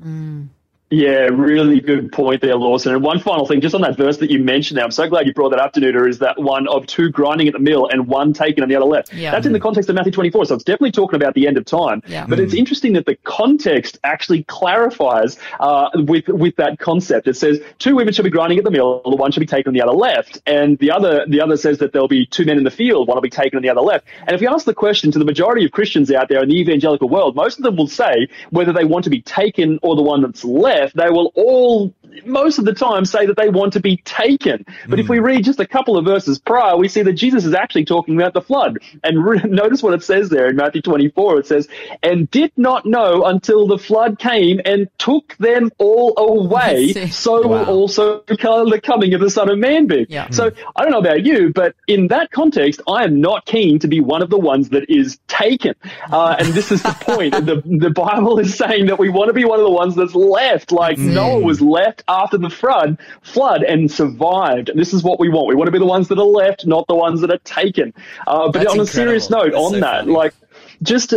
Mm. 0.00 0.48
Yeah, 0.90 1.28
really 1.32 1.80
good 1.80 2.12
point 2.12 2.42
there, 2.42 2.56
Lawson. 2.56 2.94
And 2.94 3.02
one 3.02 3.18
final 3.18 3.46
thing, 3.46 3.60
just 3.60 3.74
on 3.74 3.80
that 3.80 3.96
verse 3.96 4.18
that 4.18 4.30
you 4.30 4.38
mentioned 4.38 4.76
there, 4.76 4.84
I'm 4.84 4.90
so 4.90 5.08
glad 5.08 5.26
you 5.26 5.32
brought 5.32 5.50
that 5.50 5.58
up, 5.58 5.72
Danuta, 5.72 6.08
is 6.08 6.18
that 6.18 6.40
one 6.40 6.68
of 6.68 6.86
two 6.86 7.10
grinding 7.10 7.48
at 7.48 7.54
the 7.54 7.58
mill 7.58 7.88
and 7.88 8.06
one 8.06 8.32
taken 8.32 8.62
on 8.62 8.68
the 8.68 8.76
other 8.76 8.84
left. 8.84 9.12
Yeah. 9.12 9.32
That's 9.32 9.46
in 9.46 9.52
the 9.52 9.60
context 9.60 9.88
of 9.88 9.96
Matthew 9.96 10.12
24, 10.12 10.44
so 10.44 10.54
it's 10.54 10.62
definitely 10.62 10.92
talking 10.92 11.16
about 11.16 11.34
the 11.34 11.48
end 11.48 11.56
of 11.56 11.64
time. 11.64 12.02
Yeah. 12.06 12.26
But 12.28 12.38
it's 12.38 12.54
interesting 12.54 12.92
that 12.92 13.06
the 13.06 13.16
context 13.24 13.98
actually 14.04 14.44
clarifies 14.44 15.38
uh, 15.58 15.88
with 15.94 16.28
with 16.28 16.56
that 16.56 16.78
concept. 16.78 17.28
It 17.28 17.36
says 17.36 17.60
two 17.78 17.96
women 17.96 18.12
shall 18.12 18.24
be 18.24 18.30
grinding 18.30 18.58
at 18.58 18.64
the 18.64 18.70
mill, 18.70 19.00
the 19.04 19.16
one 19.16 19.32
shall 19.32 19.40
be 19.40 19.46
taken 19.46 19.70
on 19.70 19.74
the 19.74 19.82
other 19.82 19.96
left, 19.96 20.42
and 20.46 20.78
the 20.78 20.90
other 20.90 21.24
the 21.26 21.40
other 21.40 21.56
says 21.56 21.78
that 21.78 21.92
there'll 21.92 22.08
be 22.08 22.26
two 22.26 22.44
men 22.44 22.58
in 22.58 22.64
the 22.64 22.70
field, 22.70 23.08
one 23.08 23.16
will 23.16 23.22
be 23.22 23.30
taken 23.30 23.56
on 23.56 23.62
the 23.62 23.70
other 23.70 23.80
left. 23.80 24.06
And 24.26 24.32
if 24.32 24.42
you 24.42 24.48
ask 24.48 24.66
the 24.66 24.74
question 24.74 25.10
to 25.12 25.18
the 25.18 25.24
majority 25.24 25.64
of 25.64 25.72
Christians 25.72 26.12
out 26.12 26.28
there 26.28 26.42
in 26.42 26.48
the 26.48 26.60
evangelical 26.60 27.08
world, 27.08 27.34
most 27.34 27.58
of 27.58 27.64
them 27.64 27.76
will 27.76 27.88
say 27.88 28.28
whether 28.50 28.72
they 28.72 28.84
want 28.84 29.04
to 29.04 29.10
be 29.10 29.22
taken 29.22 29.78
or 29.82 29.96
the 29.96 30.02
one 30.02 30.20
that's 30.22 30.44
left, 30.44 30.73
they 30.94 31.10
will 31.10 31.32
all 31.34 31.94
most 32.24 32.58
of 32.58 32.64
the 32.64 32.74
time 32.74 33.04
say 33.04 33.26
that 33.26 33.36
they 33.36 33.48
want 33.48 33.72
to 33.74 33.80
be 33.80 33.96
taken. 33.98 34.64
But 34.88 34.98
if 34.98 35.08
we 35.08 35.18
hmm. 35.18 35.24
read 35.24 35.44
just 35.44 35.60
a 35.60 35.66
couple 35.66 35.96
of 35.96 36.04
verses 36.04 36.38
prior, 36.38 36.76
we 36.76 36.88
see 36.88 37.02
that 37.02 37.14
Jesus 37.14 37.44
is 37.44 37.54
actually 37.54 37.84
talking 37.84 38.16
about 38.16 38.34
the 38.34 38.42
flood. 38.42 38.78
And 39.02 39.24
re- 39.24 39.40
notice 39.44 39.82
what 39.82 39.94
it 39.94 40.02
says 40.02 40.28
there 40.28 40.48
in 40.48 40.56
Matthew 40.56 40.82
24. 40.82 41.40
It 41.40 41.46
says, 41.46 41.68
and 42.02 42.30
did 42.30 42.52
not 42.56 42.86
know 42.86 43.24
until 43.24 43.66
the 43.66 43.78
flood 43.78 44.18
came 44.18 44.60
and 44.64 44.88
took 44.98 45.36
them 45.38 45.70
all 45.78 46.14
away. 46.16 46.92
That's 46.92 47.10
it. 47.10 47.14
So 47.14 47.46
will 47.46 47.54
Wow. 47.54 47.64
also 47.66 48.18
come 48.20 48.70
the 48.70 48.80
coming 48.80 49.14
of 49.14 49.20
the 49.20 49.30
Son 49.30 49.48
of 49.48 49.58
Man 49.58 49.86
be. 49.86 50.06
Yeah. 50.08 50.30
So 50.30 50.50
hmm. 50.50 50.60
I 50.76 50.82
don't 50.82 50.92
know 50.92 50.98
about 50.98 51.24
you, 51.24 51.52
but 51.52 51.74
in 51.86 52.08
that 52.08 52.30
context, 52.30 52.80
I 52.88 53.04
am 53.04 53.20
not 53.20 53.46
keen 53.46 53.78
to 53.80 53.88
be 53.88 54.00
one 54.00 54.22
of 54.22 54.30
the 54.30 54.38
ones 54.38 54.70
that 54.70 54.88
is 54.88 55.18
taken. 55.28 55.74
Uh, 56.10 56.36
and 56.38 56.48
this 56.48 56.70
is 56.72 56.82
the 56.82 56.96
point. 57.00 57.32
the, 57.46 57.62
the 57.64 57.90
Bible 57.90 58.38
is 58.38 58.56
saying 58.56 58.86
that 58.86 58.98
we 58.98 59.08
want 59.08 59.28
to 59.28 59.34
be 59.34 59.44
one 59.44 59.58
of 59.58 59.64
the 59.64 59.70
ones 59.70 59.94
that's 59.94 60.14
left. 60.14 60.72
Like 60.72 60.96
hmm. 60.96 61.14
Noah 61.14 61.40
was 61.40 61.60
left 61.60 62.03
after 62.08 62.38
the 62.38 62.50
flood, 62.50 62.98
flood 63.22 63.62
and 63.62 63.90
survived. 63.90 64.70
This 64.74 64.92
is 64.92 65.02
what 65.02 65.18
we 65.18 65.28
want. 65.28 65.48
We 65.48 65.54
want 65.54 65.68
to 65.68 65.72
be 65.72 65.78
the 65.78 65.86
ones 65.86 66.08
that 66.08 66.18
are 66.18 66.24
left, 66.24 66.66
not 66.66 66.86
the 66.86 66.94
ones 66.94 67.20
that 67.22 67.30
are 67.30 67.38
taken. 67.38 67.94
Uh, 68.26 68.50
but 68.50 68.60
That's 68.60 68.72
on 68.72 68.80
a 68.80 68.86
serious 68.86 69.30
note, 69.30 69.52
That's 69.52 69.56
on 69.56 69.72
so 69.72 69.80
that, 69.80 70.00
funny. 70.00 70.12
like 70.12 70.34
just 70.82 71.14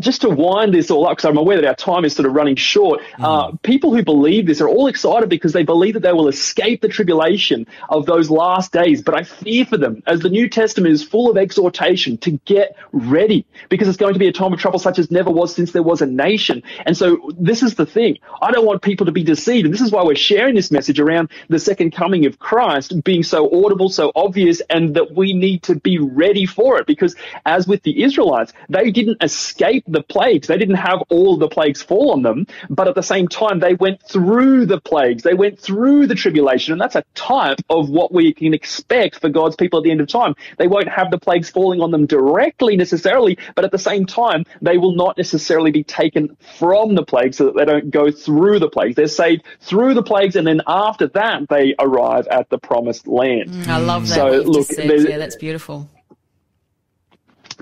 just 0.00 0.22
to 0.22 0.28
wind 0.30 0.72
this 0.74 0.90
all 0.90 1.06
up, 1.06 1.12
because 1.16 1.24
I'm 1.24 1.36
aware 1.36 1.60
that 1.60 1.66
our 1.66 1.74
time 1.74 2.04
is 2.04 2.14
sort 2.14 2.26
of 2.26 2.34
running 2.34 2.56
short, 2.56 3.00
uh, 3.18 3.48
Mm. 3.48 3.62
people 3.62 3.94
who 3.94 4.02
believe 4.02 4.46
this 4.46 4.60
are 4.60 4.68
all 4.68 4.86
excited 4.86 5.28
because 5.28 5.52
they 5.52 5.62
believe 5.62 5.94
that 5.94 6.02
they 6.02 6.12
will 6.12 6.28
escape 6.28 6.80
the 6.80 6.88
tribulation 6.88 7.66
of 7.88 8.06
those 8.06 8.30
last 8.30 8.72
days. 8.72 9.02
But 9.02 9.14
I 9.14 9.22
fear 9.24 9.64
for 9.64 9.76
them, 9.76 10.02
as 10.06 10.20
the 10.20 10.28
New 10.28 10.48
Testament 10.48 10.92
is 10.92 11.02
full 11.02 11.30
of 11.30 11.36
exhortation 11.36 12.16
to 12.18 12.32
get 12.44 12.76
ready, 12.92 13.44
because 13.68 13.88
it's 13.88 13.96
going 13.96 14.12
to 14.14 14.18
be 14.18 14.28
a 14.28 14.32
time 14.32 14.52
of 14.52 14.58
trouble 14.60 14.78
such 14.78 14.98
as 14.98 15.10
never 15.10 15.30
was 15.30 15.54
since 15.54 15.72
there 15.72 15.82
was 15.82 16.00
a 16.02 16.06
nation. 16.06 16.62
And 16.86 16.96
so 16.96 17.18
this 17.38 17.62
is 17.62 17.74
the 17.74 17.86
thing. 17.86 18.18
I 18.40 18.50
don't 18.50 18.66
want 18.66 18.82
people 18.82 19.06
to 19.06 19.12
be 19.12 19.24
deceived. 19.24 19.64
And 19.64 19.74
this 19.74 19.80
is 19.80 19.90
why 19.90 20.02
we're 20.02 20.14
sharing 20.14 20.54
this 20.54 20.70
message 20.70 21.00
around 21.00 21.30
the 21.48 21.58
second 21.58 21.92
coming 21.92 22.26
of 22.26 22.38
Christ 22.38 23.02
being 23.04 23.22
so 23.22 23.64
audible, 23.64 23.88
so 23.88 24.12
obvious, 24.14 24.60
and 24.70 24.94
that 24.94 25.14
we 25.14 25.32
need 25.32 25.62
to 25.64 25.74
be 25.74 25.98
ready 25.98 26.46
for 26.46 26.78
it. 26.78 26.86
Because 26.86 27.16
as 27.44 27.66
with 27.66 27.82
the 27.82 28.02
Israelites, 28.02 28.52
they 28.68 28.90
didn't 28.90 29.22
escape 29.22 29.73
the 29.86 30.02
plagues. 30.02 30.46
They 30.48 30.58
didn't 30.58 30.76
have 30.76 31.02
all 31.08 31.36
the 31.36 31.48
plagues 31.48 31.82
fall 31.82 32.12
on 32.12 32.22
them, 32.22 32.46
but 32.70 32.88
at 32.88 32.94
the 32.94 33.02
same 33.02 33.28
time, 33.28 33.60
they 33.60 33.74
went 33.74 34.02
through 34.02 34.66
the 34.66 34.80
plagues. 34.80 35.22
They 35.22 35.34
went 35.34 35.58
through 35.58 36.06
the 36.06 36.14
tribulation, 36.14 36.72
and 36.72 36.80
that's 36.80 36.94
a 36.96 37.04
type 37.14 37.58
of 37.70 37.90
what 37.90 38.12
we 38.12 38.32
can 38.32 38.54
expect 38.54 39.20
for 39.20 39.28
God's 39.28 39.56
people 39.56 39.78
at 39.78 39.84
the 39.84 39.90
end 39.90 40.00
of 40.00 40.08
time. 40.08 40.34
They 40.58 40.66
won't 40.68 40.88
have 40.88 41.10
the 41.10 41.18
plagues 41.18 41.50
falling 41.50 41.80
on 41.80 41.90
them 41.90 42.06
directly 42.06 42.76
necessarily, 42.76 43.38
but 43.54 43.64
at 43.64 43.70
the 43.72 43.78
same 43.78 44.06
time, 44.06 44.44
they 44.62 44.78
will 44.78 44.94
not 44.94 45.16
necessarily 45.18 45.70
be 45.70 45.84
taken 45.84 46.36
from 46.58 46.94
the 46.94 47.04
plagues 47.04 47.36
so 47.38 47.46
that 47.46 47.56
they 47.56 47.64
don't 47.64 47.90
go 47.90 48.10
through 48.10 48.58
the 48.58 48.68
plagues. 48.68 48.96
They're 48.96 49.06
saved 49.08 49.42
through 49.60 49.94
the 49.94 50.02
plagues, 50.02 50.36
and 50.36 50.46
then 50.46 50.60
after 50.66 51.08
that, 51.08 51.48
they 51.48 51.74
arrive 51.78 52.26
at 52.28 52.48
the 52.50 52.58
promised 52.58 53.06
land. 53.06 53.50
Mm, 53.50 53.68
I 53.68 53.78
love 53.78 54.08
that. 54.08 54.14
So, 54.14 54.28
look, 54.28 54.54
just 54.68 54.74
said. 54.74 54.88
there's- 54.90 55.04
Yeah, 55.08 55.18
that's 55.18 55.36
beautiful. 55.36 55.88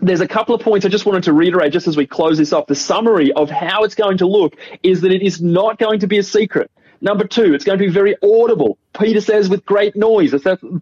There's 0.02 0.20
a 0.20 0.28
couple 0.28 0.54
of 0.54 0.60
points 0.60 0.84
I 0.84 0.88
just 0.88 1.06
wanted 1.06 1.22
to 1.24 1.32
reiterate 1.32 1.72
just 1.72 1.86
as 1.86 1.96
we 1.96 2.06
close 2.06 2.36
this 2.36 2.52
off. 2.52 2.66
The 2.66 2.74
summary 2.74 3.32
of 3.32 3.48
how 3.48 3.84
it's 3.84 3.94
going 3.94 4.18
to 4.18 4.26
look 4.26 4.56
is 4.82 5.00
that 5.02 5.12
it 5.12 5.22
is 5.22 5.40
not 5.40 5.78
going 5.78 6.00
to 6.00 6.08
be 6.08 6.18
a 6.18 6.22
secret. 6.22 6.70
Number 7.00 7.24
two, 7.24 7.54
it's 7.54 7.64
going 7.64 7.78
to 7.78 7.84
be 7.84 7.90
very 7.90 8.16
audible. 8.22 8.78
Peter 8.98 9.20
says 9.20 9.48
with 9.48 9.64
great 9.64 9.96
noise. 9.96 10.34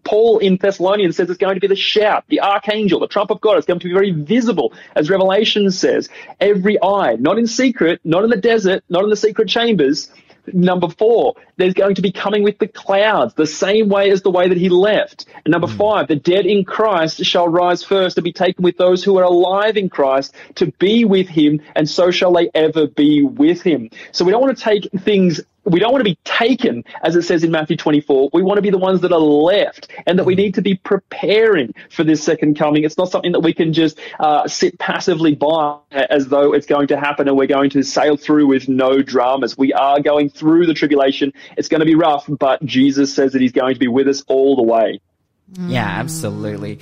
Paul 0.05 0.39
in 0.39 0.57
Thessalonians 0.57 1.17
says 1.17 1.31
it's 1.31 1.39
going 1.39 1.55
to 1.55 1.61
be 1.61 1.67
the 1.67 1.77
shout, 1.77 2.25
the 2.29 2.41
archangel, 2.41 3.01
the 3.01 3.09
trump 3.09 3.31
of 3.31 3.41
God. 3.41 3.57
It's 3.57 3.67
going 3.67 3.81
to 3.81 3.87
be 3.87 3.93
very 3.93 4.11
visible, 4.11 4.75
as 4.95 5.09
Revelation 5.09 5.71
says. 5.71 6.11
Every 6.39 6.83
eye, 6.83 7.17
not 7.19 7.39
in 7.39 7.47
secret, 7.47 8.01
not 8.05 8.25
in 8.25 8.31
the 8.31 8.37
desert, 8.37 8.85
not 8.91 9.05
in 9.05 9.11
the 9.11 9.17
secret 9.17 9.49
chambers. 9.49 10.11
Number 10.47 10.89
four, 10.89 11.35
there's 11.57 11.75
going 11.75 11.95
to 11.97 12.03
be 12.03 12.13
coming 12.13 12.43
with 12.43 12.59
the 12.59 12.69
clouds, 12.69 13.35
the 13.35 13.47
same 13.47 13.89
way 13.89 14.11
as 14.11 14.23
the 14.23 14.31
way 14.31 14.49
that 14.49 14.59
he 14.59 14.69
left. 14.69 15.27
And 15.45 15.53
number 15.53 15.69
hmm. 15.69 15.77
five, 15.77 16.09
the 16.09 16.17
dead 16.17 16.47
in 16.47 16.65
Christ 16.65 17.25
shall 17.25 17.49
rise 17.49 17.83
first 17.83 18.17
and 18.17 18.25
be 18.25 18.33
taken 18.33 18.63
with 18.63 18.77
those 18.77 19.05
who 19.05 19.19
are 19.19 19.25
alive 19.25 19.77
in 19.77 19.89
Christ 19.89 20.35
to 20.57 20.67
be 20.79 21.05
with 21.05 21.29
him, 21.29 21.61
and 21.75 21.89
so 21.89 22.11
shall 22.11 22.33
they 22.33 22.51
ever 22.55 22.87
be 22.87 23.23
with 23.23 23.63
him. 23.63 23.91
So 24.13 24.25
we 24.25 24.33
don't 24.33 24.41
want 24.41 24.57
to 24.57 24.65
take 24.65 24.91
things 25.03 25.41
we 25.65 25.81
don't 25.81 25.93
want 25.93 26.01
to 26.01 26.11
be 26.11 26.19
taken, 26.25 26.85
as 27.03 27.17
it 27.17 27.23
says 27.23 27.45
in 27.45 27.51
Matthew 27.51 27.77
24. 27.77 28.31
We 28.33 28.43
want 28.43 28.59
to 28.59 28.63
be 28.63 28.71
the 28.71 28.79
ones 28.79 29.01
that 29.03 29.13
are 29.13 29.19
left 29.19 29.89
and 30.07 30.19
that 30.19 30.25
we 30.25 30.35
need 30.35 30.55
to 30.55 30.63
be 30.63 30.75
preparing 30.77 31.75
for 31.91 32.05
this 32.05 32.23
second 32.23 32.59
coming. 32.59 32.85
It's 32.85 32.99
not 32.99 33.11
something 33.11 33.33
that 33.33 33.41
we 33.41 33.53
can 33.53 33.73
just 33.73 33.99
uh, 34.19 34.49
sit 34.49 34.79
passively 34.79 35.35
by 35.35 35.79
as 35.91 36.29
though 36.29 36.53
it's 36.55 36.67
going 36.67 36.89
to 36.89 36.97
happen 36.99 37.29
and 37.29 37.37
we're 37.37 37.47
going 37.47 37.71
to 37.71 37.83
sail 37.83 38.17
through 38.17 38.47
with 38.47 38.69
no 38.69 39.03
dramas. 39.03 39.57
We 39.57 39.73
are 39.73 40.01
going 40.01 40.31
through 40.31 40.67
the 40.67 40.75
tribulation. 40.75 41.33
It's 41.57 41.69
going 41.69 41.81
to 41.81 41.87
be 41.87 41.95
rough, 41.95 42.27
but 42.29 42.65
Jesus 42.65 43.15
says 43.15 43.33
that 43.33 43.43
he's 43.43 43.53
going 43.53 43.75
to 43.75 43.81
be 43.81 43.89
with 43.89 44.09
us 44.09 44.23
all 44.29 44.57
the 44.57 44.63
way. 44.63 45.01
Yeah, 45.59 45.85
absolutely. 45.85 46.79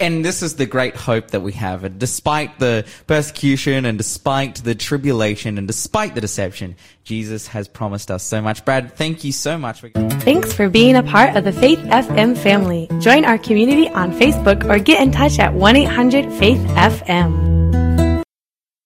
And 0.00 0.24
this 0.24 0.42
is 0.42 0.56
the 0.56 0.66
great 0.66 0.96
hope 0.96 1.28
that 1.32 1.40
we 1.40 1.52
have. 1.52 1.84
And 1.84 1.98
despite 1.98 2.58
the 2.58 2.86
persecution 3.06 3.84
and 3.84 3.98
despite 3.98 4.56
the 4.56 4.74
tribulation 4.74 5.58
and 5.58 5.66
despite 5.66 6.14
the 6.14 6.20
deception, 6.20 6.76
Jesus 7.04 7.46
has 7.48 7.68
promised 7.68 8.10
us 8.10 8.22
so 8.22 8.40
much. 8.40 8.64
Brad, 8.64 8.94
thank 8.94 9.24
you 9.24 9.32
so 9.32 9.58
much. 9.58 9.82
Thanks 9.82 10.52
for 10.52 10.68
being 10.68 10.96
a 10.96 11.02
part 11.02 11.36
of 11.36 11.44
the 11.44 11.52
Faith 11.52 11.80
FM 11.80 12.36
family. 12.38 12.88
Join 13.00 13.24
our 13.24 13.38
community 13.38 13.88
on 13.90 14.12
Facebook 14.12 14.64
or 14.68 14.78
get 14.78 15.02
in 15.02 15.12
touch 15.12 15.38
at 15.38 15.52
1 15.52 15.76
800 15.76 16.32
Faith 16.38 16.60
FM. 16.68 17.61